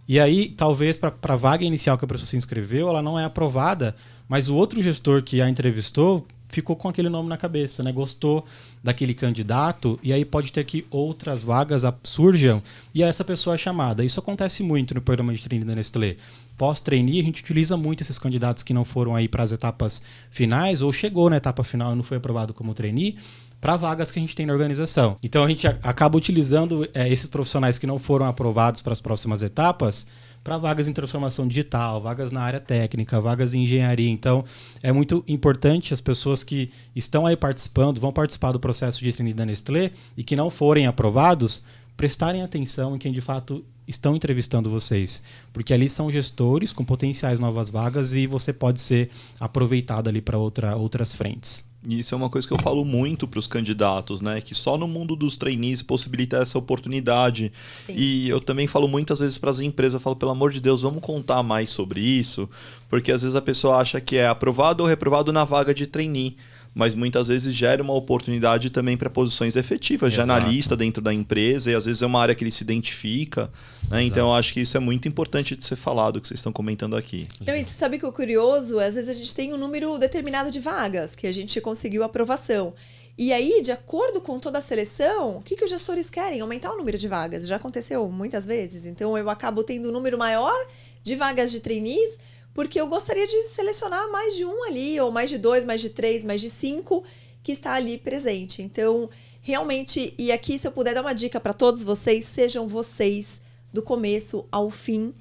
E 0.07 0.21
aí, 0.21 0.51
talvez 0.51 0.97
para 0.97 1.13
a 1.21 1.35
vaga 1.35 1.65
inicial 1.65 1.99
que 1.99 2.05
a 2.05 2.09
pessoa 2.09 2.27
se 2.27 2.37
inscreveu, 2.37 2.89
ela 2.89 3.03
não 3.03 3.19
é 3.19 3.25
aprovada, 3.25 3.97
mas 4.29 4.49
o 4.49 4.55
outro 4.55 4.81
gestor 4.81 5.25
que 5.25 5.43
a 5.43 5.49
entrevistou 5.49 6.25
ficou 6.49 6.77
com 6.77 6.89
aquele 6.89 7.09
nome 7.09 7.29
na 7.29 7.37
cabeça, 7.37 7.83
né? 7.83 7.91
Gostou 7.91 8.45
daquele 8.85 9.15
candidato 9.15 9.99
e 10.01 10.13
aí 10.13 10.25
pode 10.25 10.53
ter 10.53 10.65
que 10.65 10.87
outras 10.91 11.43
vagas 11.43 11.83
surjam 12.05 12.63
e 12.95 13.03
essa 13.03 13.25
pessoa 13.25 13.55
é 13.55 13.59
chamada. 13.59 14.05
Isso 14.05 14.21
acontece 14.21 14.63
muito 14.63 14.95
no 14.95 15.01
programa 15.01 15.33
de 15.35 15.43
treino 15.43 15.67
da 15.67 15.75
Nestlé. 15.75 16.17
Pós-trainee, 16.59 17.21
a 17.21 17.23
gente 17.23 17.41
utiliza 17.41 17.77
muito 17.77 18.03
esses 18.03 18.19
candidatos 18.19 18.63
que 18.63 18.75
não 18.75 18.85
foram 18.85 19.15
aí 19.15 19.29
para 19.29 19.45
as 19.45 19.53
etapas 19.53 20.03
finais 20.29 20.83
ou 20.83 20.93
chegou 20.93 21.31
na 21.31 21.37
etapa 21.37 21.63
final 21.63 21.93
e 21.93 21.97
não 21.97 22.03
foi 22.03 22.17
aprovado 22.17 22.53
como 22.53 22.75
trainee 22.75 23.17
para 23.61 23.77
vagas 23.77 24.11
que 24.11 24.19
a 24.19 24.23
gente 24.23 24.37
tem 24.37 24.45
na 24.45 24.53
organização. 24.53 25.17
Então 25.23 25.45
a 25.45 25.49
gente 25.49 25.67
acaba 25.67 26.19
utilizando 26.19 26.89
é, 26.93 27.09
esses 27.09 27.29
profissionais 27.29 27.79
que 27.79 27.87
não 27.87 27.99
foram 27.99 28.27
aprovados 28.27 28.83
para 28.83 28.93
as 28.93 29.01
próximas 29.01 29.43
etapas 29.43 30.07
para 30.43 30.57
vagas 30.57 30.89
em 30.89 30.93
transformação 30.93 31.47
digital, 31.47 32.01
vagas 32.01 32.33
na 32.33 32.41
área 32.41 32.61
técnica, 32.61 33.21
vagas 33.21 33.53
em 33.53 33.65
engenharia. 33.65 34.09
Então, 34.09 34.45
é 34.83 34.91
muito 34.91 35.23
importante 35.29 35.93
as 35.93 36.01
pessoas 36.01 36.43
que 36.43 36.71
estão 36.97 37.27
aí 37.27 37.37
participando, 37.37 38.01
vão 38.01 38.13
participar 38.13 38.53
do 38.53 38.61
processo 38.61 39.03
de 39.03 39.13
trainee 39.13 39.35
da 39.35 39.45
Nestlé 39.45 39.91
e 40.17 40.25
que 40.25 40.37
não 40.37 40.49
forem 40.49 40.87
aprovados, 40.87 41.63
prestarem 41.99 42.43
atenção 42.43 42.95
em 42.95 42.99
quem 42.99 43.13
de 43.13 43.21
fato 43.21 43.65
estão 43.87 44.15
entrevistando 44.15 44.71
vocês, 44.71 45.21
porque 45.53 45.75
ali 45.75 45.89
são 45.89 46.11
gestores 46.13 46.73
com 46.73 46.85
potenciais 46.85 47.41
novas 47.41 47.71
vagas 47.71 48.15
e 48.15 48.25
você 48.25 48.53
pode 48.53 48.81
ser 48.81 49.11
aproveitado 49.41 50.07
ali 50.07 50.21
para 50.21 50.39
outra, 50.39 50.77
outras 50.77 51.13
frentes. 51.13 51.67
E 51.89 51.99
isso 51.99 52.15
é 52.15 52.19
uma 52.19 52.31
coisa 52.31 52.47
que 52.47 52.55
eu 52.55 52.59
falo 52.59 52.85
muito 52.85 53.27
para 53.27 53.41
os 53.41 53.47
candidatos, 53.47 54.21
né? 54.21 54.41
Que 54.41 54.55
só 54.55 54.77
no 54.77 54.87
mundo 54.87 55.17
dos 55.17 55.37
trainees 55.37 55.81
possibilita 55.81 56.37
essa 56.37 56.59
oportunidade. 56.59 57.53
Sim. 57.87 57.95
E 57.97 58.29
eu 58.29 58.41
também 58.41 58.67
falo 58.67 58.87
muitas 58.87 59.21
vezes 59.21 59.39
para 59.39 59.51
as 59.51 59.61
empresas, 59.61 59.95
eu 59.95 60.01
falo, 60.01 60.17
pelo 60.17 60.33
amor 60.33 60.53
de 60.53 60.61
Deus, 60.61 60.83
vamos 60.83 61.01
contar 61.01 61.43
mais 61.43 61.71
sobre 61.71 62.01
isso, 62.01 62.49
porque 62.89 63.11
às 63.11 63.23
vezes 63.23 63.35
a 63.35 63.43
pessoa 63.43 63.77
acha 63.77 64.01
que 64.01 64.17
é 64.17 64.29
aprovado 64.29 64.83
ou 64.83 64.89
reprovado 64.89 65.33
na 65.33 65.45
vaga 65.45 65.75
de 65.75 65.87
trainee 65.87 66.37
mas 66.79 66.95
muitas 66.95 67.27
vezes 67.27 67.53
gera 67.53 67.83
uma 67.83 67.93
oportunidade 67.93 68.71
também 68.71 68.97
para 68.97 69.11
posições 69.11 69.57
efetivas 69.57 70.13
Exato. 70.13 70.27
de 70.29 70.33
analista 70.33 70.77
dentro 70.77 71.03
da 71.03 71.13
empresa, 71.13 71.73
e 71.73 71.75
às 71.75 71.87
vezes 71.87 72.03
é 72.03 72.07
uma 72.07 72.21
área 72.21 72.37
que 72.37 72.45
ele 72.45 72.53
se 72.53 72.63
identifica. 72.63 73.51
Né? 73.91 74.05
Então, 74.05 74.29
eu 74.29 74.35
acho 74.35 74.53
que 74.55 74.61
isso 74.61 74.77
é 74.77 74.81
muito 74.81 75.09
importante 75.09 75.57
de 75.57 75.65
ser 75.65 75.75
falado, 75.75 76.21
que 76.21 76.29
vocês 76.29 76.39
estão 76.39 76.53
comentando 76.53 76.95
aqui. 76.95 77.27
Não, 77.45 77.57
e 77.57 77.65
você 77.65 77.77
sabe 77.77 77.99
que 77.99 78.07
o 78.07 78.13
curioso, 78.13 78.79
às 78.79 78.95
vezes 78.95 79.11
a 79.11 79.13
gente 79.13 79.35
tem 79.35 79.53
um 79.53 79.57
número 79.57 79.99
determinado 79.99 80.53
de 80.53 80.61
vagas, 80.61 81.17
que 81.17 81.27
a 81.27 81.33
gente 81.33 81.61
conseguiu 81.61 82.05
aprovação. 82.05 82.73
E 83.19 83.33
aí, 83.33 83.61
de 83.61 83.73
acordo 83.73 84.21
com 84.21 84.39
toda 84.39 84.59
a 84.59 84.63
seleção, 84.63 85.39
o 85.39 85.43
que, 85.43 85.57
que 85.57 85.65
os 85.65 85.71
gestores 85.71 86.09
querem? 86.09 86.41
Aumentar 86.41 86.73
o 86.73 86.77
número 86.77 86.97
de 86.97 87.09
vagas. 87.09 87.49
Já 87.49 87.57
aconteceu 87.57 88.09
muitas 88.09 88.47
vezes. 88.47 88.87
Então, 88.87 89.19
eu 89.19 89.29
acabo 89.29 89.65
tendo 89.65 89.89
um 89.89 89.93
número 89.93 90.17
maior 90.17 90.57
de 91.03 91.17
vagas 91.17 91.51
de 91.51 91.59
trainees, 91.59 92.17
porque 92.59 92.81
eu 92.81 92.89
gostaria 92.89 93.25
de 93.25 93.45
selecionar 93.45 94.11
mais 94.11 94.35
de 94.35 94.45
um 94.45 94.65
ali, 94.65 94.99
ou 94.99 95.13
mais 95.13 95.31
de 95.31 95.39
dois, 95.39 95.65
mais 95.65 95.81
de 95.81 95.91
três, 95.91 96.25
mais 96.25 96.41
de 96.41 96.51
cinco 96.51 97.05
que 97.41 97.53
está 97.53 97.75
ali 97.75 97.97
presente. 97.97 98.63
Então, 98.63 99.09
realmente, 99.41 100.13
e 100.19 100.33
aqui, 100.33 100.59
se 100.59 100.67
eu 100.67 100.73
puder 100.73 100.93
dar 100.93 101.03
uma 101.03 101.15
dica 101.15 101.39
para 101.39 101.53
todos 101.53 101.85
vocês, 101.85 102.25
sejam 102.25 102.67
vocês 102.67 103.41
do 103.73 103.81
começo 103.81 104.45
ao 104.51 104.73
fim 104.73 105.15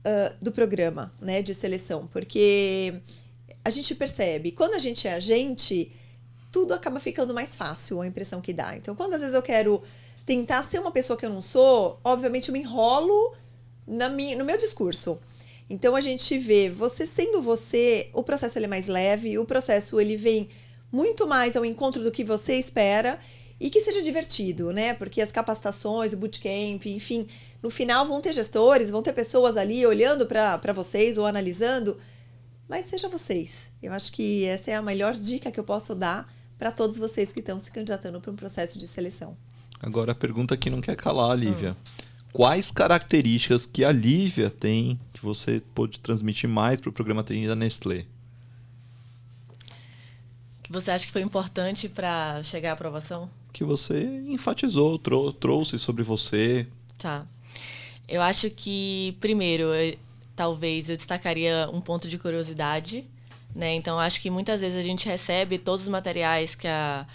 uh, 0.00 0.34
do 0.42 0.50
programa 0.50 1.14
né, 1.20 1.42
de 1.42 1.54
seleção, 1.54 2.08
porque 2.08 2.92
a 3.64 3.70
gente 3.70 3.94
percebe, 3.94 4.50
quando 4.50 4.74
a 4.74 4.80
gente 4.80 5.06
é 5.06 5.14
a 5.14 5.20
gente, 5.20 5.92
tudo 6.50 6.74
acaba 6.74 6.98
ficando 6.98 7.32
mais 7.32 7.54
fácil, 7.54 8.00
a 8.00 8.06
impressão 8.08 8.40
que 8.40 8.52
dá. 8.52 8.76
Então, 8.76 8.96
quando 8.96 9.14
às 9.14 9.20
vezes 9.20 9.36
eu 9.36 9.42
quero 9.42 9.80
tentar 10.26 10.64
ser 10.64 10.80
uma 10.80 10.90
pessoa 10.90 11.16
que 11.16 11.24
eu 11.24 11.30
não 11.30 11.40
sou, 11.40 12.00
obviamente 12.02 12.48
eu 12.48 12.52
me 12.52 12.58
enrolo 12.58 13.32
na 13.86 14.08
minha, 14.08 14.36
no 14.36 14.44
meu 14.44 14.58
discurso. 14.58 15.20
Então 15.68 15.96
a 15.96 16.00
gente 16.00 16.36
vê 16.38 16.68
você 16.68 17.06
sendo 17.06 17.40
você, 17.40 18.10
o 18.12 18.22
processo 18.22 18.58
ele 18.58 18.66
é 18.66 18.68
mais 18.68 18.86
leve, 18.86 19.38
o 19.38 19.44
processo 19.44 19.98
ele 19.98 20.16
vem 20.16 20.48
muito 20.92 21.26
mais 21.26 21.56
ao 21.56 21.64
encontro 21.64 22.02
do 22.02 22.12
que 22.12 22.22
você 22.22 22.54
espera 22.54 23.18
e 23.58 23.70
que 23.70 23.80
seja 23.80 24.02
divertido, 24.02 24.72
né? 24.72 24.94
Porque 24.94 25.20
as 25.20 25.32
capacitações, 25.32 26.12
o 26.12 26.16
bootcamp, 26.16 26.84
enfim, 26.86 27.26
no 27.62 27.70
final 27.70 28.04
vão 28.06 28.20
ter 28.20 28.32
gestores, 28.32 28.90
vão 28.90 29.02
ter 29.02 29.12
pessoas 29.12 29.56
ali 29.56 29.86
olhando 29.86 30.26
para 30.26 30.72
vocês 30.72 31.16
ou 31.16 31.26
analisando, 31.26 31.96
mas 32.68 32.86
seja 32.88 33.08
vocês. 33.08 33.72
Eu 33.82 33.92
acho 33.92 34.12
que 34.12 34.44
essa 34.44 34.70
é 34.70 34.74
a 34.74 34.82
melhor 34.82 35.14
dica 35.14 35.50
que 35.50 35.58
eu 35.58 35.64
posso 35.64 35.94
dar 35.94 36.32
para 36.58 36.70
todos 36.70 36.98
vocês 36.98 37.32
que 37.32 37.40
estão 37.40 37.58
se 37.58 37.70
candidatando 37.70 38.20
para 38.20 38.30
um 38.30 38.36
processo 38.36 38.78
de 38.78 38.86
seleção. 38.86 39.36
Agora 39.80 40.12
a 40.12 40.14
pergunta 40.14 40.56
que 40.56 40.70
não 40.70 40.80
quer 40.80 40.96
calar, 40.96 41.36
Lívia. 41.36 41.72
Hum. 41.72 42.04
Quais 42.32 42.70
características 42.70 43.64
que 43.64 43.84
a 43.84 43.92
Lívia 43.92 44.50
tem 44.50 44.98
você 45.24 45.62
pode 45.74 45.98
transmitir 46.00 46.48
mais 46.48 46.80
para 46.80 46.90
o 46.90 46.92
programa 46.92 47.24
Treine 47.24 47.48
da 47.48 47.56
Nestlé? 47.56 48.04
Que 50.62 50.72
você 50.72 50.90
acha 50.90 51.06
que 51.06 51.12
foi 51.12 51.22
importante 51.22 51.88
para 51.88 52.42
chegar 52.42 52.70
à 52.70 52.72
aprovação? 52.74 53.28
Que 53.52 53.64
você 53.64 54.04
enfatizou, 54.28 54.98
trou 54.98 55.32
trouxe 55.32 55.78
sobre 55.78 56.02
você. 56.02 56.66
Tá. 56.98 57.26
Eu 58.08 58.22
acho 58.22 58.50
que, 58.50 59.16
primeiro, 59.20 59.64
eu, 59.74 59.98
talvez 60.36 60.88
eu 60.88 60.96
destacaria 60.96 61.68
um 61.72 61.80
ponto 61.80 62.08
de 62.08 62.18
curiosidade. 62.18 63.04
Né? 63.54 63.74
Então, 63.74 63.98
acho 63.98 64.20
que 64.20 64.30
muitas 64.30 64.60
vezes 64.60 64.78
a 64.78 64.82
gente 64.82 65.06
recebe 65.06 65.58
todos 65.58 65.82
os 65.82 65.88
materiais 65.88 66.54
que 66.54 66.66
a 66.66 67.06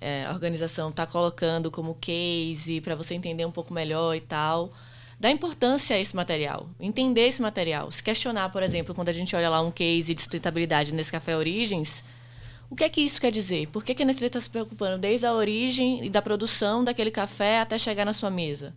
é, 0.00 0.26
a 0.26 0.32
organização 0.32 0.90
está 0.90 1.06
colocando 1.06 1.70
como 1.70 1.94
case 1.94 2.80
para 2.80 2.94
você 2.94 3.14
entender 3.14 3.44
um 3.44 3.50
pouco 3.50 3.72
melhor 3.74 4.14
e 4.14 4.20
tal. 4.20 4.72
Dá 5.20 5.30
importância 5.30 5.96
a 5.96 5.98
esse 5.98 6.14
material, 6.14 6.68
entender 6.78 7.26
esse 7.26 7.42
material. 7.42 7.90
Se 7.90 8.02
questionar, 8.02 8.50
por 8.50 8.62
exemplo, 8.62 8.94
quando 8.94 9.08
a 9.08 9.12
gente 9.12 9.34
olha 9.34 9.50
lá 9.50 9.60
um 9.60 9.70
case 9.70 10.14
de 10.14 10.20
sustentabilidade 10.20 10.94
nesse 10.94 11.10
café 11.10 11.36
Origens, 11.36 12.04
o 12.70 12.76
que 12.76 12.84
é 12.84 12.88
que 12.88 13.00
isso 13.00 13.20
quer 13.20 13.32
dizer? 13.32 13.66
Por 13.68 13.82
que, 13.82 13.94
que 13.94 14.02
a 14.02 14.06
Nestlé 14.06 14.28
está 14.28 14.40
se 14.40 14.48
preocupando 14.48 14.96
desde 14.96 15.26
a 15.26 15.32
origem 15.32 16.04
e 16.04 16.08
da 16.08 16.22
produção 16.22 16.84
daquele 16.84 17.10
café 17.10 17.60
até 17.60 17.76
chegar 17.78 18.04
na 18.04 18.12
sua 18.12 18.30
mesa? 18.30 18.72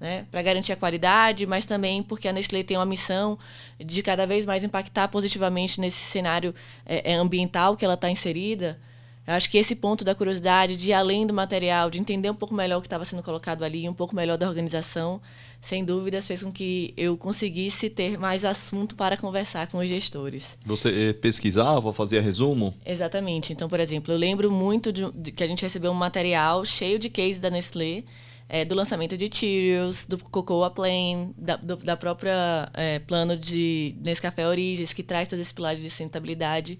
Né? 0.00 0.26
Para 0.30 0.42
garantir 0.42 0.72
a 0.72 0.76
qualidade, 0.76 1.46
mas 1.46 1.66
também 1.66 2.02
porque 2.02 2.26
a 2.26 2.32
Nestlé 2.32 2.64
tem 2.64 2.76
uma 2.76 2.84
missão 2.84 3.38
de 3.78 4.02
cada 4.02 4.26
vez 4.26 4.44
mais 4.44 4.64
impactar 4.64 5.06
positivamente 5.08 5.80
nesse 5.80 5.98
cenário 5.98 6.52
é, 6.84 7.14
ambiental 7.14 7.76
que 7.76 7.84
ela 7.84 7.94
está 7.94 8.10
inserida. 8.10 8.80
Eu 9.26 9.34
acho 9.34 9.50
que 9.50 9.58
esse 9.58 9.74
ponto 9.74 10.04
da 10.04 10.14
curiosidade, 10.14 10.76
de 10.76 10.90
ir 10.90 10.92
além 10.92 11.26
do 11.26 11.34
material, 11.34 11.90
de 11.90 11.98
entender 11.98 12.30
um 12.30 12.34
pouco 12.34 12.54
melhor 12.54 12.78
o 12.78 12.80
que 12.80 12.86
estava 12.86 13.04
sendo 13.04 13.22
colocado 13.22 13.64
ali, 13.64 13.88
um 13.88 13.92
pouco 13.92 14.14
melhor 14.14 14.38
da 14.38 14.46
organização, 14.46 15.20
sem 15.60 15.84
dúvidas 15.84 16.28
fez 16.28 16.44
com 16.44 16.52
que 16.52 16.94
eu 16.96 17.16
conseguisse 17.16 17.90
ter 17.90 18.16
mais 18.16 18.44
assunto 18.44 18.94
para 18.94 19.16
conversar 19.16 19.66
com 19.66 19.78
os 19.78 19.88
gestores. 19.88 20.56
Você 20.64 21.08
eh, 21.08 21.12
pesquisava, 21.12 21.92
fazia 21.92 22.22
resumo? 22.22 22.72
Exatamente. 22.86 23.52
Então, 23.52 23.68
por 23.68 23.80
exemplo, 23.80 24.14
eu 24.14 24.18
lembro 24.18 24.48
muito 24.48 24.92
de, 24.92 25.10
de 25.10 25.32
que 25.32 25.42
a 25.42 25.46
gente 25.46 25.62
recebeu 25.62 25.90
um 25.90 25.94
material 25.94 26.64
cheio 26.64 26.96
de 26.96 27.08
cases 27.08 27.40
da 27.40 27.50
Nestlé, 27.50 28.04
é, 28.48 28.64
do 28.64 28.76
lançamento 28.76 29.16
de 29.16 29.28
Cheerios, 29.32 30.06
do 30.06 30.18
Cocoa 30.18 30.70
Plain, 30.70 31.34
da, 31.36 31.56
do, 31.56 31.76
da 31.76 31.96
própria 31.96 32.70
é, 32.74 33.00
plano 33.00 33.36
de 33.36 33.96
Nescafé 34.04 34.46
Origens, 34.46 34.92
que 34.92 35.02
traz 35.02 35.26
todo 35.26 35.40
esse 35.40 35.52
pilar 35.52 35.74
de 35.74 35.82
sustentabilidade. 35.82 36.78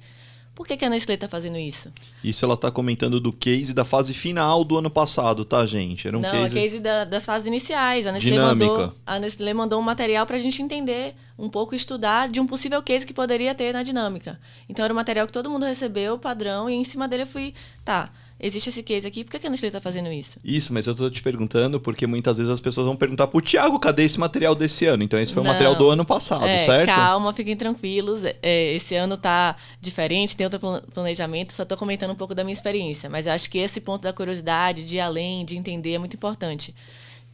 Por 0.57 0.67
que, 0.67 0.75
que 0.75 0.87
a 0.87 0.89
Nestlé 0.89 1.17
está 1.17 1.29
fazendo 1.29 1.59
isso? 1.59 1.93
Isso 2.25 2.43
ela 2.43 2.55
está 2.55 2.71
comentando 2.71 3.21
do 3.21 3.31
case 3.31 3.75
da 3.75 3.85
fase 3.85 4.15
final 4.15 4.65
do 4.65 4.79
ano 4.79 4.89
passado, 4.89 5.45
tá, 5.45 5.67
gente? 5.67 6.09
Era 6.09 6.17
um 6.17 6.21
Não, 6.23 6.31
case, 6.31 6.55
case 6.55 6.81
da, 6.81 7.05
das 7.05 7.27
fases 7.27 7.47
iniciais. 7.47 8.07
A 8.07 8.13
Nestlé, 8.13 8.31
Dinâmica. 8.31 8.73
mandou, 8.73 8.95
a 9.05 9.19
Nestlé 9.19 9.53
mandou 9.53 9.79
um 9.79 9.83
material 9.83 10.25
para 10.25 10.37
a 10.37 10.39
gente 10.39 10.63
entender 10.63 11.15
um 11.39 11.51
pouco, 11.51 11.75
estudar 11.75 12.31
de 12.31 12.41
um 12.41 12.47
possível 12.47 12.83
case 12.83 13.05
que 13.05 13.13
poderia 13.13 13.55
ter 13.55 13.75
na 13.75 13.83
dinâmica. 13.83 14.41
Então, 14.67 14.83
era 14.83 14.95
um 14.95 14.97
material 14.97 15.27
que 15.27 15.33
todo 15.35 15.51
mundo 15.51 15.67
recebeu, 15.67 16.19
padrão, 16.19 16.71
e 16.71 16.73
em 16.73 16.85
cima 16.85 17.07
dele 17.07 17.25
eu 17.25 17.27
fui, 17.27 17.53
tá, 17.85 18.11
existe 18.39 18.69
esse 18.69 18.83
case 18.83 19.07
aqui, 19.07 19.25
por 19.25 19.39
que, 19.39 19.47
a 19.47 19.51
Nestlé 19.51 19.69
está 19.69 19.81
fazendo 19.81 20.13
isso? 20.13 20.39
Isso, 20.45 20.73
mas 20.73 20.87
eu 20.87 20.93
estou 20.93 21.11
te 21.11 21.23
perguntando 21.23 21.81
porque 21.81 22.07
muitas 22.07 22.39
vezes 22.39 22.53
as 22.53 22.61
pessoas 22.61 22.87
vão 22.87 22.97
perguntar 22.97 23.27
pro 23.27 23.41
Tiago, 23.41 23.79
cadê 23.79 24.05
esse 24.05 24.19
material 24.19 24.55
desse 24.55 24.87
ano? 24.87 25.03
Então 25.03 25.19
esse 25.19 25.33
foi 25.33 25.43
Não, 25.43 25.51
o 25.51 25.53
material 25.53 25.75
do 25.75 25.89
ano 25.89 26.05
passado, 26.05 26.47
é, 26.47 26.59
certo? 26.59 26.87
Calma, 26.87 27.33
fiquem 27.33 27.57
tranquilos. 27.57 28.23
É, 28.25 28.75
esse 28.75 28.95
ano 28.95 29.17
tá 29.17 29.57
diferente, 29.81 30.37
tem 30.37 30.45
outro 30.47 30.61
planejamento, 30.93 31.53
só 31.53 31.63
estou 31.63 31.79
comentando 31.79 32.11
um 32.11 32.17
pouco 32.17 32.35
da 32.35 32.45
minha 32.45 32.55
experiência. 32.55 33.09
Mas 33.09 33.27
eu 33.27 33.33
acho 33.33 33.49
que 33.51 33.59
esse 33.59 33.81
ponto 33.81 34.03
da 34.03 34.13
curiosidade, 34.13 34.85
de 34.85 34.97
ir 34.97 35.01
além, 35.01 35.45
de 35.45 35.57
entender, 35.57 35.95
é 35.95 35.99
muito 35.99 36.15
importante. 36.15 36.75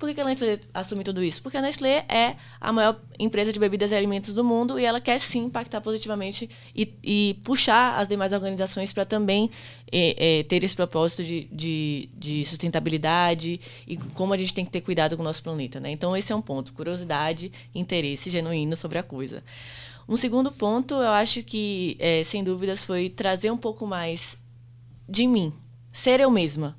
Por 0.02 0.12
que 0.12 0.20
a 0.20 0.24
Nestlé 0.24 0.58
assume 0.74 1.04
tudo 1.04 1.22
isso? 1.22 1.40
Porque 1.40 1.56
a 1.56 1.62
Nestlé 1.62 2.04
é 2.08 2.34
a 2.60 2.72
maior 2.72 3.00
empresa 3.20 3.52
de 3.52 3.60
bebidas 3.60 3.92
e 3.92 3.94
alimentos 3.94 4.34
do 4.34 4.42
mundo 4.42 4.76
e 4.76 4.84
ela 4.84 5.00
quer 5.00 5.20
sim 5.20 5.44
impactar 5.44 5.80
positivamente 5.80 6.50
e, 6.74 6.92
e 7.04 7.40
puxar 7.44 7.96
as 7.96 8.08
demais 8.08 8.32
organizações 8.32 8.92
para 8.92 9.04
também 9.04 9.48
é, 9.92 10.40
é, 10.40 10.42
ter 10.42 10.64
esse 10.64 10.74
propósito 10.74 11.22
de, 11.22 11.44
de, 11.52 12.08
de, 12.14 12.44
sustentabilidade 12.46 13.60
e 13.86 13.96
como 13.96 14.34
a 14.34 14.36
gente 14.36 14.52
tem 14.52 14.64
que 14.64 14.72
ter 14.72 14.80
cuidado 14.80 15.14
com 15.16 15.22
o 15.22 15.24
nosso 15.24 15.40
planeta. 15.40 15.78
Né? 15.78 15.92
Então, 15.92 16.16
esse 16.16 16.32
é 16.32 16.34
um 16.34 16.42
ponto: 16.42 16.72
curiosidade, 16.72 17.52
interesse 17.72 18.28
genuíno 18.28 18.74
sobre 18.76 18.98
a 18.98 19.04
coisa. 19.04 19.44
Um 20.08 20.16
segundo 20.16 20.50
ponto, 20.50 20.94
eu 20.94 21.10
acho 21.10 21.44
que, 21.44 21.96
é, 22.00 22.24
sem 22.24 22.42
dúvidas, 22.42 22.82
foi 22.82 23.08
trazer 23.08 23.52
um 23.52 23.56
pouco 23.56 23.86
mais 23.86 24.36
de 25.08 25.28
mim, 25.28 25.52
ser 25.92 26.18
eu 26.18 26.28
mesma. 26.28 26.76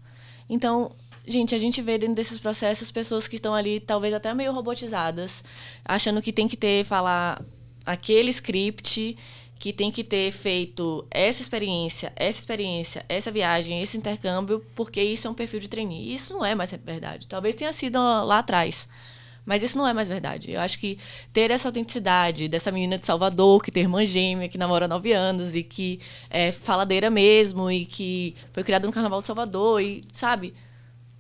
Então, 0.50 0.92
Gente, 1.26 1.56
a 1.56 1.58
gente 1.58 1.82
vê 1.82 1.98
dentro 1.98 2.16
desses 2.16 2.38
processos 2.38 2.92
pessoas 2.92 3.28
que 3.28 3.36
estão 3.36 3.54
ali, 3.54 3.80
talvez 3.80 4.14
até 4.14 4.34
meio 4.34 4.52
robotizadas, 4.52 5.44
achando 5.86 6.22
que 6.22 6.34
tem 6.34 6.48
que 6.48 6.58
ter, 6.58 6.84
falar 6.84 7.42
aquele 7.86 8.30
script, 8.30 9.16
que 9.58 9.72
tem 9.72 9.90
que 9.90 10.04
ter 10.04 10.30
feito 10.34 11.08
essa 11.10 11.42
experiência, 11.42 12.12
essa 12.18 12.40
experiência, 12.40 13.06
essa 13.08 13.32
viagem, 13.32 13.82
esse 13.82 13.96
intercâmbio, 13.96 14.62
porque 14.76 15.02
isso 15.02 15.26
é 15.26 15.30
um 15.30 15.34
perfil 15.34 15.62
de 15.62 15.70
trainee. 15.70 16.14
Isso 16.14 16.34
não 16.34 16.44
é 16.44 16.54
mais 16.54 16.72
verdade. 16.72 17.26
Talvez 17.30 17.56
tenha 17.56 17.72
sido 17.72 17.98
lá 17.98 18.40
atrás. 18.40 18.90
Mas 19.46 19.64
isso 19.64 19.78
não 19.78 19.88
é 19.88 19.94
mais 19.94 20.10
verdade. 20.10 20.52
Eu 20.52 20.60
acho 20.60 20.78
que 20.78 20.98
ter 21.32 21.50
essa 21.50 21.70
autenticidade 21.70 22.50
dessa 22.50 22.72
menina 22.72 22.98
de 22.98 23.06
Salvador, 23.06 23.64
que 23.64 23.72
tem 23.72 23.84
irmã 23.84 24.06
gêmea, 24.06 24.50
que 24.50 24.58
namora 24.58 24.84
há 24.84 24.88
nove 24.90 25.14
anos 25.14 25.56
e 25.56 25.64
que 25.64 26.02
é 26.30 26.52
faladeira 26.52 27.10
mesmo 27.10 27.72
e 27.72 27.86
que 27.86 28.36
foi 28.52 28.64
criada 28.64 28.86
no 28.86 28.94
Carnaval 28.94 29.22
de 29.22 29.28
Salvador 29.28 29.82
e, 29.82 30.04
sabe? 30.12 30.54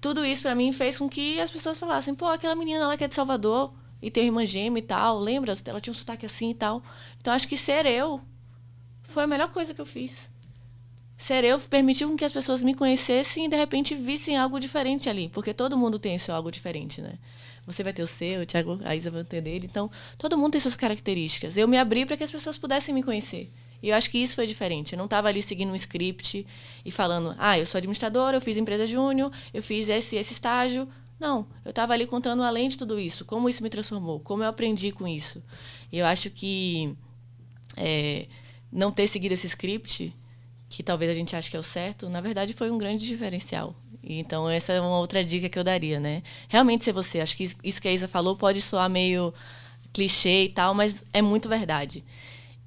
Tudo 0.03 0.25
isso 0.25 0.41
para 0.41 0.53
mim 0.53 0.73
fez 0.73 0.97
com 0.97 1.07
que 1.07 1.39
as 1.39 1.49
pessoas 1.49 1.79
falassem, 1.79 2.13
pô, 2.13 2.27
aquela 2.27 2.55
menina 2.55 2.85
lá 2.85 2.97
que 2.97 3.05
é 3.05 3.07
de 3.07 3.15
Salvador 3.15 3.73
e 4.01 4.11
tem 4.11 4.25
irmã 4.25 4.45
gêmea 4.45 4.79
e 4.79 4.83
tal, 4.85 5.17
lembra? 5.17 5.55
Ela 5.63 5.79
tinha 5.79 5.93
um 5.93 5.97
sotaque 5.97 6.25
assim 6.25 6.49
e 6.49 6.53
tal. 6.53 6.83
Então 7.21 7.33
acho 7.33 7.47
que 7.47 7.55
ser 7.55 7.85
eu 7.85 8.19
foi 9.03 9.23
a 9.23 9.27
melhor 9.27 9.49
coisa 9.49 9.73
que 9.73 9.79
eu 9.79 9.85
fiz. 9.85 10.29
Ser 11.17 11.45
eu 11.45 11.57
permitiu 11.57 12.13
que 12.17 12.25
as 12.25 12.33
pessoas 12.33 12.61
me 12.61 12.73
conhecessem 12.73 13.45
e 13.45 13.47
de 13.47 13.55
repente 13.55 13.95
vissem 13.95 14.35
algo 14.35 14.59
diferente 14.59 15.09
ali, 15.09 15.29
porque 15.29 15.53
todo 15.53 15.77
mundo 15.77 15.97
tem 15.97 16.17
seu 16.17 16.35
algo 16.35 16.51
diferente, 16.51 17.01
né? 17.01 17.13
Você 17.65 17.81
vai 17.81 17.93
ter 17.93 18.03
o 18.03 18.07
seu, 18.07 18.41
o 18.41 18.45
Thiago, 18.45 18.81
a 18.83 18.93
Isa 18.93 19.09
vai 19.09 19.23
ter 19.23 19.39
dele, 19.39 19.69
então 19.71 19.89
todo 20.17 20.37
mundo 20.37 20.51
tem 20.51 20.59
suas 20.59 20.75
características. 20.75 21.55
Eu 21.55 21.65
me 21.65 21.77
abri 21.77 22.05
para 22.05 22.17
que 22.17 22.25
as 22.25 22.31
pessoas 22.31 22.57
pudessem 22.57 22.93
me 22.93 23.01
conhecer. 23.01 23.49
E 23.83 23.89
eu 23.89 23.95
acho 23.95 24.09
que 24.09 24.17
isso 24.17 24.35
foi 24.35 24.47
diferente. 24.47 24.93
Eu 24.93 24.97
não 24.97 25.05
estava 25.05 25.27
ali 25.27 25.41
seguindo 25.41 25.69
um 25.69 25.75
script 25.75 26.47
e 26.85 26.89
falando, 26.89 27.35
ah, 27.37 27.59
eu 27.59 27.65
sou 27.65 27.77
administradora, 27.77 28.37
eu 28.37 28.41
fiz 28.41 28.55
empresa 28.55 28.87
júnior, 28.87 29.29
eu 29.53 29.61
fiz 29.61 29.89
esse 29.89 30.15
esse 30.15 30.31
estágio. 30.31 30.87
Não, 31.19 31.45
eu 31.65 31.71
estava 31.71 31.91
ali 31.91 32.07
contando 32.07 32.43
além 32.43 32.69
de 32.69 32.77
tudo 32.77 32.97
isso, 32.97 33.25
como 33.25 33.49
isso 33.49 33.61
me 33.61 33.69
transformou, 33.69 34.21
como 34.21 34.41
eu 34.41 34.47
aprendi 34.47 34.91
com 34.93 35.05
isso. 35.05 35.43
E 35.91 35.99
eu 35.99 36.05
acho 36.05 36.29
que 36.29 36.95
é, 37.75 38.27
não 38.71 38.89
ter 38.89 39.05
seguido 39.07 39.33
esse 39.33 39.47
script, 39.47 40.15
que 40.69 40.81
talvez 40.81 41.11
a 41.11 41.13
gente 41.13 41.35
ache 41.35 41.51
que 41.51 41.57
é 41.57 41.59
o 41.59 41.63
certo, 41.63 42.09
na 42.09 42.21
verdade 42.21 42.53
foi 42.53 42.71
um 42.71 42.77
grande 42.77 43.05
diferencial. 43.05 43.75
Então, 44.01 44.49
essa 44.49 44.73
é 44.73 44.81
uma 44.81 44.97
outra 44.97 45.23
dica 45.23 45.47
que 45.47 45.57
eu 45.57 45.63
daria, 45.63 45.97
né? 45.99 46.23
Realmente 46.49 46.83
ser 46.83 46.91
você. 46.91 47.21
Acho 47.21 47.37
que 47.37 47.49
isso 47.63 47.81
que 47.81 47.87
a 47.87 47.91
Isa 47.91 48.07
falou 48.07 48.35
pode 48.35 48.59
soar 48.59 48.89
meio 48.89 49.33
clichê 49.93 50.45
e 50.45 50.49
tal, 50.49 50.73
mas 50.73 51.03
é 51.13 51.21
muito 51.21 51.47
verdade. 51.47 52.03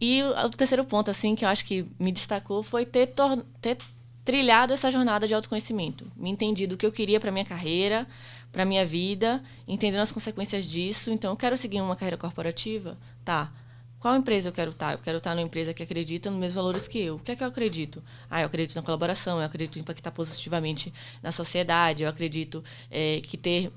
E 0.01 0.23
o 0.23 0.51
terceiro 0.51 0.85
ponto, 0.85 1.11
assim, 1.11 1.35
que 1.35 1.45
eu 1.45 1.49
acho 1.49 1.65
que 1.65 1.87
me 1.99 2.13
destacou 2.13 2.63
foi 2.63 2.85
ter, 2.85 3.13
ter 3.61 3.79
trilhado 4.25 4.73
essa 4.73 4.91
jornada 4.91 5.27
de 5.27 5.35
autoconhecimento. 5.35 6.07
Me 6.17 6.29
entendido 6.31 6.75
o 6.75 6.79
que 6.79 6.85
eu 6.85 6.93
queria 6.93 7.19
para 7.19 7.31
minha 7.31 7.45
carreira, 7.45 8.07
para 8.53 8.65
minha 8.65 8.85
vida, 8.85 9.43
entendendo 9.67 10.01
as 10.01 10.13
consequências 10.13 10.67
disso. 10.67 11.11
Então, 11.11 11.31
eu 11.31 11.37
quero 11.37 11.57
seguir 11.57 11.81
uma 11.81 11.97
carreira 11.97 12.17
corporativa? 12.17 12.99
Tá, 13.25 13.51
qual 13.99 14.15
empresa 14.15 14.51
eu 14.51 14.53
quero 14.53 14.71
estar? 14.71 14.93
Eu 14.93 14.99
quero 14.99 15.19
estar 15.19 15.35
numa 15.35 15.43
empresa 15.43 15.73
que 15.73 15.83
acredita 15.83 16.31
nos 16.31 16.39
mesmos 16.39 16.57
valores 16.57 16.87
que 16.87 16.99
eu. 16.99 17.17
O 17.17 17.19
que 17.19 17.33
é 17.33 17.37
que 17.37 17.43
eu 17.43 17.49
acredito? 17.49 18.03
Ah, 18.31 18.43
eu 18.43 18.47
acredito 18.47 18.77
na 18.77 18.83
colaboração, 18.83 19.39
eu 19.39 19.45
acredito 19.45 19.79
em 19.79 19.81
impactar 19.81 20.11
positivamente 20.11 20.93
na 21.23 21.33
sociedade, 21.33 22.03
eu 22.03 22.09
acredito 22.09 22.63
é, 22.91 23.21
que 23.21 23.37
ter 23.37 23.73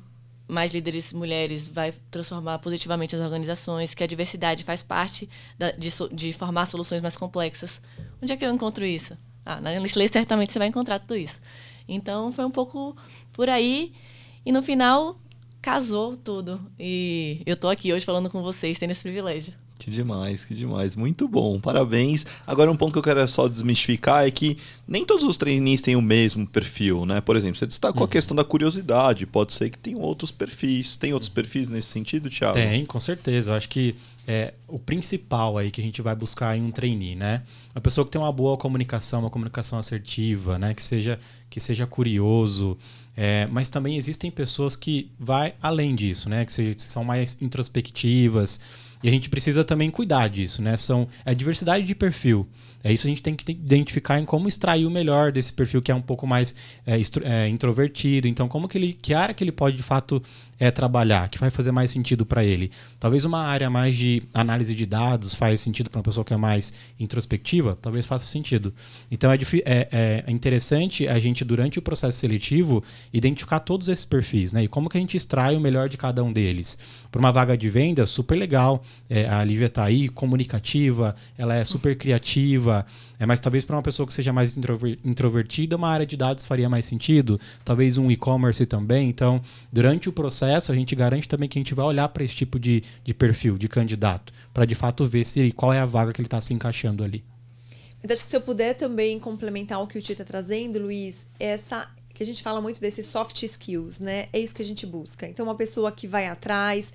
mais 0.50 0.74
líderes 0.74 1.14
mulheres 1.14 1.68
vai 1.68 1.94
transformar 2.10 2.60
positivamente 2.60 3.16
as 3.16 3.22
organizações, 3.22 3.94
que 3.94 4.04
a 4.04 4.08
diversidade 4.08 4.64
faz 4.64 4.82
parte 4.84 5.30
da, 5.58 5.72
de, 5.72 5.90
de, 6.12 6.34
formar 6.34 6.66
soluções 6.66 7.02
mais 7.02 7.16
complexas. 7.16 7.80
Onde 8.22 8.34
é 8.34 8.38
que 8.38 8.44
eu 8.44 8.52
encontro 8.52 8.84
isso? 8.84 9.16
Ah, 9.46 9.62
na 9.62 9.80
Nestlé 9.80 10.08
certamente 10.08 10.52
você 10.52 10.60
vai 10.60 10.68
encontrar 10.68 11.00
tudo 11.00 11.16
isso. 11.16 11.40
Então 11.88 12.34
foi 12.34 12.46
um 12.46 12.52
pouco 12.52 12.98
por 13.32 13.48
aí 13.50 13.94
e 14.46 14.52
no 14.52 14.62
final 14.62 15.20
casou 15.62 16.18
tudo. 16.18 16.60
E 16.80 17.42
eu 17.46 17.54
estou 17.54 17.70
aqui 17.70 17.94
hoje 17.94 18.06
falando 18.06 18.30
com 18.30 18.42
vocês, 18.42 18.78
tendo 18.78 18.92
esse 18.92 19.04
privilégio. 19.04 19.54
Que 19.80 19.90
demais, 19.90 20.44
que 20.44 20.54
demais. 20.54 20.94
Muito 20.94 21.26
bom, 21.26 21.58
parabéns. 21.58 22.26
Agora, 22.46 22.70
um 22.70 22.76
ponto 22.76 22.92
que 22.92 23.00
eu 23.00 23.04
quero 23.04 23.26
só 23.30 23.48
desmistificar 23.48 24.28
é 24.28 24.30
que 24.30 24.58
nem 24.86 25.06
todos 25.06 25.24
os 25.24 25.38
trainees 25.38 25.80
têm 25.80 25.96
o 25.96 26.02
mesmo 26.02 26.46
perfil, 26.46 27.06
né? 27.06 27.22
Por 27.22 27.38
exemplo, 27.38 27.58
você 27.58 27.66
destacou 27.66 28.02
uhum. 28.02 28.06
a 28.06 28.10
questão 28.10 28.36
da 28.36 28.44
curiosidade. 28.44 29.26
Pode 29.26 29.54
ser 29.54 29.70
que 29.70 29.80
tenham 29.80 30.02
outros 30.02 30.32
perfis. 30.32 30.98
Tem 30.98 31.14
outros 31.14 31.30
perfis 31.30 31.70
nesse 31.70 31.88
sentido, 31.88 32.30
Thiago? 32.30 32.56
Tem, 32.56 32.86
com 32.86 33.00
certeza. 33.00 33.52
Eu 33.52 33.56
acho 33.56 33.70
que 33.70 33.96
é 34.28 34.54
o 34.68 34.78
principal 34.78 35.58
aí 35.58 35.72
que 35.72 35.80
a 35.80 35.84
gente 35.84 36.02
vai 36.02 36.14
buscar 36.14 36.58
em 36.58 36.62
um 36.62 36.72
trainee, 36.72 37.16
né? 37.16 37.44
Uma 37.74 37.82
pessoa 37.82 38.04
que 38.04 38.12
tem 38.12 38.20
uma 38.20 38.34
boa 38.34 38.58
comunicação, 38.58 39.22
uma 39.22 39.30
comunicação 39.30 39.80
assertiva, 39.80 40.60
né? 40.60 40.74
Que 40.74 40.84
seja, 40.84 41.18
que 41.50 41.62
seja 41.62 41.88
curioso. 41.88 42.78
É, 43.16 43.48
mas 43.48 43.70
também 43.70 43.96
existem 43.96 44.30
pessoas 44.30 44.76
que 44.76 45.10
vai 45.18 45.54
além 45.62 45.96
disso, 45.96 46.28
né? 46.28 46.44
Que, 46.44 46.52
seja, 46.52 46.76
que 46.76 46.82
são 46.82 47.06
mais 47.06 47.38
introspectivas 47.42 48.60
e 49.04 49.08
a 49.08 49.12
gente 49.12 49.30
precisa 49.30 49.64
também 49.64 49.90
cuidar 49.90 50.28
disso, 50.28 50.62
né? 50.62 50.76
São 50.78 51.08
a 51.26 51.34
diversidade 51.34 51.86
de 51.86 51.96
perfil. 51.96 52.48
É 52.84 52.94
isso 52.94 53.08
a 53.08 53.10
gente 53.10 53.22
tem 53.22 53.36
que 53.36 53.52
identificar 53.52 54.20
em 54.20 54.26
como 54.26 54.48
extrair 54.48 54.86
o 54.86 54.92
melhor 54.92 55.32
desse 55.32 55.52
perfil 55.52 55.82
que 55.82 55.92
é 55.92 55.96
um 55.96 56.02
pouco 56.02 56.26
mais 56.26 56.56
é, 56.86 57.00
é, 57.24 57.48
introvertido. 57.48 58.28
Então, 58.28 58.48
como 58.48 58.68
que 58.68 58.78
ele, 58.78 58.94
que 58.94 59.14
área 59.14 59.34
que 59.34 59.44
ele 59.44 59.52
pode 59.52 59.76
de 59.76 59.84
fato 59.84 60.22
é, 60.60 60.70
trabalhar, 60.70 61.30
que 61.30 61.40
vai 61.40 61.50
fazer 61.50 61.72
mais 61.72 61.90
sentido 61.90 62.26
para 62.26 62.44
ele. 62.44 62.70
Talvez 63.00 63.24
uma 63.24 63.40
área 63.40 63.70
mais 63.70 63.96
de 63.96 64.22
análise 64.34 64.76
de 64.76 64.86
dados 64.86 65.34
faz 65.34 65.62
sentido 65.62 65.90
para 65.90 66.00
uma 66.00 66.04
pessoa 66.04 66.26
que 66.26 66.34
é 66.34 66.38
mais 66.38 66.74
introspectiva, 67.00 67.78
talvez 67.82 68.06
faça 68.06 68.26
sentido. 68.26 68.74
Então 69.10 69.32
é, 69.32 69.38
é, 69.66 70.24
é, 70.28 70.32
interessante 70.32 71.08
a 71.08 71.18
gente, 71.18 71.46
durante 71.46 71.80
o 71.80 71.82
processo 71.82 72.18
seletivo, 72.18 72.84
identificar 73.14 73.62
todos 73.62 73.88
esses 73.88 74.06
perfis, 74.06 74.52
né? 74.52 74.64
E 74.64 74.68
como 74.68 74.90
que 74.90 74.98
a 74.98 75.02
gente 75.02 75.16
extrai 75.16 75.56
o 75.56 75.62
melhor 75.62 75.88
de 75.88 75.98
cada 75.98 76.24
um 76.24 76.34
deles. 76.34 76.78
Para 77.10 77.20
uma 77.20 77.32
vaga 77.32 77.58
de 77.58 77.70
venda, 77.70 78.06
super 78.06 78.36
legal. 78.36 78.84
É, 79.10 79.28
a 79.28 79.44
Lívia 79.44 79.68
está 79.68 79.86
aí, 79.86 80.10
comunicativa, 80.10 81.16
ela 81.38 81.56
é 81.56 81.64
super 81.64 81.98
criativa. 81.98 82.69
É, 83.20 83.26
mas 83.26 83.40
talvez 83.40 83.66
para 83.66 83.76
uma 83.76 83.82
pessoa 83.82 84.08
que 84.08 84.14
seja 84.14 84.32
mais 84.32 84.58
introvertida, 85.04 85.76
uma 85.76 85.90
área 85.90 86.06
de 86.06 86.16
dados 86.16 86.46
faria 86.46 86.70
mais 86.70 86.86
sentido. 86.86 87.40
Talvez 87.64 87.98
um 87.98 88.10
e-commerce 88.10 88.66
também. 88.66 89.10
Então, 89.10 89.42
durante 89.72 90.10
o 90.10 90.14
processo, 90.14 90.72
a 90.72 90.76
gente 90.76 90.96
garante 90.96 91.28
também 91.28 91.50
que 91.50 91.58
a 91.58 91.62
gente 91.62 91.74
vai 91.74 91.86
olhar 91.86 92.08
para 92.10 92.24
esse 92.24 92.36
tipo 92.36 92.60
de, 92.60 92.84
de 93.04 93.14
perfil, 93.14 93.58
de 93.58 93.68
candidato, 93.68 94.34
para 94.54 94.66
de 94.66 94.76
fato 94.76 95.06
ver 95.06 95.26
se 95.26 95.52
qual 95.52 95.74
é 95.74 95.80
a 95.80 95.86
vaga 95.86 96.14
que 96.14 96.22
ele 96.22 96.28
está 96.28 96.40
se 96.40 96.54
encaixando 96.54 97.04
ali. 97.04 97.24
Então, 98.04 98.14
acho 98.14 98.24
que 98.24 98.30
se 98.30 98.36
eu 98.36 98.42
puder 98.42 98.76
também 98.76 99.20
complementar 99.20 99.82
o 99.82 99.88
que 99.88 99.98
o 99.98 100.02
Tito 100.02 100.14
está 100.14 100.24
trazendo, 100.24 100.80
Luiz, 100.80 101.28
essa 101.40 101.90
que 102.14 102.24
a 102.24 102.26
gente 102.26 102.44
fala 102.44 102.60
muito 102.60 102.82
desses 102.82 103.06
soft 103.06 103.42
skills, 103.44 104.00
né? 104.00 104.28
É 104.34 104.40
isso 104.40 104.54
que 104.54 104.62
a 104.62 104.66
gente 104.66 104.86
busca. 104.86 105.26
Então, 105.28 105.46
uma 105.46 105.56
pessoa 105.56 105.92
que 105.92 106.08
vai 106.08 106.28
atrás. 106.28 106.92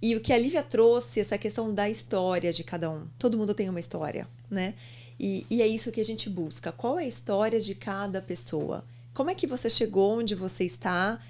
E 0.00 0.16
o 0.16 0.20
que 0.20 0.32
a 0.32 0.38
Lívia 0.38 0.62
trouxe, 0.62 1.20
essa 1.20 1.38
questão 1.38 1.72
da 1.72 1.88
história 1.88 2.52
de 2.52 2.64
cada 2.64 2.90
um. 2.90 3.06
Todo 3.18 3.38
mundo 3.38 3.54
tem 3.54 3.68
uma 3.68 3.80
história, 3.80 4.28
né? 4.50 4.74
E, 5.18 5.46
e 5.50 5.62
é 5.62 5.66
isso 5.66 5.92
que 5.92 6.00
a 6.00 6.04
gente 6.04 6.28
busca. 6.28 6.72
Qual 6.72 6.98
é 6.98 7.04
a 7.04 7.08
história 7.08 7.60
de 7.60 7.74
cada 7.74 8.20
pessoa? 8.20 8.84
Como 9.14 9.30
é 9.30 9.34
que 9.34 9.46
você 9.46 9.68
chegou 9.68 10.18
onde 10.18 10.34
você 10.34 10.64
está? 10.64 11.20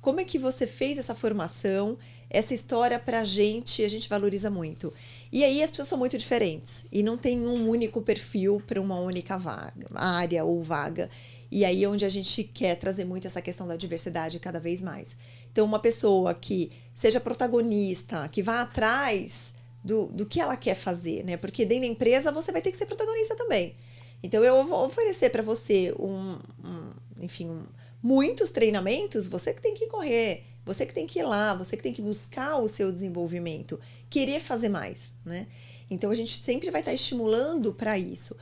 Como 0.00 0.20
é 0.20 0.24
que 0.24 0.38
você 0.38 0.66
fez 0.66 0.98
essa 0.98 1.14
formação? 1.14 1.98
Essa 2.28 2.54
história 2.54 2.98
pra 2.98 3.24
gente, 3.24 3.82
a 3.84 3.88
gente 3.88 4.08
valoriza 4.08 4.50
muito. 4.50 4.92
E 5.32 5.42
aí 5.42 5.62
as 5.62 5.70
pessoas 5.70 5.88
são 5.88 5.98
muito 5.98 6.16
diferentes. 6.16 6.84
E 6.90 7.02
não 7.02 7.16
tem 7.16 7.46
um 7.46 7.68
único 7.68 8.00
perfil 8.00 8.62
para 8.66 8.80
uma 8.80 8.98
única 9.00 9.36
vaga, 9.36 9.88
área 9.94 10.44
ou 10.44 10.62
vaga. 10.62 11.10
E 11.50 11.64
aí 11.64 11.82
é 11.82 11.88
onde 11.88 12.04
a 12.04 12.08
gente 12.08 12.44
quer 12.44 12.76
trazer 12.76 13.04
muito 13.04 13.26
essa 13.26 13.42
questão 13.42 13.66
da 13.66 13.74
diversidade 13.74 14.38
cada 14.38 14.60
vez 14.60 14.80
mais. 14.80 15.16
Então, 15.50 15.66
uma 15.66 15.80
pessoa 15.80 16.32
que 16.32 16.70
seja 16.94 17.20
protagonista, 17.20 18.28
que 18.28 18.42
vá 18.42 18.60
atrás 18.60 19.52
do, 19.82 20.06
do 20.06 20.26
que 20.26 20.40
ela 20.40 20.56
quer 20.56 20.74
fazer, 20.74 21.24
né? 21.24 21.36
Porque 21.36 21.64
dentro 21.64 21.86
da 21.86 21.92
empresa 21.92 22.30
você 22.30 22.52
vai 22.52 22.60
ter 22.60 22.70
que 22.70 22.76
ser 22.76 22.86
protagonista 22.86 23.34
também. 23.34 23.74
Então 24.22 24.44
eu 24.44 24.64
vou 24.64 24.84
oferecer 24.84 25.30
para 25.30 25.42
você 25.42 25.94
um, 25.98 26.38
um 26.62 26.90
enfim, 27.20 27.48
um, 27.48 27.62
muitos 28.02 28.50
treinamentos, 28.50 29.26
você 29.26 29.54
que 29.54 29.62
tem 29.62 29.74
que 29.74 29.86
correr, 29.86 30.44
você 30.64 30.84
que 30.84 30.94
tem 30.94 31.06
que 31.06 31.18
ir 31.18 31.22
lá, 31.22 31.54
você 31.54 31.76
que 31.76 31.82
tem 31.82 31.92
que 31.92 32.02
buscar 32.02 32.56
o 32.56 32.68
seu 32.68 32.92
desenvolvimento, 32.92 33.80
querer 34.10 34.40
fazer 34.40 34.68
mais, 34.68 35.12
né? 35.24 35.46
Então 35.90 36.10
a 36.10 36.14
gente 36.14 36.42
sempre 36.42 36.70
vai 36.70 36.82
estar 36.82 36.92
estimulando 36.92 37.72
para 37.72 37.98
isso. 37.98 38.36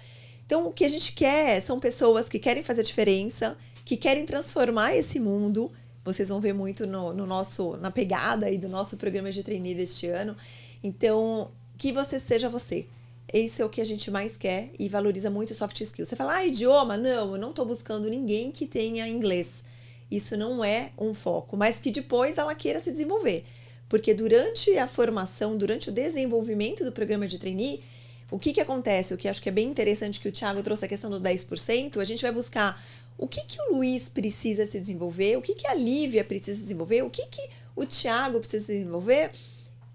Então 0.45 0.67
o 0.67 0.73
que 0.73 0.85
a 0.85 0.89
gente 0.89 1.13
quer 1.13 1.63
são 1.63 1.79
pessoas 1.79 2.29
que 2.29 2.39
querem 2.39 2.63
fazer 2.63 2.83
diferença, 2.83 3.57
que 3.85 3.97
querem 3.97 4.27
transformar 4.27 4.97
esse 4.97 5.21
mundo. 5.21 5.71
Vocês 6.05 6.29
vão 6.29 6.41
ver 6.41 6.53
muito 6.53 6.87
no, 6.87 7.13
no 7.13 7.27
nosso 7.27 7.77
na 7.77 7.91
pegada 7.91 8.47
aí 8.47 8.59
do 8.59 8.69
nosso 8.69 8.97
programa 8.97 9.31
de 9.31 9.43
trainee 9.43 9.75
deste 9.75 10.07
ano 10.09 10.37
então, 10.83 11.51
que 11.77 11.93
você 11.93 12.19
seja 12.19 12.49
você. 12.49 12.87
Esse 13.33 13.61
é 13.61 13.65
o 13.65 13.69
que 13.69 13.81
a 13.81 13.85
gente 13.85 14.11
mais 14.11 14.37
quer 14.37 14.71
e 14.79 14.89
valoriza 14.89 15.31
muito 15.31 15.51
o 15.51 15.55
soft 15.55 15.81
skills. 15.81 16.09
Você 16.09 16.17
fala, 16.17 16.37
ah, 16.37 16.47
idioma? 16.47 16.97
Não, 16.97 17.33
eu 17.33 17.39
não 17.39 17.51
estou 17.51 17.67
buscando 17.67 18.09
ninguém 18.09 18.51
que 18.51 18.67
tenha 18.67 19.07
inglês. 19.07 19.63
Isso 20.11 20.37
não 20.37 20.65
é 20.65 20.93
um 20.97 21.13
foco, 21.13 21.57
mas 21.57 21.79
que 21.79 21.91
depois 21.91 22.39
ela 22.39 22.55
queira 22.55 22.81
se 22.81 22.91
desenvolver. 22.91 23.45
Porque 23.89 24.15
durante 24.15 24.77
a 24.79 24.87
formação, 24.87 25.57
durante 25.57 25.91
o 25.91 25.93
desenvolvimento 25.93 26.85
do 26.85 26.93
programa 26.93 27.27
de 27.27 27.39
trainee, 27.39 27.83
o 28.31 28.39
que, 28.39 28.53
que 28.53 28.61
acontece? 28.61 29.13
O 29.13 29.17
que 29.17 29.29
acho 29.29 29.41
que 29.41 29.49
é 29.49 29.53
bem 29.53 29.69
interessante 29.69 30.21
que 30.21 30.29
o 30.29 30.33
Thiago 30.33 30.63
trouxe 30.63 30.85
a 30.85 30.89
questão 30.89 31.11
do 31.11 31.21
10%, 31.21 31.99
a 31.99 32.05
gente 32.05 32.23
vai 32.23 32.33
buscar 32.33 32.83
o 33.17 33.27
que, 33.27 33.45
que 33.45 33.61
o 33.63 33.75
Luiz 33.75 34.09
precisa 34.09 34.67
se 34.67 34.79
desenvolver, 34.79 35.37
o 35.37 35.43
que, 35.43 35.55
que 35.55 35.67
a 35.67 35.75
Lívia 35.75 36.23
precisa 36.23 36.63
desenvolver, 36.63 37.03
o 37.03 37.11
que, 37.11 37.27
que 37.27 37.49
o 37.75 37.85
Thiago 37.85 38.39
precisa 38.39 38.67
se 38.67 38.73
desenvolver 38.73 39.33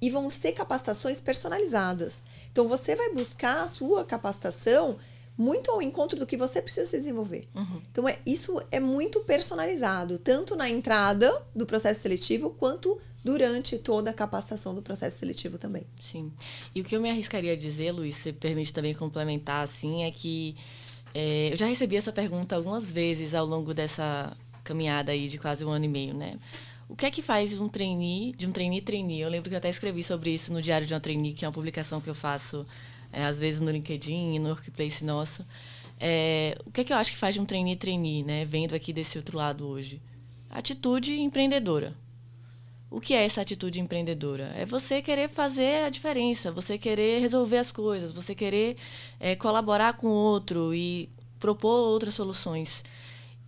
e 0.03 0.09
vão 0.09 0.29
ser 0.29 0.51
capacitações 0.51 1.21
personalizadas. 1.21 2.21
Então 2.51 2.67
você 2.67 2.93
vai 2.93 3.13
buscar 3.13 3.63
a 3.63 3.67
sua 3.69 4.03
capacitação 4.03 4.97
muito 5.37 5.71
ao 5.71 5.81
encontro 5.81 6.19
do 6.19 6.27
que 6.27 6.35
você 6.35 6.61
precisa 6.61 6.85
se 6.85 6.97
desenvolver. 6.97 7.47
Uhum. 7.55 7.81
Então 7.89 8.09
é, 8.09 8.19
isso 8.25 8.61
é 8.69 8.81
muito 8.81 9.21
personalizado, 9.21 10.19
tanto 10.19 10.57
na 10.57 10.69
entrada 10.69 11.31
do 11.55 11.65
processo 11.65 12.01
seletivo 12.01 12.49
quanto 12.49 12.99
durante 13.23 13.77
toda 13.77 14.09
a 14.09 14.13
capacitação 14.13 14.75
do 14.75 14.81
processo 14.81 15.19
seletivo 15.19 15.57
também. 15.57 15.85
Sim. 16.01 16.33
E 16.75 16.81
o 16.81 16.83
que 16.83 16.97
eu 16.97 16.99
me 16.99 17.09
arriscaria 17.09 17.53
a 17.53 17.55
dizer, 17.55 17.93
Luiz, 17.93 18.17
se 18.17 18.33
permite 18.33 18.73
também 18.73 18.93
complementar 18.93 19.63
assim, 19.63 20.03
é 20.03 20.11
que 20.11 20.57
é, 21.13 21.53
eu 21.53 21.55
já 21.55 21.65
recebi 21.65 21.95
essa 21.95 22.11
pergunta 22.11 22.57
algumas 22.57 22.91
vezes 22.91 23.33
ao 23.33 23.45
longo 23.45 23.73
dessa 23.73 24.35
caminhada 24.65 25.13
aí 25.13 25.29
de 25.29 25.37
quase 25.37 25.63
um 25.63 25.69
ano 25.69 25.85
e 25.85 25.87
meio, 25.87 26.13
né? 26.13 26.37
O 26.93 26.95
que 26.95 27.07
é 27.07 27.11
que 27.11 27.23
faz 27.23 27.59
um 27.59 27.67
trainee, 27.67 28.33
de 28.37 28.45
um 28.45 28.51
trainee 28.51 28.79
trainee? 28.79 29.19
Eu 29.19 29.27
lembro 29.27 29.49
que 29.49 29.55
eu 29.55 29.57
até 29.57 29.67
escrevi 29.67 30.03
sobre 30.03 30.29
isso 30.29 30.53
no 30.53 30.61
Diário 30.61 30.85
de 30.85 30.93
uma 30.93 30.99
Trainee, 30.99 31.33
que 31.33 31.43
é 31.43 31.47
uma 31.47 31.51
publicação 31.51 31.99
que 31.99 32.07
eu 32.07 32.13
faço 32.13 32.67
é, 33.11 33.25
às 33.25 33.39
vezes 33.39 33.59
no 33.59 33.71
LinkedIn 33.71 34.35
e 34.35 34.39
no 34.39 34.49
Workplace 34.49 35.03
nosso. 35.03 35.43
É, 35.99 36.55
o 36.63 36.69
que 36.69 36.81
é 36.81 36.83
que 36.83 36.93
eu 36.93 36.97
acho 36.97 37.11
que 37.11 37.17
faz 37.17 37.33
de 37.33 37.41
um 37.41 37.45
trainee 37.45 37.75
trainee, 37.75 38.21
né? 38.21 38.45
Vendo 38.45 38.75
aqui 38.75 38.93
desse 38.93 39.17
outro 39.17 39.35
lado 39.35 39.67
hoje. 39.67 39.99
Atitude 40.51 41.19
empreendedora. 41.19 41.95
O 42.91 43.01
que 43.01 43.15
é 43.15 43.25
essa 43.25 43.41
atitude 43.41 43.79
empreendedora? 43.79 44.53
É 44.55 44.63
você 44.63 45.01
querer 45.01 45.29
fazer 45.29 45.85
a 45.85 45.89
diferença, 45.89 46.51
você 46.51 46.77
querer 46.77 47.19
resolver 47.21 47.57
as 47.57 47.71
coisas, 47.71 48.11
você 48.11 48.35
querer 48.35 48.77
é, 49.19 49.35
colaborar 49.35 49.93
com 49.93 50.05
o 50.05 50.11
outro 50.11 50.71
e 50.75 51.09
propor 51.39 51.89
outras 51.89 52.13
soluções. 52.13 52.85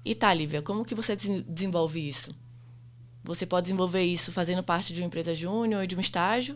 E 0.03 0.15
tá, 0.15 0.33
Lívia, 0.33 0.63
como 0.63 0.83
que 0.83 0.95
você 0.95 1.15
desenvolve 1.15 2.09
isso? 2.09 2.33
Você 3.25 3.43
pode 3.45 3.63
desenvolver 3.63 4.03
isso 4.03 4.31
fazendo 4.31 4.61
parte 4.61 4.93
de 4.93 5.01
uma 5.01 5.07
empresa 5.07 5.33
júnior 5.33 5.83
e 5.83 5.87
de 5.87 5.95
um 5.95 5.99
estágio. 5.99 6.55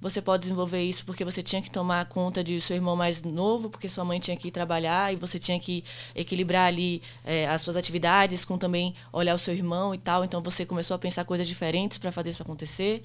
Você 0.00 0.20
pode 0.22 0.42
desenvolver 0.42 0.82
isso 0.82 1.04
porque 1.04 1.24
você 1.24 1.42
tinha 1.42 1.60
que 1.60 1.70
tomar 1.70 2.06
conta 2.06 2.42
de 2.42 2.58
seu 2.60 2.74
irmão 2.76 2.96
mais 2.96 3.22
novo, 3.22 3.68
porque 3.68 3.86
sua 3.88 4.04
mãe 4.04 4.18
tinha 4.18 4.36
que 4.36 4.48
ir 4.48 4.50
trabalhar 4.50 5.12
e 5.12 5.16
você 5.16 5.38
tinha 5.38 5.60
que 5.60 5.84
equilibrar 6.14 6.68
ali 6.68 7.02
é, 7.22 7.46
as 7.48 7.60
suas 7.60 7.76
atividades 7.76 8.44
com 8.44 8.56
também 8.56 8.94
olhar 9.12 9.34
o 9.34 9.38
seu 9.38 9.52
irmão 9.52 9.94
e 9.94 9.98
tal. 9.98 10.24
Então 10.24 10.42
você 10.42 10.64
começou 10.64 10.94
a 10.94 10.98
pensar 10.98 11.24
coisas 11.24 11.46
diferentes 11.46 11.98
para 11.98 12.10
fazer 12.10 12.30
isso 12.30 12.42
acontecer. 12.42 13.02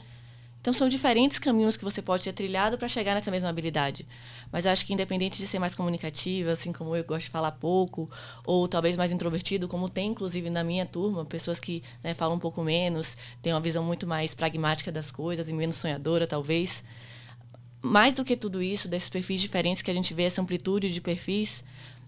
Então, 0.61 0.71
são 0.71 0.87
diferentes 0.87 1.39
caminhos 1.39 1.75
que 1.75 1.83
você 1.83 2.03
pode 2.03 2.23
ter 2.23 2.33
trilhado 2.33 2.77
para 2.77 2.87
chegar 2.87 3.15
nessa 3.15 3.31
mesma 3.31 3.49
habilidade. 3.49 4.07
Mas 4.51 4.63
eu 4.63 4.71
acho 4.71 4.85
que, 4.85 4.93
independente 4.93 5.39
de 5.39 5.47
ser 5.47 5.57
mais 5.57 5.73
comunicativa, 5.73 6.51
assim 6.51 6.71
como 6.71 6.95
eu 6.95 7.03
gosto 7.03 7.25
de 7.25 7.31
falar 7.31 7.51
pouco, 7.53 8.07
ou 8.45 8.67
talvez 8.67 8.95
mais 8.95 9.11
introvertido, 9.11 9.67
como 9.67 9.89
tem, 9.89 10.11
inclusive, 10.11 10.51
na 10.51 10.63
minha 10.63 10.85
turma, 10.85 11.25
pessoas 11.25 11.59
que 11.59 11.81
né, 12.03 12.13
falam 12.13 12.35
um 12.35 12.39
pouco 12.39 12.61
menos, 12.63 13.17
têm 13.41 13.53
uma 13.53 13.59
visão 13.59 13.83
muito 13.83 14.05
mais 14.05 14.35
pragmática 14.35 14.91
das 14.91 15.09
coisas 15.09 15.49
e 15.49 15.53
menos 15.53 15.77
sonhadora, 15.77 16.27
talvez. 16.27 16.83
mais 17.81 18.13
do 18.13 18.23
que 18.23 18.37
tudo 18.37 18.61
isso, 18.61 18.87
desses 18.87 19.09
perfis 19.09 19.41
diferentes 19.41 19.81
que 19.81 19.89
a 19.89 19.93
gente 19.93 20.13
vê, 20.13 20.23
essa 20.23 20.41
amplitude 20.41 20.93
de 20.93 21.01
perfis, 21.01 21.63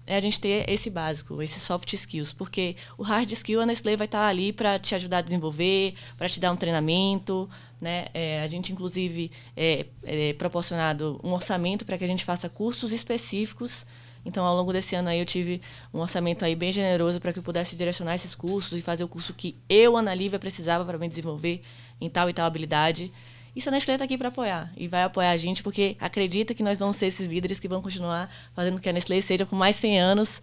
é 0.05 0.17
a 0.17 0.19
gente 0.19 0.39
ter 0.39 0.69
esse 0.69 0.89
básico, 0.89 1.41
esse 1.41 1.59
soft 1.59 1.91
skills, 1.93 2.33
porque 2.33 2.75
o 2.97 3.03
hard 3.03 3.31
skill 3.31 3.61
a 3.61 3.65
Nestlé 3.65 3.95
vai 3.95 4.05
estar 4.05 4.27
ali 4.27 4.51
para 4.51 4.77
te 4.77 4.93
ajudar 4.95 5.19
a 5.19 5.21
desenvolver, 5.21 5.95
para 6.17 6.27
te 6.27 6.39
dar 6.39 6.51
um 6.51 6.57
treinamento, 6.57 7.49
né? 7.79 8.07
É, 8.13 8.41
a 8.41 8.47
gente 8.47 8.71
inclusive 8.71 9.31
é, 9.55 9.85
é 10.03 10.33
proporcionado 10.33 11.19
um 11.23 11.31
orçamento 11.31 11.85
para 11.85 11.97
que 11.97 12.03
a 12.03 12.07
gente 12.07 12.25
faça 12.25 12.49
cursos 12.49 12.91
específicos. 12.91 13.85
Então, 14.25 14.45
ao 14.45 14.55
longo 14.55 14.71
desse 14.71 14.95
ano 14.95 15.09
aí 15.09 15.19
eu 15.19 15.25
tive 15.25 15.61
um 15.93 15.99
orçamento 15.99 16.45
aí 16.45 16.55
bem 16.55 16.71
generoso 16.71 17.19
para 17.19 17.33
que 17.33 17.39
eu 17.39 17.43
pudesse 17.43 17.75
direcionar 17.75 18.15
esses 18.15 18.33
cursos 18.35 18.77
e 18.77 18.81
fazer 18.81 19.03
o 19.03 19.07
curso 19.07 19.33
que 19.33 19.57
eu, 19.67 19.97
Ana 19.97 20.13
Lívia, 20.13 20.39
precisava 20.39 20.85
para 20.85 20.97
me 20.97 21.09
desenvolver 21.09 21.61
em 21.99 22.09
tal 22.09 22.29
e 22.29 22.33
tal 22.33 22.45
habilidade. 22.45 23.11
Isso 23.55 23.69
a 23.69 23.71
Nestlé 23.71 23.95
está 23.95 24.05
aqui 24.05 24.17
para 24.17 24.29
apoiar 24.29 24.71
e 24.75 24.87
vai 24.87 25.03
apoiar 25.03 25.31
a 25.31 25.37
gente 25.37 25.61
porque 25.61 25.95
acredita 25.99 26.53
que 26.53 26.63
nós 26.63 26.79
vamos 26.79 26.95
ser 26.95 27.05
esses 27.05 27.27
líderes 27.27 27.59
que 27.59 27.67
vão 27.67 27.81
continuar 27.81 28.29
fazendo 28.53 28.79
que 28.79 28.89
a 28.89 28.93
Nestlé 28.93 29.21
seja 29.21 29.45
por 29.45 29.55
mais 29.55 29.75
100 29.75 29.99
anos 29.99 30.41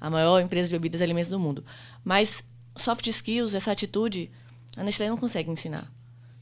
a 0.00 0.08
maior 0.08 0.40
empresa 0.40 0.68
de 0.68 0.74
bebidas 0.74 1.00
e 1.00 1.04
alimentos 1.04 1.30
do 1.30 1.40
mundo. 1.40 1.64
Mas 2.04 2.42
soft 2.76 3.06
skills, 3.06 3.54
essa 3.54 3.72
atitude, 3.72 4.30
a 4.76 4.82
Nestlé 4.84 5.08
não 5.08 5.16
consegue 5.16 5.50
ensinar. 5.50 5.90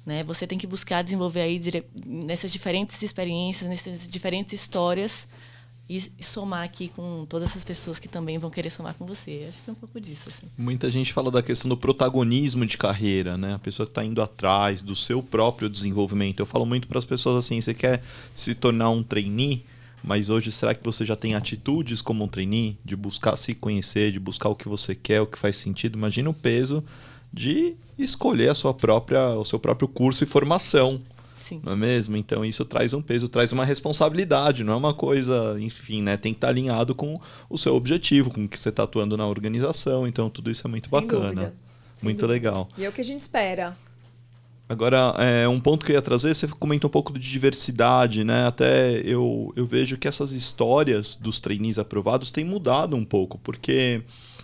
Né? 0.04 0.22
Você 0.24 0.46
tem 0.46 0.58
que 0.58 0.66
buscar 0.66 1.02
desenvolver 1.02 1.40
aí 1.40 1.60
nessas 2.04 2.52
diferentes 2.52 3.00
experiências, 3.02 3.68
nessas 3.68 4.08
diferentes 4.08 4.52
histórias, 4.52 5.26
e, 5.90 6.22
somar 6.22 6.62
aqui 6.62 6.86
com 6.86 7.26
todas 7.28 7.50
essas 7.50 7.64
pessoas 7.64 7.98
que 7.98 8.06
também 8.06 8.38
vão 8.38 8.48
querer 8.48 8.70
somar 8.70 8.94
com 8.94 9.04
você. 9.04 9.46
Acho 9.48 9.60
que 9.60 9.70
é 9.70 9.72
um 9.72 9.76
pouco 9.76 10.00
disso. 10.00 10.28
Assim. 10.28 10.46
Muita 10.56 10.88
gente 10.88 11.12
fala 11.12 11.32
da 11.32 11.42
questão 11.42 11.68
do 11.68 11.76
protagonismo 11.76 12.64
de 12.64 12.78
carreira, 12.78 13.36
né? 13.36 13.54
A 13.54 13.58
pessoa 13.58 13.84
que 13.84 13.90
está 13.90 14.04
indo 14.04 14.22
atrás 14.22 14.82
do 14.82 14.94
seu 14.94 15.20
próprio 15.20 15.68
desenvolvimento. 15.68 16.38
Eu 16.38 16.46
falo 16.46 16.64
muito 16.64 16.86
para 16.86 16.96
as 16.96 17.04
pessoas 17.04 17.44
assim: 17.44 17.60
você 17.60 17.74
quer 17.74 18.04
se 18.32 18.54
tornar 18.54 18.90
um 18.90 19.02
trainee? 19.02 19.64
Mas 20.02 20.30
hoje, 20.30 20.52
será 20.52 20.76
que 20.76 20.84
você 20.84 21.04
já 21.04 21.16
tem 21.16 21.34
atitudes 21.34 22.00
como 22.00 22.22
um 22.22 22.28
trainee? 22.28 22.78
De 22.84 22.94
buscar 22.94 23.34
se 23.34 23.52
conhecer, 23.52 24.12
de 24.12 24.20
buscar 24.20 24.48
o 24.48 24.54
que 24.54 24.68
você 24.68 24.94
quer, 24.94 25.20
o 25.20 25.26
que 25.26 25.36
faz 25.36 25.56
sentido? 25.56 25.98
Imagina 25.98 26.30
o 26.30 26.34
peso 26.34 26.84
de 27.32 27.74
escolher 27.98 28.50
a 28.50 28.54
sua 28.54 28.72
própria, 28.72 29.30
o 29.30 29.44
seu 29.44 29.58
próprio 29.58 29.88
curso 29.88 30.22
e 30.22 30.26
formação. 30.26 31.00
Sim. 31.50 31.60
Não 31.64 31.72
é 31.72 31.76
mesmo? 31.76 32.16
Então 32.16 32.44
isso 32.44 32.64
traz 32.64 32.94
um 32.94 33.02
peso, 33.02 33.28
traz 33.28 33.50
uma 33.50 33.64
responsabilidade, 33.64 34.62
não 34.62 34.72
é 34.72 34.76
uma 34.76 34.94
coisa, 34.94 35.56
enfim, 35.58 36.00
né? 36.00 36.16
Tem 36.16 36.32
que 36.32 36.36
estar 36.36 36.48
alinhado 36.48 36.94
com 36.94 37.20
o 37.48 37.58
seu 37.58 37.74
objetivo, 37.74 38.30
com 38.30 38.44
o 38.44 38.48
que 38.48 38.58
você 38.58 38.68
está 38.68 38.84
atuando 38.84 39.16
na 39.16 39.26
organização. 39.26 40.06
Então 40.06 40.30
tudo 40.30 40.48
isso 40.48 40.64
é 40.64 40.70
muito 40.70 40.88
Sem 40.88 41.00
bacana. 41.00 41.22
Dúvida. 41.24 41.54
Muito 42.02 42.20
dúvida. 42.20 42.32
legal. 42.32 42.68
E 42.78 42.84
é 42.84 42.88
o 42.88 42.92
que 42.92 43.00
a 43.00 43.04
gente 43.04 43.18
espera. 43.18 43.76
Agora, 44.68 45.12
é, 45.18 45.48
um 45.48 45.58
ponto 45.58 45.84
que 45.84 45.90
eu 45.90 45.96
ia 45.96 46.02
trazer, 46.02 46.32
você 46.32 46.46
comentou 46.46 46.86
um 46.86 46.92
pouco 46.92 47.12
de 47.12 47.28
diversidade, 47.28 48.22
né? 48.22 48.46
Até 48.46 49.00
eu, 49.04 49.52
eu 49.56 49.66
vejo 49.66 49.98
que 49.98 50.06
essas 50.06 50.30
histórias 50.30 51.16
dos 51.16 51.40
trainees 51.40 51.76
aprovados 51.80 52.30
têm 52.30 52.44
mudado 52.44 52.94
um 52.94 53.04
pouco, 53.04 53.36
porque 53.38 54.02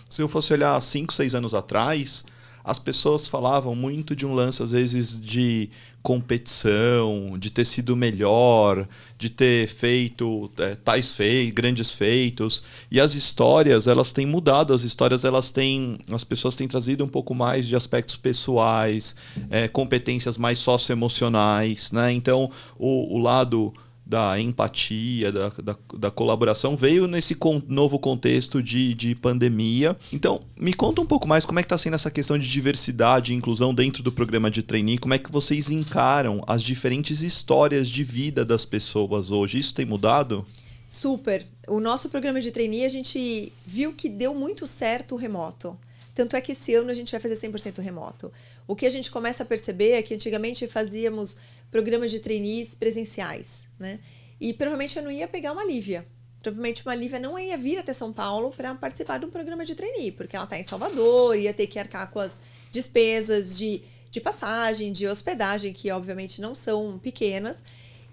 se 0.09 0.21
eu 0.21 0.27
fosse 0.27 0.51
olhar 0.51 0.81
5, 0.81 1.13
6 1.13 1.35
anos 1.35 1.53
atrás, 1.53 2.25
as 2.67 2.77
pessoas 2.77 3.29
falavam 3.29 3.73
muito 3.73 4.13
de 4.13 4.25
um 4.25 4.33
lance, 4.33 4.61
às 4.61 4.73
vezes, 4.73 5.21
de 5.21 5.69
competição, 6.03 7.37
de 7.39 7.49
ter 7.49 7.63
sido 7.63 7.95
melhor, 7.95 8.85
de 9.17 9.29
ter 9.29 9.69
feito 9.69 10.51
é, 10.57 10.75
tais 10.75 11.13
feitos, 11.13 11.53
grandes 11.53 11.93
feitos. 11.93 12.61
E 12.91 12.99
as 12.99 13.15
histórias, 13.15 13.87
elas 13.87 14.11
têm 14.11 14.25
mudado, 14.25 14.73
as 14.73 14.83
histórias, 14.83 15.23
elas 15.23 15.49
têm. 15.49 15.97
As 16.11 16.25
pessoas 16.25 16.57
têm 16.57 16.67
trazido 16.67 17.05
um 17.05 17.07
pouco 17.07 17.33
mais 17.33 17.65
de 17.65 17.73
aspectos 17.73 18.17
pessoais, 18.17 19.15
é, 19.49 19.69
competências 19.69 20.37
mais 20.37 20.59
socioemocionais, 20.59 21.93
né? 21.93 22.11
Então, 22.11 22.51
o, 22.77 23.15
o 23.15 23.17
lado 23.17 23.73
da 24.07 24.39
empatia, 24.39 25.31
da, 25.31 25.49
da, 25.49 25.77
da, 25.97 26.09
colaboração, 26.09 26.77
veio 26.77 27.07
nesse 27.07 27.35
con 27.35 27.61
novo 27.67 27.99
contexto 27.99 28.63
de, 28.63 28.93
de 28.93 29.13
pandemia. 29.13 29.97
Então, 30.13 30.39
me 30.57 30.73
conta 30.73 31.01
um 31.01 31.05
pouco 31.05 31.27
mais 31.27 31.45
como 31.45 31.59
é 31.59 31.61
que 31.61 31.65
está 31.65 31.77
sendo 31.77 31.95
essa 31.95 32.09
questão 32.09 32.37
de 32.37 32.49
diversidade 32.49 33.33
e 33.33 33.35
inclusão 33.35 33.73
dentro 33.73 34.01
do 34.01 34.11
programa 34.11 34.49
de 34.49 34.63
trainee, 34.63 34.97
como 34.97 35.13
é 35.13 35.19
que 35.19 35.31
vocês 35.31 35.69
encaram 35.69 36.41
as 36.47 36.63
diferentes 36.63 37.21
histórias 37.21 37.89
de 37.89 38.01
vida 38.01 38.45
das 38.45 38.65
pessoas 38.65 39.29
hoje. 39.29 39.59
Isso 39.59 39.75
tem 39.75 39.85
mudado? 39.85 40.45
Super. 40.87 41.45
O 41.67 41.81
nosso 41.81 42.07
programa 42.07 42.39
de 42.39 42.49
trainee, 42.49 42.85
a 42.85 42.89
gente 42.89 43.51
viu 43.65 43.91
que 43.91 44.07
deu 44.07 44.33
muito 44.33 44.65
certo 44.65 45.15
o 45.15 45.17
remoto. 45.17 45.77
Tanto 46.15 46.35
é 46.35 46.41
que 46.41 46.53
esse 46.53 46.73
ano 46.73 46.89
a 46.89 46.93
gente 46.93 47.11
vai 47.11 47.19
fazer 47.19 47.35
100% 47.35 47.79
remoto. 47.79 48.31
O 48.65 48.75
que 48.75 48.85
a 48.85 48.89
gente 48.89 49.11
começa 49.11 49.43
a 49.43 49.45
perceber 49.45 49.91
é 49.91 50.01
que 50.01 50.13
antigamente 50.13 50.65
fazíamos 50.65 51.37
programas 51.69 52.09
de 52.09 52.19
trainees 52.19 52.73
presenciais, 52.73 53.66
né? 53.79 53.99
E 54.39 54.53
provavelmente 54.53 54.97
eu 54.97 55.03
não 55.03 55.11
ia 55.11 55.27
pegar 55.27 55.51
uma 55.51 55.65
Lívia. 55.65 56.05
Provavelmente 56.41 56.83
uma 56.85 56.95
Lívia 56.95 57.19
não 57.19 57.37
ia 57.37 57.57
vir 57.57 57.79
até 57.79 57.93
São 57.93 58.13
Paulo 58.13 58.51
para 58.51 58.73
participar 58.75 59.17
de 59.17 59.25
um 59.25 59.29
programa 59.29 59.65
de 59.65 59.75
trainee, 59.75 60.11
porque 60.11 60.35
ela 60.35 60.45
está 60.45 60.57
em 60.57 60.63
Salvador, 60.63 61.35
ia 61.35 61.53
ter 61.53 61.67
que 61.67 61.79
arcar 61.79 62.09
com 62.11 62.19
as 62.19 62.37
despesas 62.71 63.57
de, 63.57 63.81
de 64.11 64.21
passagem, 64.21 64.91
de 64.91 65.07
hospedagem, 65.07 65.73
que 65.73 65.89
obviamente 65.91 66.39
não 66.39 66.53
são 66.53 66.99
pequenas. 66.99 67.57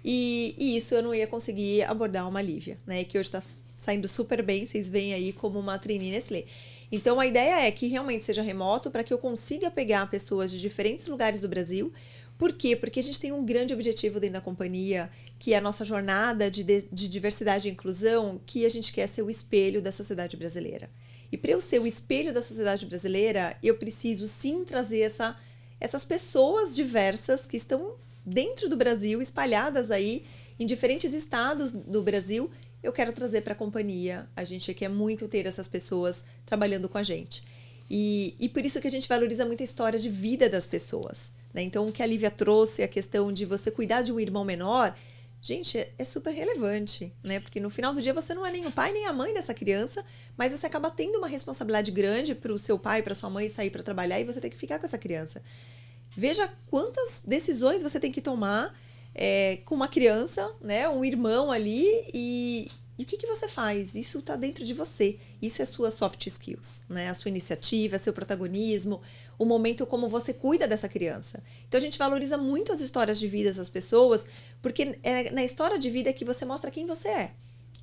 E, 0.03 0.55
e 0.57 0.77
isso 0.77 0.93
eu 0.93 1.01
não 1.01 1.13
ia 1.13 1.27
conseguir 1.27 1.83
abordar 1.83 2.27
uma 2.27 2.41
Lívia, 2.41 2.77
né? 2.85 3.03
Que 3.03 3.17
hoje 3.17 3.29
está 3.29 3.43
saindo 3.77 4.07
super 4.07 4.41
bem, 4.41 4.65
vocês 4.65 4.89
veem 4.89 5.13
aí 5.13 5.31
como 5.31 5.59
uma 5.59 5.77
trainee 5.77 6.11
Nestlé. 6.11 6.45
Então 6.91 7.19
a 7.19 7.25
ideia 7.25 7.65
é 7.65 7.71
que 7.71 7.87
realmente 7.87 8.25
seja 8.25 8.41
remoto 8.41 8.89
para 8.89 9.03
que 9.03 9.13
eu 9.13 9.17
consiga 9.17 9.69
pegar 9.69 10.09
pessoas 10.09 10.51
de 10.51 10.59
diferentes 10.59 11.07
lugares 11.07 11.41
do 11.41 11.49
Brasil, 11.49 11.91
por 12.37 12.51
quê? 12.51 12.75
Porque 12.75 12.99
a 12.99 13.03
gente 13.03 13.19
tem 13.19 13.31
um 13.31 13.45
grande 13.45 13.73
objetivo 13.73 14.19
dentro 14.19 14.33
da 14.33 14.41
companhia, 14.41 15.09
que 15.39 15.53
é 15.53 15.57
a 15.57 15.61
nossa 15.61 15.85
jornada 15.85 16.51
de, 16.51 16.63
de 16.63 17.07
diversidade 17.07 17.67
e 17.67 17.71
inclusão, 17.71 18.41
que 18.45 18.65
a 18.65 18.69
gente 18.69 18.91
quer 18.91 19.07
ser 19.07 19.21
o 19.21 19.29
espelho 19.29 19.81
da 19.81 19.91
sociedade 19.91 20.35
brasileira. 20.35 20.89
E 21.31 21.37
para 21.37 21.51
eu 21.51 21.61
ser 21.61 21.79
o 21.79 21.87
espelho 21.87 22.33
da 22.33 22.41
sociedade 22.41 22.85
brasileira, 22.85 23.57
eu 23.63 23.75
preciso 23.75 24.27
sim 24.27 24.65
trazer 24.65 24.99
essa, 24.99 25.37
essas 25.79 26.03
pessoas 26.03 26.75
diversas 26.75 27.47
que 27.47 27.55
estão 27.55 27.95
dentro 28.25 28.67
do 28.67 28.75
Brasil, 28.75 29.21
espalhadas 29.21 29.89
aí 29.89 30.25
em 30.59 30.65
diferentes 30.65 31.13
estados 31.13 31.71
do 31.71 32.03
Brasil. 32.03 32.51
Eu 32.83 32.91
quero 32.91 33.13
trazer 33.13 33.41
para 33.41 33.53
a 33.53 33.57
companhia. 33.57 34.27
A 34.35 34.43
gente 34.43 34.73
quer 34.73 34.89
muito 34.89 35.27
ter 35.27 35.45
essas 35.45 35.67
pessoas 35.69 36.23
trabalhando 36.45 36.89
com 36.89 36.97
a 36.97 37.03
gente. 37.03 37.43
E, 37.89 38.35
e 38.39 38.49
por 38.49 38.65
isso 38.65 38.79
que 38.79 38.87
a 38.87 38.91
gente 38.91 39.07
valoriza 39.07 39.45
muito 39.45 39.61
a 39.61 39.63
história 39.63 39.99
de 39.99 40.09
vida 40.09 40.49
das 40.49 40.65
pessoas. 40.65 41.29
Né? 41.53 41.61
Então, 41.61 41.87
o 41.87 41.91
que 41.91 42.01
a 42.01 42.05
Lívia 42.05 42.31
trouxe, 42.31 42.83
a 42.83 42.87
questão 42.87 43.31
de 43.31 43.45
você 43.45 43.69
cuidar 43.71 44.01
de 44.01 44.11
um 44.11 44.19
irmão 44.19 44.43
menor, 44.43 44.95
gente, 45.41 45.77
é, 45.77 45.91
é 45.97 46.03
super 46.03 46.33
relevante, 46.33 47.13
né? 47.23 47.39
Porque 47.39 47.59
no 47.59 47.69
final 47.69 47.93
do 47.93 48.01
dia 48.01 48.13
você 48.13 48.33
não 48.33 48.43
é 48.43 48.51
nem 48.51 48.65
o 48.65 48.71
pai 48.71 48.91
nem 48.91 49.05
a 49.05 49.13
mãe 49.13 49.31
dessa 49.33 49.53
criança, 49.53 50.03
mas 50.35 50.51
você 50.51 50.65
acaba 50.65 50.89
tendo 50.89 51.17
uma 51.17 51.27
responsabilidade 51.27 51.91
grande 51.91 52.33
para 52.33 52.51
o 52.51 52.57
seu 52.57 52.79
pai, 52.79 53.03
para 53.03 53.13
sua 53.13 53.29
mãe 53.29 53.47
sair 53.47 53.69
para 53.69 53.83
trabalhar 53.83 54.19
e 54.19 54.23
você 54.23 54.41
tem 54.41 54.49
que 54.49 54.57
ficar 54.57 54.79
com 54.79 54.87
essa 54.87 54.97
criança. 54.97 55.43
Veja 56.17 56.51
quantas 56.67 57.21
decisões 57.23 57.83
você 57.83 57.99
tem 57.99 58.11
que 58.11 58.21
tomar 58.21 58.75
é, 59.13 59.59
com 59.65 59.75
uma 59.75 59.87
criança, 59.87 60.51
né? 60.59 60.89
Um 60.89 61.05
irmão 61.05 61.51
ali 61.51 61.85
e, 62.13 62.67
e 62.97 63.03
o 63.03 63.05
que, 63.05 63.17
que 63.17 63.27
você 63.27 63.47
faz? 63.47 63.93
Isso 63.93 64.19
está 64.19 64.37
dentro 64.37 64.63
de 64.63 64.73
você. 64.73 65.17
Isso 65.41 65.61
é 65.61 65.65
sua 65.65 65.91
soft 65.91 66.27
skills, 66.27 66.79
né? 66.87 67.09
A 67.09 67.13
sua 67.13 67.29
iniciativa, 67.29 67.97
seu 67.97 68.13
protagonismo, 68.13 69.01
o 69.37 69.43
momento 69.43 69.85
como 69.85 70.07
você 70.07 70.33
cuida 70.33 70.65
dessa 70.65 70.87
criança. 70.87 71.43
Então 71.67 71.77
a 71.77 71.81
gente 71.81 71.97
valoriza 71.97 72.37
muito 72.37 72.71
as 72.71 72.79
histórias 72.79 73.19
de 73.19 73.27
vida 73.27 73.51
das 73.51 73.67
pessoas, 73.67 74.25
porque 74.61 74.97
é 75.03 75.29
na 75.31 75.43
história 75.43 75.77
de 75.77 75.89
vida 75.89 76.13
que 76.13 76.23
você 76.23 76.45
mostra 76.45 76.71
quem 76.71 76.85
você 76.85 77.09
é. 77.09 77.31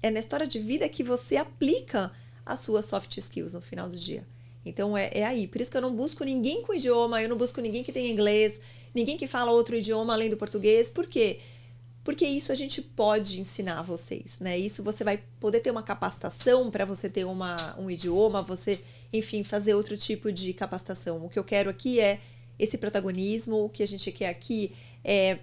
É 0.03 0.11
na 0.11 0.19
história 0.19 0.47
de 0.47 0.59
vida 0.59 0.89
que 0.89 1.05
você 1.05 1.37
aplica 1.37 2.11
as 2.45 2.61
suas 2.61 2.87
soft 2.87 3.15
skills 3.19 3.53
no 3.53 3.61
final 3.61 3.91
do 3.91 3.97
dia. 3.97 4.27
Então 4.65 4.97
é, 4.97 5.11
é 5.13 5.25
aí. 5.25 5.47
Por 5.47 5.61
isso 5.61 5.71
que 5.71 5.77
eu 5.77 5.83
não 5.83 5.95
busco 5.95 6.25
ninguém 6.25 6.63
com 6.63 6.73
idioma, 6.73 7.23
eu 7.23 7.29
não 7.29 7.37
busco 7.37 7.61
ninguém 7.61 7.85
que 7.85 7.93
tenha 7.93 8.11
inglês, 8.11 8.59
ninguém 8.95 9.19
que 9.19 9.27
fala 9.27 9.53
outro 9.53 9.77
idioma 9.77 10.15
além 10.15 10.31
do 10.31 10.39
português. 10.39 10.89
Por 10.89 11.07
quê? 11.07 11.41
Isso 12.21 12.51
a 12.51 12.55
gente 12.55 12.83
pode 12.83 13.41
ensinar 13.41 13.79
a 13.79 13.83
vocês, 13.83 14.39
né? 14.41 14.59
Isso 14.59 14.83
você 14.83 15.05
vai 15.05 15.23
poder 15.39 15.61
ter 15.61 15.71
uma 15.71 15.83
capacitação 15.83 16.71
para 16.71 16.85
você 16.85 17.09
ter 17.09 17.25
uma, 17.25 17.79
um 17.79 17.89
idioma, 17.89 18.43
você, 18.43 18.81
enfim, 19.13 19.45
fazer 19.45 19.75
outro 19.75 19.97
tipo 19.97 20.33
de 20.33 20.53
capacitação. 20.53 21.25
O 21.25 21.29
que 21.29 21.39
eu 21.39 21.45
quero 21.45 21.71
aqui 21.71 22.01
é 22.01 22.21
esse 22.59 22.77
protagonismo, 22.77 23.65
o 23.65 23.69
que 23.69 23.83
a 23.83 23.87
gente 23.87 24.11
quer 24.11 24.29
aqui 24.29 24.73
é 25.05 25.39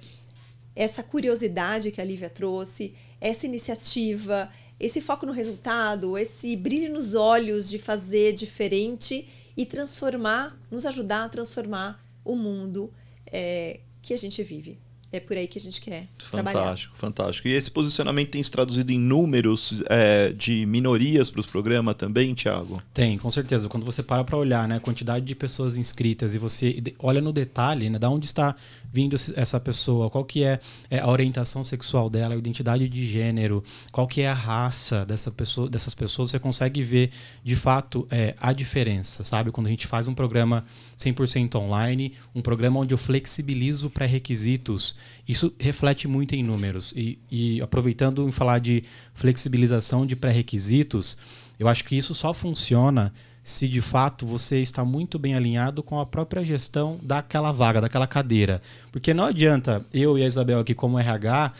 essa 0.76 1.02
curiosidade 1.02 1.92
que 1.92 2.02
a 2.02 2.04
Lívia 2.04 2.30
trouxe, 2.30 2.94
essa 3.20 3.46
iniciativa, 3.46 4.52
esse 4.80 5.02
foco 5.02 5.26
no 5.26 5.34
resultado, 5.34 6.18
esse 6.18 6.56
brilho 6.56 6.94
nos 6.94 7.14
olhos 7.14 7.70
de 7.70 7.78
fazer 7.78 8.34
diferente 8.34 9.28
e 9.58 9.66
transformar, 9.66 10.58
nos 10.72 10.86
ajudar 10.86 11.26
a 11.26 11.30
transformar 11.30 12.04
o 12.24 12.36
mundo 12.36 12.94
é, 13.26 13.82
que 14.02 14.14
a 14.14 14.18
gente 14.18 14.42
vive. 14.44 14.78
É 15.12 15.20
por 15.20 15.36
aí 15.36 15.48
que 15.48 15.58
a 15.58 15.62
gente 15.62 15.82
quer 15.82 16.08
fantástico, 16.18 16.32
trabalhar. 16.32 16.60
Fantástico, 16.60 16.98
fantástico. 16.98 17.48
E 17.48 17.54
esse 17.54 17.72
posicionamento 17.72 18.30
tem 18.30 18.44
se 18.44 18.52
traduzido 18.52 18.92
em 18.92 19.00
números 19.00 19.82
é, 19.90 20.32
de 20.32 20.66
minorias 20.66 21.32
para 21.32 21.40
os 21.40 21.48
programas 21.48 21.96
também, 21.96 22.36
Thiago? 22.36 22.82
Tem, 22.94 23.18
com 23.18 23.32
certeza. 23.32 23.68
Quando 23.68 23.86
você 23.86 24.04
para 24.04 24.24
para 24.24 24.38
olhar 24.38 24.68
né, 24.68 24.76
a 24.76 24.80
quantidade 24.80 25.26
de 25.26 25.34
pessoas 25.34 25.78
inscritas 25.78 26.36
e 26.36 26.38
você 26.38 26.82
olha 27.00 27.22
no 27.22 27.34
detalhe, 27.34 27.90
né, 27.90 27.98
da 27.98 28.10
onde 28.10 28.28
está 28.28 28.56
vindo 28.92 29.16
essa 29.36 29.60
pessoa, 29.60 30.10
qual 30.10 30.24
que 30.26 30.44
é, 30.44 30.60
é, 30.90 31.00
a 31.00 31.08
orientação 31.08 31.64
sexual 31.64 32.10
dela, 32.10 32.36
a 32.36 32.38
identidade 32.38 32.88
de 32.88 33.08
gênero, 33.08 33.64
qual 33.92 34.08
que 34.08 34.22
é 34.22 34.28
a 34.28 34.34
raça 34.34 35.06
dessa 35.06 35.32
pessoa, 35.32 35.70
dessas 35.70 35.94
pessoas, 35.96 36.32
você 36.32 36.40
consegue 36.40 36.84
ver 36.84 37.12
de 37.44 37.56
fato 37.56 38.08
é, 38.12 38.36
a 38.40 38.54
diferença, 38.54 39.24
sabe? 39.24 39.52
Quando 39.52 39.68
a 39.68 39.70
gente 39.70 39.88
faz 39.88 40.08
um 40.08 40.14
programa 40.14 40.66
100% 41.00 41.56
online, 41.56 42.14
um 42.36 42.42
programa 42.42 42.80
onde 42.80 42.94
eu 42.94 42.98
flexibilizo 42.98 43.90
pré-requisitos, 43.90 44.96
isso 45.28 45.54
reflete 45.58 46.08
muito 46.08 46.36
em 46.36 46.44
números. 46.44 46.94
E, 46.96 47.18
e 47.32 47.62
aproveitando 47.62 48.28
em 48.28 48.32
falar 48.32 48.60
de 48.60 48.84
flexibilização 49.14 50.06
de 50.06 50.16
pré-requisitos, 50.16 51.18
eu 51.58 51.68
acho 51.68 51.86
que 51.86 51.98
isso 51.98 52.14
só 52.14 52.34
funciona 52.34 53.14
se 53.50 53.68
de 53.68 53.82
fato 53.82 54.26
você 54.26 54.62
está 54.62 54.86
muito 54.86 55.18
bem 55.18 55.34
alinhado 55.34 55.82
com 55.82 56.00
a 56.00 56.06
própria 56.06 56.46
gestão 56.46 57.00
daquela 57.02 57.52
vaga, 57.52 57.82
daquela 57.82 58.06
cadeira. 58.06 58.62
Porque 58.92 59.14
não 59.14 59.26
adianta 59.26 59.84
eu 59.94 60.18
e 60.18 60.24
a 60.24 60.28
Isabel 60.28 60.60
aqui, 60.60 60.74
como 60.74 61.00
RH, 61.00 61.54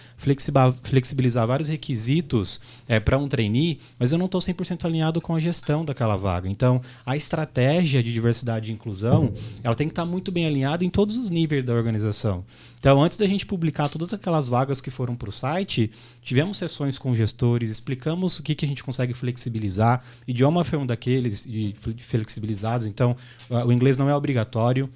flexibilizar 0.84 1.48
vários 1.48 1.68
requisitos 1.68 2.62
é, 2.88 3.00
para 3.00 3.18
um 3.18 3.28
trainee, 3.28 3.80
mas 3.98 4.12
eu 4.12 4.18
não 4.18 4.28
estou 4.28 4.40
100% 4.40 4.86
alinhado 4.86 5.20
com 5.20 5.36
a 5.36 5.40
gestão 5.40 5.84
daquela 5.84 6.16
vaga. 6.16 6.48
Então, 6.48 6.82
a 7.06 7.18
estratégia 7.18 8.04
de 8.04 8.14
diversidade 8.14 8.72
e 8.72 8.74
inclusão 8.74 9.34
ela 9.64 9.76
tem 9.76 9.88
que 9.88 9.92
estar 9.92 10.06
muito 10.06 10.32
bem 10.32 10.46
alinhada 10.46 10.86
em 10.86 10.90
todos 10.90 11.18
os 11.18 11.30
níveis 11.30 11.64
da 11.64 11.74
organização. 11.74 12.44
Então, 12.80 13.04
antes 13.04 13.18
da 13.18 13.28
gente 13.28 13.46
publicar 13.46 13.90
todas 13.90 14.14
aquelas 14.14 14.48
vagas 14.48 14.80
que 14.80 14.90
foram 14.90 15.14
para 15.14 15.28
o 15.28 15.32
site, 15.32 15.92
tivemos 16.22 16.58
sessões 16.58 16.98
com 16.98 17.14
gestores, 17.14 17.70
explicamos 17.70 18.40
o 18.40 18.44
que, 18.44 18.56
que 18.56 18.64
a 18.64 18.68
gente 18.68 18.84
consegue 18.84 19.14
flexibilizar. 19.14 20.02
Idioma 20.26 20.64
foi 20.64 20.80
um 20.80 20.86
daqueles 20.86 21.46
flexibilizados, 21.98 22.86
então 22.86 23.18
o 23.50 23.72
inglês 23.72 23.98
não 23.98 24.10
é 24.10 24.16
obrigatório. 24.16 24.90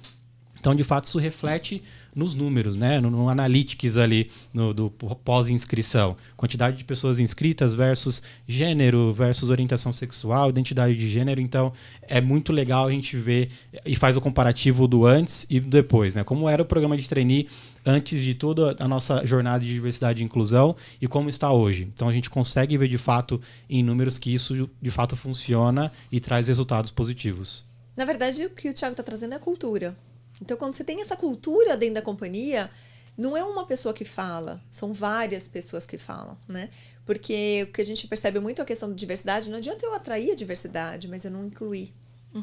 Então, 0.58 0.74
de 0.74 0.82
fato, 0.82 1.04
isso 1.04 1.18
reflete 1.18 1.82
nos 2.14 2.34
números, 2.34 2.76
né? 2.76 3.00
no, 3.00 3.10
no 3.10 3.28
analytics 3.28 3.96
ali 3.96 4.30
no, 4.52 4.72
do 4.72 4.90
pós-inscrição. 4.90 6.16
Quantidade 6.36 6.76
de 6.76 6.84
pessoas 6.84 7.18
inscritas 7.18 7.74
versus 7.74 8.22
gênero, 8.46 9.12
versus 9.12 9.50
orientação 9.50 9.92
sexual, 9.92 10.50
identidade 10.50 10.94
de 10.94 11.08
gênero. 11.08 11.40
Então, 11.40 11.72
é 12.02 12.20
muito 12.20 12.52
legal 12.52 12.86
a 12.86 12.90
gente 12.90 13.16
ver 13.16 13.50
e 13.84 13.96
faz 13.96 14.16
o 14.16 14.20
comparativo 14.20 14.86
do 14.86 15.06
antes 15.06 15.46
e 15.48 15.60
do 15.60 15.68
depois. 15.68 16.14
Né? 16.14 16.24
Como 16.24 16.48
era 16.48 16.62
o 16.62 16.66
programa 16.66 16.96
de 16.96 17.08
trainee 17.08 17.48
antes 17.84 18.22
de 18.22 18.34
toda 18.34 18.74
a 18.78 18.88
nossa 18.88 19.24
jornada 19.26 19.64
de 19.64 19.72
diversidade 19.72 20.22
e 20.22 20.24
inclusão 20.24 20.74
e 21.00 21.06
como 21.06 21.28
está 21.28 21.52
hoje. 21.52 21.88
Então, 21.92 22.08
a 22.08 22.12
gente 22.12 22.30
consegue 22.30 22.78
ver 22.78 22.88
de 22.88 22.98
fato 22.98 23.40
em 23.68 23.82
números 23.82 24.18
que 24.18 24.32
isso 24.32 24.70
de 24.80 24.90
fato 24.90 25.16
funciona 25.16 25.92
e 26.10 26.20
traz 26.20 26.48
resultados 26.48 26.90
positivos. 26.90 27.64
Na 27.96 28.04
verdade, 28.04 28.44
o 28.46 28.50
que 28.50 28.68
o 28.68 28.74
Thiago 28.74 28.92
está 28.92 29.02
trazendo 29.02 29.34
é 29.34 29.38
cultura. 29.38 29.96
Então, 30.40 30.56
quando 30.56 30.74
você 30.74 30.84
tem 30.84 31.00
essa 31.00 31.16
cultura 31.16 31.76
dentro 31.76 31.96
da 31.96 32.02
companhia, 32.02 32.70
não 33.16 33.36
é 33.36 33.44
uma 33.44 33.64
pessoa 33.64 33.94
que 33.94 34.04
fala, 34.04 34.62
são 34.70 34.92
várias 34.92 35.46
pessoas 35.46 35.86
que 35.86 35.96
falam, 35.96 36.36
né? 36.48 36.70
Porque 37.04 37.66
o 37.68 37.72
que 37.72 37.80
a 37.80 37.84
gente 37.84 38.06
percebe 38.06 38.40
muito 38.40 38.60
a 38.60 38.64
questão 38.64 38.88
da 38.88 38.94
diversidade, 38.94 39.50
não 39.50 39.58
adianta 39.58 39.84
eu 39.84 39.94
atrair 39.94 40.32
a 40.32 40.34
diversidade, 40.34 41.06
mas 41.06 41.24
eu 41.24 41.30
não 41.30 41.46
incluir. 41.46 41.94
Uhum. 42.34 42.42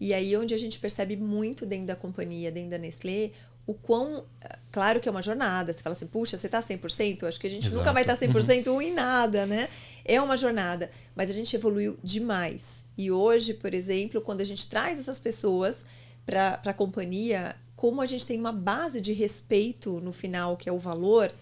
E 0.00 0.12
aí 0.12 0.36
onde 0.36 0.54
a 0.54 0.58
gente 0.58 0.78
percebe 0.78 1.16
muito 1.16 1.64
dentro 1.64 1.86
da 1.86 1.96
companhia, 1.96 2.52
dentro 2.52 2.70
da 2.70 2.78
Nestlé, 2.78 3.32
o 3.66 3.74
quão. 3.74 4.24
Claro 4.70 5.00
que 5.00 5.08
é 5.08 5.10
uma 5.10 5.22
jornada. 5.22 5.72
Você 5.72 5.82
fala 5.82 5.94
assim, 5.94 6.06
puxa, 6.06 6.36
você 6.36 6.46
está 6.46 6.60
100%? 6.60 7.22
Eu 7.22 7.28
acho 7.28 7.40
que 7.40 7.46
a 7.46 7.50
gente 7.50 7.66
Exato. 7.66 7.78
nunca 7.78 7.92
vai 7.92 8.02
estar 8.02 8.16
tá 8.16 8.26
100% 8.26 8.66
uhum. 8.66 8.82
em 8.82 8.92
nada, 8.92 9.46
né? 9.46 9.68
É 10.04 10.20
uma 10.20 10.36
jornada. 10.36 10.90
Mas 11.14 11.30
a 11.30 11.32
gente 11.32 11.54
evoluiu 11.56 11.96
demais. 12.02 12.84
E 12.96 13.10
hoje, 13.10 13.54
por 13.54 13.72
exemplo, 13.72 14.20
quando 14.20 14.40
a 14.40 14.44
gente 14.44 14.68
traz 14.68 14.98
essas 15.00 15.18
pessoas 15.18 15.84
para 16.24 16.60
a 16.64 16.74
companhia, 16.74 17.56
como 17.76 18.00
a 18.00 18.06
gente 18.06 18.26
tem 18.26 18.38
uma 18.38 18.52
base 18.52 19.00
de 19.00 19.12
respeito 19.12 20.00
no 20.00 20.12
final, 20.12 20.56
que 20.56 20.68
é 20.68 20.72
o 20.72 20.78
valor, 20.78 21.32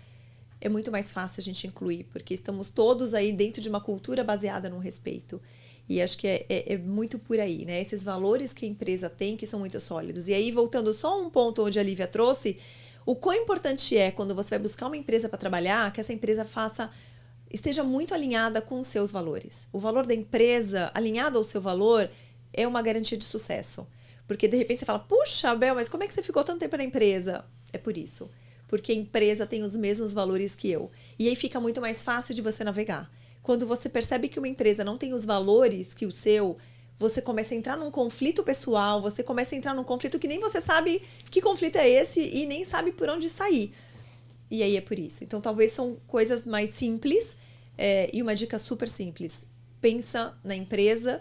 é 0.61 0.69
muito 0.69 0.91
mais 0.93 1.13
fácil 1.13 1.41
a 1.41 1.45
gente 1.45 1.67
incluir, 1.67 2.05
porque 2.05 2.35
estamos 2.35 2.69
todos 2.69 3.15
aí 3.15 3.33
dentro 3.33 3.61
de 3.61 3.69
uma 3.69 3.81
cultura 3.81 4.23
baseada 4.23 4.69
no 4.69 4.79
respeito. 4.79 5.41
E 5.89 6.01
acho 6.01 6.17
que 6.17 6.29
é, 6.29 6.47
é, 6.49 6.73
é, 6.75 6.79
muito 6.79 7.19
por 7.19 7.41
aí, 7.41 7.65
né? 7.65 7.81
Esses 7.81 8.03
valores 8.03 8.55
que 8.55 8.65
a 8.65 8.69
empresa 8.69 9.11
tem 9.11 9.37
que 9.37 9.47
são 9.47 9.59
muito 9.59 9.81
sólidos. 9.81 10.29
E 10.29 10.33
aí, 10.33 10.53
voltando 10.53 10.95
só 10.95 11.21
um 11.21 11.29
ponto 11.29 11.65
onde 11.65 11.81
a 11.81 11.83
Lívia 11.83 12.07
trouxe, 12.07 12.59
o 13.05 13.17
quão 13.17 13.35
importante 13.35 13.97
é 13.97 14.13
quando 14.13 14.35
você 14.35 14.51
vai 14.51 14.61
buscar 14.61 14.87
uma 14.87 14.97
empresa 14.97 15.29
para 15.29 15.39
trabalhar, 15.39 15.93
que 15.93 16.01
essa 16.01 16.13
empresa 16.13 16.45
faça 16.45 16.91
esteja 17.51 17.85
muito 17.85 18.15
alinhada 18.15 18.63
com 18.63 18.81
os 18.81 18.87
seus 18.87 19.11
valores. 19.11 19.67
O 19.73 19.79
valor 19.79 20.07
da 20.07 20.15
empresa 20.15 20.91
alinhado 20.95 21.37
ao 21.37 21.45
seu 21.45 21.61
valor 21.61 22.09
é 22.53 22.67
uma 22.67 22.81
garantia 22.81 23.19
de 23.19 23.25
sucesso. 23.25 23.87
Porque 24.33 24.49
de 24.49 24.57
repente 24.57 24.81
você 24.81 24.87
fala, 24.87 24.99
puxa, 24.99 25.51
Abel, 25.51 25.75
mas 25.75 25.89
como 25.89 26.03
é 26.03 26.09
que 26.09 26.15
você 26.15 26.23
ficou 26.23 26.43
tanto 26.43 26.61
tempo 26.61 26.77
na 26.77 26.85
empresa? 26.85 27.45
É 27.73 27.79
por 27.79 27.97
isso. 27.97 28.31
Porque 28.67 28.91
a 28.91 28.95
empresa 28.95 29.47
tem 29.47 29.63
os 29.63 29.77
mesmos 29.77 30.13
valores 30.13 30.57
que 30.57 30.71
eu. 30.71 30.91
E 31.19 31.29
aí 31.29 31.37
fica 31.37 31.61
muito 31.61 31.81
mais 31.81 32.03
fácil 32.03 32.35
de 32.35 32.41
você 32.41 32.65
navegar. 32.65 33.11
Quando 33.43 33.67
você 33.67 33.89
percebe 33.89 34.29
que 34.29 34.39
uma 34.39 34.49
empresa 34.49 34.83
não 34.83 34.97
tem 34.97 35.13
os 35.13 35.25
valores 35.25 35.93
que 35.93 36.07
o 36.07 36.13
seu, 36.13 36.57
você 36.97 37.21
começa 37.21 37.55
a 37.55 37.57
entrar 37.57 37.77
num 37.77 37.91
conflito 37.91 38.43
pessoal, 38.43 39.03
você 39.03 39.23
começa 39.23 39.55
a 39.55 39.59
entrar 39.59 39.75
num 39.75 39.85
conflito 39.85 40.19
que 40.19 40.29
nem 40.29 40.41
você 40.41 40.61
sabe 40.61 41.03
que 41.31 41.43
conflito 41.43 41.77
é 41.77 41.89
esse 41.89 42.21
e 42.21 42.47
nem 42.47 42.65
sabe 42.65 42.93
por 42.93 43.11
onde 43.11 43.29
sair. 43.29 43.75
E 44.51 44.63
aí 44.63 44.77
é 44.77 44.81
por 44.81 44.99
isso. 44.99 45.25
Então, 45.25 45.41
talvez 45.41 45.73
são 45.73 45.97
coisas 46.07 46.47
mais 46.47 46.71
simples 46.71 47.37
é, 47.77 48.09
e 48.13 48.23
uma 48.23 48.35
dica 48.35 48.59
super 48.59 48.89
simples. 48.89 49.45
Pensa 49.81 50.35
na 50.43 50.55
empresa 50.55 51.21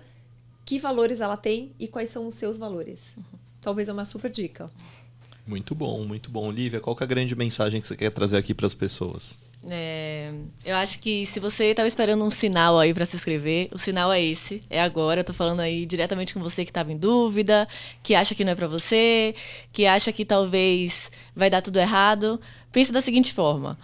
que 0.66 0.80
valores 0.80 1.22
ela 1.22 1.38
tem 1.38 1.72
e 1.80 1.88
quais 1.88 2.10
são 2.10 2.28
os 2.28 2.34
seus 2.34 2.58
valores. 2.58 3.14
Uhum. 3.18 3.24
Talvez 3.62 3.88
é 3.88 3.94
uma 3.94 4.06
super 4.06 4.30
dica. 4.30 4.66
Muito 5.46 5.76
bom, 5.76 6.04
muito 6.06 6.30
bom. 6.30 6.52
Lívia, 6.52 6.80
qual 6.80 6.96
é 7.00 7.04
a 7.04 7.08
grande 7.08 7.36
mensagem 7.36 7.82
que 7.82 7.88
você 7.88 7.96
quer 7.96 8.10
trazer 8.12 8.38
aqui 8.38 8.54
para 8.54 8.68
as 8.68 8.74
pessoas? 8.74 9.38
É, 9.70 10.34
eu 10.66 10.76
acho 10.76 10.98
que 11.00 11.24
se 11.26 11.40
você 11.40 11.66
estava 11.66 11.88
esperando 11.88 12.24
um 12.24 12.32
sinal 12.32 12.80
aí 12.80 12.94
para 12.94 13.06
se 13.06 13.16
inscrever, 13.16 13.70
o 13.72 13.78
sinal 13.78 14.12
é 14.12 14.20
esse, 14.20 14.62
é 14.70 14.82
agora. 14.82 15.20
Eu 15.20 15.24
tô 15.24 15.34
falando 15.34 15.60
aí 15.60 15.86
diretamente 15.86 16.34
com 16.34 16.40
você 16.40 16.64
que 16.64 16.72
estava 16.72 16.92
em 16.92 16.98
dúvida, 16.98 17.68
que 18.02 18.16
acha 18.16 18.34
que 18.34 18.44
não 18.44 18.54
é 18.54 18.56
para 18.56 18.68
você, 18.68 19.36
que 19.72 19.86
acha 19.86 20.12
que 20.12 20.26
talvez 20.26 21.12
vai 21.36 21.50
dar 21.50 21.62
tudo 21.62 21.78
errado. 21.78 22.42
Pense 22.72 22.92
da 22.92 23.02
seguinte 23.02 23.34
forma: 23.34 23.78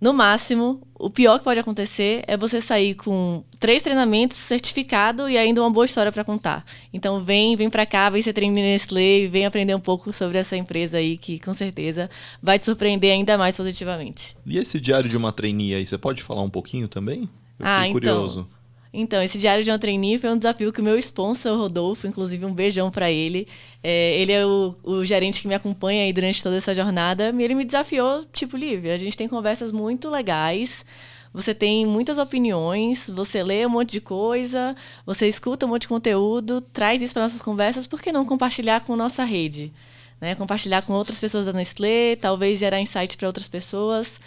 no 0.00 0.14
máximo, 0.14 0.80
o 0.98 1.10
pior 1.10 1.38
que 1.38 1.44
pode 1.44 1.60
acontecer 1.60 2.24
é 2.26 2.36
você 2.36 2.60
sair 2.60 2.94
com 2.94 3.44
três 3.58 3.82
treinamentos, 3.82 4.38
certificado 4.38 5.28
e 5.28 5.36
ainda 5.36 5.60
uma 5.60 5.70
boa 5.70 5.84
história 5.84 6.10
para 6.10 6.24
contar. 6.24 6.64
Então 6.92 7.22
vem, 7.22 7.54
vem 7.54 7.68
para 7.68 7.84
cá, 7.84 8.08
vem 8.08 8.22
ser 8.22 8.32
treinado 8.32 8.60
Nestlé, 8.60 9.26
vem 9.26 9.44
aprender 9.44 9.74
um 9.74 9.80
pouco 9.80 10.10
sobre 10.12 10.38
essa 10.38 10.56
empresa 10.56 10.96
aí 10.96 11.18
que 11.18 11.38
com 11.38 11.52
certeza 11.52 12.08
vai 12.42 12.58
te 12.58 12.64
surpreender 12.64 13.12
ainda 13.12 13.36
mais 13.36 13.56
positivamente. 13.56 14.34
E 14.46 14.56
esse 14.56 14.80
diário 14.80 15.08
de 15.08 15.16
uma 15.16 15.32
trainee 15.32 15.74
aí, 15.74 15.86
você 15.86 15.98
pode 15.98 16.22
falar 16.22 16.42
um 16.42 16.50
pouquinho 16.50 16.88
também? 16.88 17.28
Eu 17.58 17.66
ah, 17.66 17.86
então, 17.86 17.92
curioso. 17.92 18.40
Então, 18.40 18.59
esse 18.92 19.38
Diário 19.38 19.62
de 19.62 19.70
uma 19.70 19.78
Trainee 19.78 20.18
foi 20.18 20.30
um 20.30 20.36
desafio 20.36 20.72
que 20.72 20.80
o 20.80 20.84
meu 20.84 20.98
sponsor, 20.98 21.56
Rodolfo, 21.56 22.08
inclusive 22.08 22.44
um 22.44 22.52
beijão 22.52 22.90
para 22.90 23.10
ele. 23.10 23.46
É, 23.82 24.20
ele 24.20 24.32
é 24.32 24.44
o, 24.44 24.74
o, 24.82 25.04
gerente 25.04 25.40
que 25.40 25.46
me 25.46 25.54
acompanha 25.54 26.02
aí 26.02 26.12
durante 26.12 26.42
toda 26.42 26.56
essa 26.56 26.74
jornada. 26.74 27.32
E 27.38 27.42
ele 27.42 27.54
me 27.54 27.64
desafiou, 27.64 28.24
tipo, 28.32 28.56
Lívia, 28.56 28.94
a 28.94 28.98
gente 28.98 29.16
tem 29.16 29.28
conversas 29.28 29.72
muito 29.72 30.10
legais. 30.10 30.84
Você 31.32 31.54
tem 31.54 31.86
muitas 31.86 32.18
opiniões, 32.18 33.08
você 33.08 33.40
lê 33.44 33.64
um 33.64 33.70
monte 33.70 33.92
de 33.92 34.00
coisa, 34.00 34.74
você 35.06 35.28
escuta 35.28 35.64
um 35.64 35.68
monte 35.68 35.82
de 35.82 35.88
conteúdo, 35.88 36.60
traz 36.60 37.00
isso 37.00 37.14
para 37.14 37.22
nossas 37.22 37.40
conversas, 37.40 37.86
por 37.86 38.02
que 38.02 38.10
não 38.10 38.24
compartilhar 38.24 38.80
com 38.80 38.96
nossa 38.96 39.22
rede? 39.22 39.72
Né? 40.20 40.34
Compartilhar 40.34 40.82
com 40.82 40.92
outras 40.92 41.20
pessoas 41.20 41.46
da 41.46 41.52
Nestlé, 41.52 42.16
talvez 42.16 42.58
gerar 42.58 42.80
insight 42.80 43.16
para 43.16 43.28
outras 43.28 43.48
pessoas. 43.48 44.20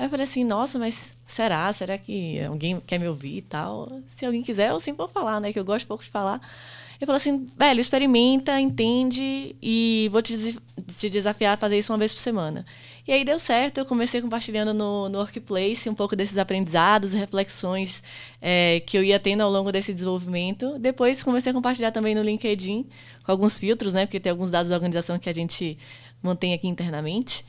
Aí 0.00 0.06
eu 0.06 0.10
falei 0.10 0.24
assim, 0.24 0.44
nossa, 0.44 0.78
mas 0.78 1.14
será? 1.26 1.70
Será 1.74 1.98
que 1.98 2.40
alguém 2.40 2.80
quer 2.86 2.98
me 2.98 3.06
ouvir 3.06 3.36
e 3.36 3.42
tal? 3.42 4.00
Se 4.16 4.24
alguém 4.24 4.42
quiser, 4.42 4.70
eu 4.70 4.78
sempre 4.78 4.96
vou 4.96 5.08
falar, 5.08 5.38
né? 5.40 5.52
Que 5.52 5.58
eu 5.58 5.64
gosto 5.64 5.86
pouco 5.86 6.02
de 6.02 6.08
falar. 6.08 6.40
Eu 6.98 7.06
falei 7.06 7.18
assim, 7.18 7.46
velho, 7.54 7.78
experimenta, 7.78 8.58
entende 8.58 9.54
e 9.60 10.08
vou 10.10 10.22
te, 10.22 10.58
te 10.96 11.10
desafiar 11.10 11.52
a 11.52 11.56
fazer 11.58 11.76
isso 11.76 11.92
uma 11.92 11.98
vez 11.98 12.14
por 12.14 12.20
semana. 12.20 12.64
E 13.06 13.12
aí 13.12 13.26
deu 13.26 13.38
certo, 13.38 13.76
eu 13.76 13.84
comecei 13.84 14.22
compartilhando 14.22 14.72
no, 14.72 15.10
no 15.10 15.18
Workplace 15.18 15.90
um 15.90 15.94
pouco 15.94 16.16
desses 16.16 16.38
aprendizados, 16.38 17.12
reflexões 17.12 18.02
é, 18.40 18.80
que 18.86 18.96
eu 18.96 19.04
ia 19.04 19.20
tendo 19.20 19.42
ao 19.42 19.50
longo 19.50 19.70
desse 19.70 19.92
desenvolvimento. 19.92 20.78
Depois 20.78 21.22
comecei 21.22 21.50
a 21.50 21.54
compartilhar 21.54 21.92
também 21.92 22.14
no 22.14 22.22
LinkedIn, 22.22 22.86
com 23.22 23.32
alguns 23.32 23.58
filtros, 23.58 23.92
né? 23.92 24.06
Porque 24.06 24.18
tem 24.18 24.30
alguns 24.30 24.50
dados 24.50 24.70
da 24.70 24.76
organização 24.76 25.18
que 25.18 25.28
a 25.28 25.34
gente 25.34 25.76
mantém 26.22 26.54
aqui 26.54 26.68
internamente. 26.68 27.44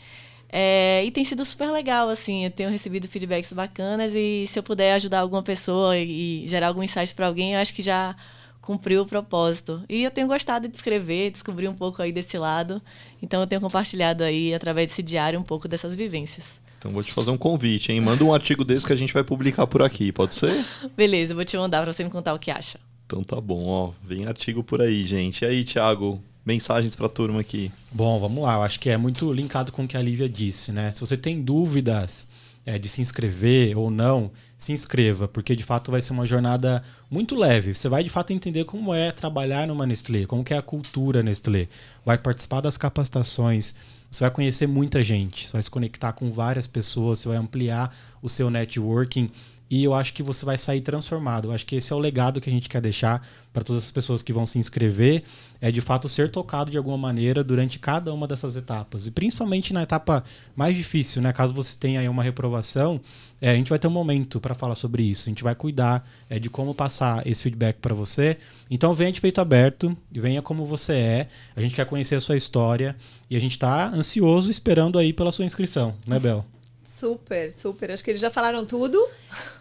É, 0.52 1.04
e 1.06 1.12
tem 1.12 1.24
sido 1.24 1.46
super 1.46 1.72
legal, 1.72 2.10
assim, 2.10 2.44
eu 2.44 2.52
tenho 2.52 2.70
recebido 2.70 3.08
feedbacks 3.08 3.54
bacanas 3.54 4.14
e 4.14 4.46
se 4.48 4.60
eu 4.60 4.64
puder 4.64 4.94
ajudar 4.94 5.20
alguma 5.22 5.42
pessoa 5.42 5.98
e 5.98 6.46
gerar 6.48 6.68
algum 6.68 6.84
insight 6.84 7.16
para 7.16 7.28
alguém, 7.28 7.54
eu 7.54 7.60
acho 7.60 7.74
que 7.74 7.82
já 7.82 8.16
cumpriu 8.62 9.02
o 9.02 9.06
propósito. 9.06 9.82
E 9.88 10.04
eu 10.04 10.12
tenho 10.12 10.28
gostado 10.28 10.68
de 10.68 10.76
escrever, 10.76 11.32
descobrir 11.32 11.68
um 11.68 11.74
pouco 11.74 12.02
aí 12.02 12.12
desse 12.12 12.38
lado. 12.38 12.82
Então 13.22 13.40
eu 13.42 13.48
tenho 13.48 13.62
compartilhado 13.62 14.24
aí 14.24 14.54
através 14.54 14.90
desse 14.90 15.02
diário 15.02 15.40
um 15.40 15.44
pouco 15.44 15.68
dessas 15.68 15.96
vivências. 15.96 16.60
Então 16.78 16.92
vou 16.92 17.04
te 17.04 17.14
fazer 17.14 17.32
um 17.32 17.38
convite, 17.38 17.92
hein? 17.92 18.02
Manda 18.02 18.24
um 18.24 18.34
artigo 18.34 18.66
desse 18.66 18.86
que 18.86 18.94
a 18.94 18.96
gente 18.96 19.14
vai 19.14 19.24
publicar 19.24 19.68
por 19.68 19.82
aqui, 19.82 20.12
pode 20.12 20.34
ser? 20.34 20.66
Beleza, 20.98 21.32
eu 21.32 21.36
vou 21.36 21.46
te 21.46 21.56
mandar 21.56 21.82
para 21.82 21.94
você 21.94 22.04
me 22.04 22.10
contar 22.10 22.34
o 22.34 22.40
que 22.40 22.52
acha. 22.52 22.80
Então 23.06 23.24
tá 23.24 23.40
bom, 23.40 23.68
ó. 23.68 23.92
Vem 24.04 24.26
artigo 24.26 24.64
por 24.64 24.82
aí, 24.82 25.06
gente. 25.06 25.44
E 25.44 25.48
aí, 25.48 25.64
Thiago, 25.64 26.24
mensagens 26.46 26.96
para 26.96 27.06
a 27.06 27.10
turma 27.10 27.40
aqui. 27.42 27.72
Bom, 27.92 28.20
vamos 28.20 28.44
lá. 28.44 28.56
Eu 28.56 28.64
acho 28.64 28.80
que 28.80 28.90
é 28.90 28.98
muito 28.98 29.32
linkado 29.32 29.72
com 29.72 29.84
o 29.84 29.88
que 29.88 29.98
a 29.98 30.02
Lívia 30.02 30.28
disse, 30.28 30.72
né? 30.72 30.92
Se 30.92 31.00
você 31.00 31.16
tem 31.16 31.42
dúvidas 31.42 32.28
é, 32.66 32.78
de 32.78 32.88
se 32.88 33.02
inscrever 33.02 33.78
ou 33.78 33.90
não, 33.90 34.32
se 34.58 34.72
inscreva, 34.72 35.28
porque 35.28 35.56
de 35.56 35.64
fato 35.64 35.92
vai 35.92 36.02
ser 36.02 36.14
uma 36.14 36.26
jornada 36.26 36.84
muito 37.10 37.36
leve. 37.36 37.74
Você 37.74 37.90
vai 37.90 38.04
de 38.04 38.10
fato 38.10 38.34
entender 38.34 38.66
como 38.66 38.94
é 38.94 39.12
trabalhar 39.12 39.68
numa 39.68 39.86
Nestlé, 39.86 40.26
como 40.26 40.44
que 40.44 40.54
é 40.54 40.58
a 40.58 40.62
cultura 40.62 41.24
Nestlé. 41.24 41.68
Vai 42.06 42.18
participar 42.18 42.62
das 42.62 42.78
capacitações, 42.78 43.76
você 44.10 44.24
vai 44.24 44.32
conhecer 44.32 44.68
muita 44.68 45.04
gente, 45.04 45.48
você 45.48 45.54
vai 45.54 45.64
se 45.64 45.70
conectar 45.70 46.14
com 46.14 46.32
várias 46.32 46.68
pessoas, 46.68 47.20
você 47.20 47.30
vai 47.30 47.38
ampliar 47.38 47.96
o 48.22 48.30
seu 48.30 48.50
networking 48.50 49.32
e 49.72 49.86
eu 49.86 49.94
acho 49.94 50.14
que 50.14 50.22
você 50.22 50.46
vai 50.46 50.58
sair 50.58 50.82
transformado. 50.82 51.48
Eu 51.48 51.54
acho 51.54 51.66
que 51.66 51.78
esse 51.78 51.94
é 51.94 51.96
o 51.96 52.00
legado 52.00 52.42
que 52.42 52.50
a 52.50 52.54
gente 52.54 52.68
quer 52.68 52.82
deixar 52.82 53.26
para 53.54 53.64
todas 53.64 53.86
as 53.86 53.92
pessoas 53.92 54.22
que 54.22 54.34
vão 54.34 54.46
se 54.46 54.60
inscrever, 54.60 55.24
é 55.62 55.72
de 55.72 55.80
fato 55.80 56.10
ser 56.10 56.30
tocado 56.30 56.70
de 56.70 56.78
alguma 56.78 56.98
maneira 56.98 57.42
durante 57.42 57.80
cada 57.80 58.14
uma 58.14 58.28
dessas 58.28 58.58
etapas. 58.58 59.08
E 59.08 59.12
principalmente 59.12 59.74
na 59.74 59.84
etapa 59.84 60.26
mais 60.58 60.76
difícil, 60.76 61.22
né? 61.22 61.32
Caso 61.32 61.54
você 61.54 61.78
tenha 61.78 62.02
aí 62.02 62.10
uma 62.10 62.22
reprovação, 62.22 63.00
é, 63.40 63.50
a 63.50 63.56
gente 63.56 63.70
vai 63.70 63.80
ter 63.80 63.88
um 63.88 63.92
momento 63.92 64.42
para 64.42 64.54
falar 64.54 64.76
sobre 64.76 65.04
isso. 65.04 65.30
A 65.30 65.32
gente 65.32 65.44
vai 65.44 65.56
cuidar 65.56 66.06
é, 66.30 66.38
de 66.38 66.50
como 66.50 66.76
passar 66.76 67.26
esse 67.26 67.42
feedback 67.42 67.78
para 67.78 67.96
você. 67.96 68.38
Então 68.70 68.94
venha 68.94 69.12
de 69.12 69.22
peito 69.22 69.40
aberto, 69.40 69.98
venha 70.12 70.42
como 70.42 70.66
você 70.66 70.94
é. 70.94 71.28
A 71.56 71.62
gente 71.62 71.76
quer 71.76 71.86
conhecer 71.86 72.16
a 72.16 72.22
sua 72.22 72.36
história 72.36 72.94
e 73.30 73.38
a 73.38 73.40
gente 73.40 73.54
está 73.54 73.88
ansioso 73.88 74.52
esperando 74.52 75.00
aí 75.00 75.14
pela 75.14 75.32
sua 75.32 75.46
inscrição, 75.46 75.96
né, 76.06 76.20
Bel? 76.20 76.46
Super, 76.92 77.54
super. 77.54 77.90
Acho 77.90 78.04
que 78.04 78.12
eles 78.12 78.20
já 78.20 78.30
falaram 78.30 78.66
tudo. 78.66 79.02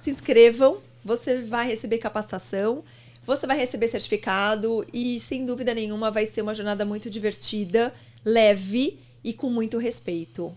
Se 0.00 0.10
inscrevam, 0.10 0.78
você 1.04 1.42
vai 1.42 1.68
receber 1.68 1.98
capacitação, 1.98 2.82
você 3.24 3.46
vai 3.46 3.56
receber 3.56 3.86
certificado 3.86 4.84
e, 4.92 5.20
sem 5.20 5.46
dúvida 5.46 5.72
nenhuma, 5.72 6.10
vai 6.10 6.26
ser 6.26 6.42
uma 6.42 6.54
jornada 6.54 6.84
muito 6.84 7.08
divertida, 7.08 7.94
leve 8.24 8.98
e 9.22 9.32
com 9.32 9.48
muito 9.48 9.78
respeito 9.78 10.52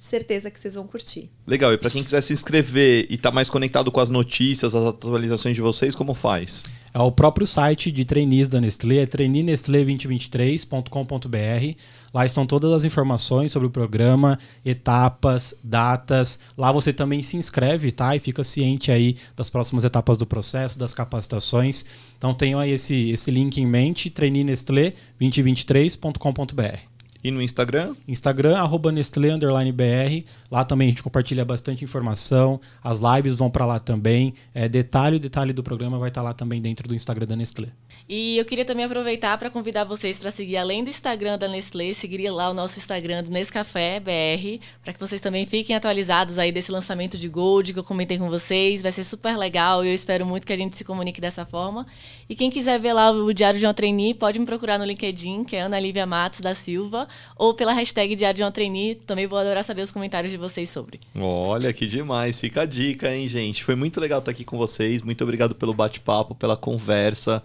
certeza 0.00 0.50
que 0.50 0.58
vocês 0.58 0.74
vão 0.74 0.86
curtir. 0.86 1.30
Legal, 1.46 1.74
e 1.74 1.78
para 1.78 1.90
quem 1.90 2.02
quiser 2.02 2.22
se 2.22 2.32
inscrever 2.32 3.06
e 3.10 3.16
estar 3.16 3.28
tá 3.28 3.34
mais 3.34 3.50
conectado 3.50 3.92
com 3.92 4.00
as 4.00 4.08
notícias, 4.08 4.74
as 4.74 4.86
atualizações 4.86 5.54
de 5.54 5.60
vocês, 5.60 5.94
como 5.94 6.14
faz? 6.14 6.62
É 6.94 6.98
o 6.98 7.12
próprio 7.12 7.46
site 7.46 7.92
de 7.92 8.06
trainees 8.06 8.48
da 8.48 8.58
Nestlé, 8.60 9.02
é 9.02 9.06
traineenestlé2023.com.br. 9.06 11.76
Lá 12.12 12.26
estão 12.26 12.44
todas 12.44 12.72
as 12.72 12.82
informações 12.84 13.52
sobre 13.52 13.68
o 13.68 13.70
programa, 13.70 14.36
etapas, 14.64 15.54
datas. 15.62 16.40
Lá 16.56 16.72
você 16.72 16.92
também 16.92 17.22
se 17.22 17.36
inscreve, 17.36 17.92
tá? 17.92 18.16
E 18.16 18.20
fica 18.20 18.42
ciente 18.42 18.90
aí 18.90 19.16
das 19.36 19.48
próximas 19.48 19.84
etapas 19.84 20.18
do 20.18 20.26
processo, 20.26 20.76
das 20.78 20.92
capacitações. 20.92 21.86
Então 22.18 22.34
tenham 22.34 22.58
aí 22.58 22.72
esse, 22.72 23.10
esse 23.10 23.30
link 23.30 23.58
em 23.58 23.66
mente, 23.66 24.10
traineenestlé2023.com.br. 24.10 26.90
E 27.22 27.30
no 27.30 27.42
Instagram? 27.42 27.94
Instagram, 28.08 28.56
arroba 28.56 28.90
Nestlé, 28.90 29.36
BR. 29.36 30.24
Lá 30.50 30.64
também 30.64 30.88
a 30.88 30.90
gente 30.90 31.02
compartilha 31.02 31.44
bastante 31.44 31.84
informação. 31.84 32.58
As 32.82 33.00
lives 33.00 33.34
vão 33.34 33.50
para 33.50 33.66
lá 33.66 33.78
também. 33.78 34.32
É, 34.54 34.66
detalhe, 34.68 35.18
detalhe 35.18 35.52
do 35.52 35.62
programa 35.62 35.98
vai 35.98 36.08
estar 36.08 36.22
tá 36.22 36.28
lá 36.28 36.32
também 36.32 36.62
dentro 36.62 36.88
do 36.88 36.94
Instagram 36.94 37.26
da 37.26 37.36
Nestlé. 37.36 37.68
E 38.12 38.38
eu 38.38 38.44
queria 38.44 38.64
também 38.64 38.84
aproveitar 38.84 39.38
para 39.38 39.48
convidar 39.48 39.84
vocês 39.84 40.18
para 40.18 40.32
seguir, 40.32 40.56
além 40.56 40.82
do 40.82 40.90
Instagram 40.90 41.38
da 41.38 41.46
Nestlé, 41.46 41.92
seguir 41.92 42.28
lá 42.28 42.50
o 42.50 42.52
nosso 42.52 42.76
Instagram 42.76 43.22
do 43.22 43.30
Nescafé 43.30 44.00
BR, 44.00 44.60
para 44.82 44.92
que 44.92 44.98
vocês 44.98 45.20
também 45.20 45.46
fiquem 45.46 45.76
atualizados 45.76 46.36
aí 46.36 46.50
desse 46.50 46.72
lançamento 46.72 47.16
de 47.16 47.28
Gold 47.28 47.72
que 47.72 47.78
eu 47.78 47.84
comentei 47.84 48.18
com 48.18 48.28
vocês. 48.28 48.82
Vai 48.82 48.90
ser 48.90 49.04
super 49.04 49.36
legal 49.38 49.84
e 49.84 49.88
eu 49.90 49.94
espero 49.94 50.26
muito 50.26 50.44
que 50.44 50.52
a 50.52 50.56
gente 50.56 50.76
se 50.76 50.82
comunique 50.82 51.20
dessa 51.20 51.46
forma. 51.46 51.86
E 52.28 52.34
quem 52.34 52.50
quiser 52.50 52.80
ver 52.80 52.94
lá 52.94 53.12
o 53.12 53.32
Diário 53.32 53.60
de 53.60 53.64
uma 53.64 53.72
Trainee, 53.72 54.12
pode 54.12 54.40
me 54.40 54.44
procurar 54.44 54.76
no 54.76 54.84
LinkedIn, 54.84 55.44
que 55.44 55.54
é 55.54 55.60
Ana 55.60 55.78
Lívia 55.78 56.04
Matos 56.04 56.40
da 56.40 56.52
Silva, 56.52 57.06
ou 57.36 57.54
pela 57.54 57.72
hashtag 57.72 58.16
Diário 58.16 58.38
de 58.38 58.42
uma 58.42 58.50
Trainee. 58.50 58.96
Também 58.96 59.28
vou 59.28 59.38
adorar 59.38 59.62
saber 59.62 59.82
os 59.82 59.92
comentários 59.92 60.32
de 60.32 60.36
vocês 60.36 60.68
sobre. 60.68 60.98
Olha, 61.14 61.72
que 61.72 61.86
demais. 61.86 62.40
Fica 62.40 62.62
a 62.62 62.66
dica, 62.66 63.14
hein, 63.14 63.28
gente? 63.28 63.62
Foi 63.62 63.76
muito 63.76 64.00
legal 64.00 64.18
estar 64.18 64.32
aqui 64.32 64.42
com 64.42 64.58
vocês. 64.58 65.00
Muito 65.00 65.22
obrigado 65.22 65.54
pelo 65.54 65.72
bate-papo, 65.72 66.34
pela 66.34 66.56
conversa. 66.56 67.40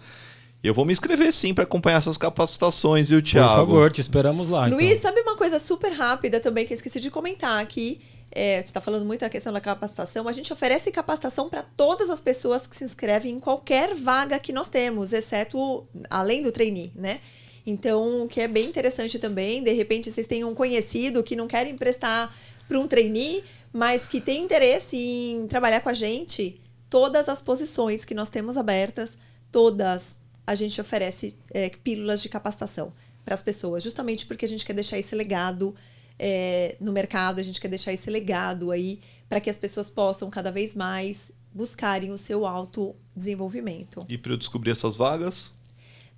Eu 0.62 0.74
vou 0.74 0.84
me 0.84 0.92
inscrever 0.92 1.32
sim 1.32 1.54
para 1.54 1.64
acompanhar 1.64 1.98
essas 1.98 2.16
capacitações, 2.16 3.10
viu, 3.10 3.22
Thiago? 3.22 3.48
Por 3.48 3.56
favor, 3.56 3.92
te 3.92 4.00
esperamos 4.00 4.48
lá. 4.48 4.66
Luiz, 4.66 4.98
então. 4.98 5.02
sabe 5.02 5.20
uma 5.20 5.36
coisa 5.36 5.58
super 5.58 5.92
rápida 5.92 6.40
também 6.40 6.66
que 6.66 6.72
eu 6.72 6.76
esqueci 6.76 6.98
de 6.98 7.10
comentar 7.10 7.60
aqui? 7.62 8.00
É, 8.30 8.60
você 8.60 8.68
está 8.68 8.80
falando 8.80 9.06
muito 9.06 9.24
a 9.24 9.28
questão 9.28 9.52
da 9.52 9.60
capacitação. 9.60 10.28
A 10.28 10.32
gente 10.32 10.52
oferece 10.52 10.90
capacitação 10.90 11.48
para 11.48 11.62
todas 11.62 12.10
as 12.10 12.20
pessoas 12.20 12.66
que 12.66 12.76
se 12.76 12.84
inscrevem 12.84 13.34
em 13.34 13.40
qualquer 13.40 13.94
vaga 13.94 14.38
que 14.38 14.52
nós 14.52 14.68
temos, 14.68 15.12
exceto 15.12 15.86
além 16.10 16.42
do 16.42 16.50
trainee, 16.50 16.92
né? 16.94 17.20
Então, 17.66 18.24
o 18.24 18.28
que 18.28 18.40
é 18.40 18.46
bem 18.46 18.68
interessante 18.68 19.18
também, 19.18 19.62
de 19.62 19.72
repente 19.72 20.10
vocês 20.10 20.26
têm 20.26 20.44
um 20.44 20.54
conhecido 20.54 21.22
que 21.22 21.34
não 21.34 21.48
quer 21.48 21.66
emprestar 21.66 22.32
para 22.68 22.78
um 22.78 22.86
trainee, 22.86 23.42
mas 23.72 24.06
que 24.06 24.20
tem 24.20 24.42
interesse 24.42 24.96
em 24.96 25.46
trabalhar 25.46 25.80
com 25.80 25.88
a 25.88 25.94
gente, 25.94 26.60
todas 26.88 27.28
as 27.28 27.40
posições 27.40 28.04
que 28.04 28.14
nós 28.14 28.28
temos 28.28 28.56
abertas, 28.56 29.18
todas 29.50 30.16
a 30.46 30.54
gente 30.54 30.80
oferece 30.80 31.36
é, 31.50 31.68
pílulas 31.68 32.22
de 32.22 32.28
capacitação 32.28 32.92
para 33.24 33.34
as 33.34 33.42
pessoas, 33.42 33.82
justamente 33.82 34.24
porque 34.24 34.44
a 34.44 34.48
gente 34.48 34.64
quer 34.64 34.72
deixar 34.72 34.98
esse 34.98 35.14
legado 35.14 35.74
é, 36.18 36.76
no 36.80 36.92
mercado, 36.92 37.40
a 37.40 37.42
gente 37.42 37.60
quer 37.60 37.68
deixar 37.68 37.92
esse 37.92 38.08
legado 38.08 38.70
aí 38.70 39.00
para 39.28 39.40
que 39.40 39.50
as 39.50 39.58
pessoas 39.58 39.90
possam 39.90 40.30
cada 40.30 40.50
vez 40.50 40.74
mais 40.74 41.32
buscarem 41.52 42.12
o 42.12 42.18
seu 42.18 42.46
autodesenvolvimento. 42.46 44.06
E 44.08 44.16
para 44.16 44.32
eu 44.32 44.36
descobrir 44.36 44.70
essas 44.70 44.94
vagas? 44.94 45.54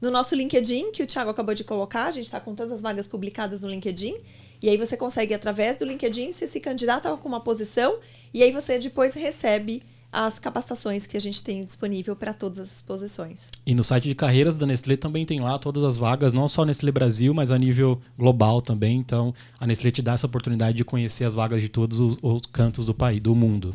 No 0.01 0.11
nosso 0.11 0.35
LinkedIn, 0.35 0.93
que 0.93 1.03
o 1.03 1.07
Thiago 1.07 1.31
acabou 1.31 1.55
de 1.55 1.65
colocar, 1.65 2.05
a 2.05 2.11
gente 2.13 2.27
está 2.27 2.39
com 2.39 2.55
todas 2.55 2.73
as 2.73 2.83
vagas 2.83 3.07
publicadas 3.07 3.63
no 3.63 3.69
LinkedIn. 3.69 4.17
E 4.63 4.69
aí 4.69 4.77
você 4.77 4.97
consegue, 4.97 5.35
através 5.35 5.77
do 5.77 5.85
LinkedIn, 5.85 6.31
se 6.33 6.61
candidata 6.61 7.17
com 7.17 7.29
uma 7.29 7.41
posição 7.41 7.99
e 8.33 8.43
aí 8.43 8.53
você 8.53 8.79
depois 8.79 9.15
recebe 9.15 9.83
as 10.13 10.39
capacitações 10.39 11.07
que 11.07 11.17
a 11.17 11.21
gente 11.21 11.43
tem 11.43 11.65
disponível 11.65 12.17
para 12.17 12.33
todas 12.33 12.61
as 12.61 12.83
posições. 12.83 13.47
E 13.67 13.75
no 13.75 13.85
site 13.85 14.09
de 14.09 14.15
carreiras 14.15 14.57
da 14.57 14.67
Nestlé 14.67 14.97
também 14.97 15.27
tem 15.27 15.41
lá 15.41 15.59
todas 15.59 15.85
as 15.85 15.97
vagas, 15.97 16.33
não 16.33 16.49
só 16.49 16.65
Nestlé 16.65 16.91
Brasil, 16.91 17.35
mas 17.35 17.51
a 17.51 17.59
nível 17.59 18.01
global 18.19 18.63
também. 18.63 18.97
Então, 18.97 19.35
a 19.61 19.67
Nestlé 19.67 19.91
te 19.91 20.03
dá 20.03 20.15
essa 20.15 20.27
oportunidade 20.27 20.77
de 20.77 20.85
conhecer 20.85 21.25
as 21.25 21.35
vagas 21.35 21.61
de 21.61 21.69
todos 21.69 22.01
os, 22.01 22.19
os 22.23 22.43
cantos 22.47 22.85
do 22.85 22.95
país, 22.95 23.21
do 23.21 23.35
mundo. 23.35 23.75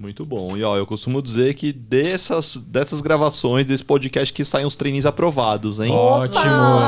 Muito 0.00 0.24
bom. 0.24 0.56
E 0.56 0.64
ó, 0.64 0.78
eu 0.78 0.86
costumo 0.86 1.20
dizer 1.20 1.52
que 1.52 1.74
dessas, 1.74 2.56
dessas 2.56 3.02
gravações, 3.02 3.66
desse 3.66 3.84
podcast, 3.84 4.32
que 4.32 4.46
saem 4.46 4.64
os 4.64 4.74
treininhos 4.74 5.04
aprovados, 5.04 5.78
hein? 5.78 5.90
Ótimo! 5.90 6.42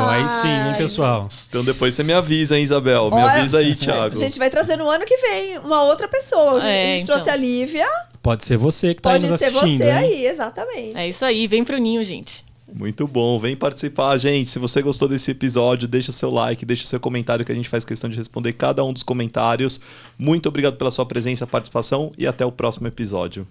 Aí 0.09 0.27
sim, 0.27 0.49
hein, 0.49 0.75
pessoal? 0.79 1.29
Então 1.47 1.63
depois 1.63 1.95
você 1.95 2.03
me 2.03 2.15
avisa, 2.15 2.57
hein, 2.57 2.65
Isabel? 2.65 3.11
Me 3.11 3.17
Olha, 3.17 3.41
avisa 3.41 3.59
aí, 3.59 3.75
Thiago. 3.75 4.17
A 4.17 4.19
gente 4.19 4.39
vai 4.39 4.49
trazer 4.49 4.77
no 4.77 4.89
ano 4.89 5.05
que 5.05 5.17
vem 5.19 5.59
uma 5.59 5.83
outra 5.85 6.09
pessoa. 6.09 6.67
É, 6.67 6.95
a 6.95 6.97
gente 6.97 7.03
então. 7.03 7.17
trouxe 7.17 7.31
a 7.31 7.37
Lívia. 7.37 7.87
Pode 8.23 8.45
ser 8.45 8.57
você 8.57 8.95
que 8.95 9.01
está 9.01 9.13
aí 9.13 9.21
nos 9.21 9.33
assistindo. 9.33 9.61
Pode 9.61 9.77
ser 9.79 9.85
você 9.85 9.91
hein? 9.91 9.97
aí, 9.97 10.27
exatamente. 10.27 10.97
É 10.97 11.09
isso 11.09 11.25
aí, 11.25 11.47
vem 11.47 11.65
pro 11.65 11.77
ninho, 11.79 12.05
gente. 12.05 12.45
Muito 12.75 13.07
bom, 13.07 13.39
vem 13.39 13.55
participar, 13.55 14.17
gente. 14.17 14.49
Se 14.49 14.59
você 14.59 14.81
gostou 14.81 15.07
desse 15.07 15.31
episódio, 15.31 15.87
deixa 15.87 16.11
seu 16.11 16.31
like, 16.31 16.65
deixa 16.65 16.87
seu 16.87 16.99
comentário 16.99 17.45
que 17.45 17.53
a 17.53 17.55
gente 17.55 17.69
faz 17.69 17.85
questão 17.85 18.09
de 18.09 18.17
responder 18.17 18.55
cada 18.55 18.83
um 18.85 18.93
dos 18.93 19.03
comentários. 19.03 19.81
Muito 20.19 20.49
obrigado 20.49 20.77
pela 20.77 20.91
sua 20.91 21.05
presença, 21.05 21.47
participação 21.47 22.13
e 22.17 22.27
até 22.27 22.47
o 22.47 22.53
próximo 22.53 22.87
episódio. 22.87 23.47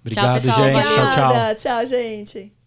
Obrigado, 0.00 0.42
tchau, 0.42 0.64
gente. 0.64 0.82
Tchau, 0.82 1.14
tchau. 1.14 1.54
Tchau, 1.54 1.86
gente. 1.86 2.59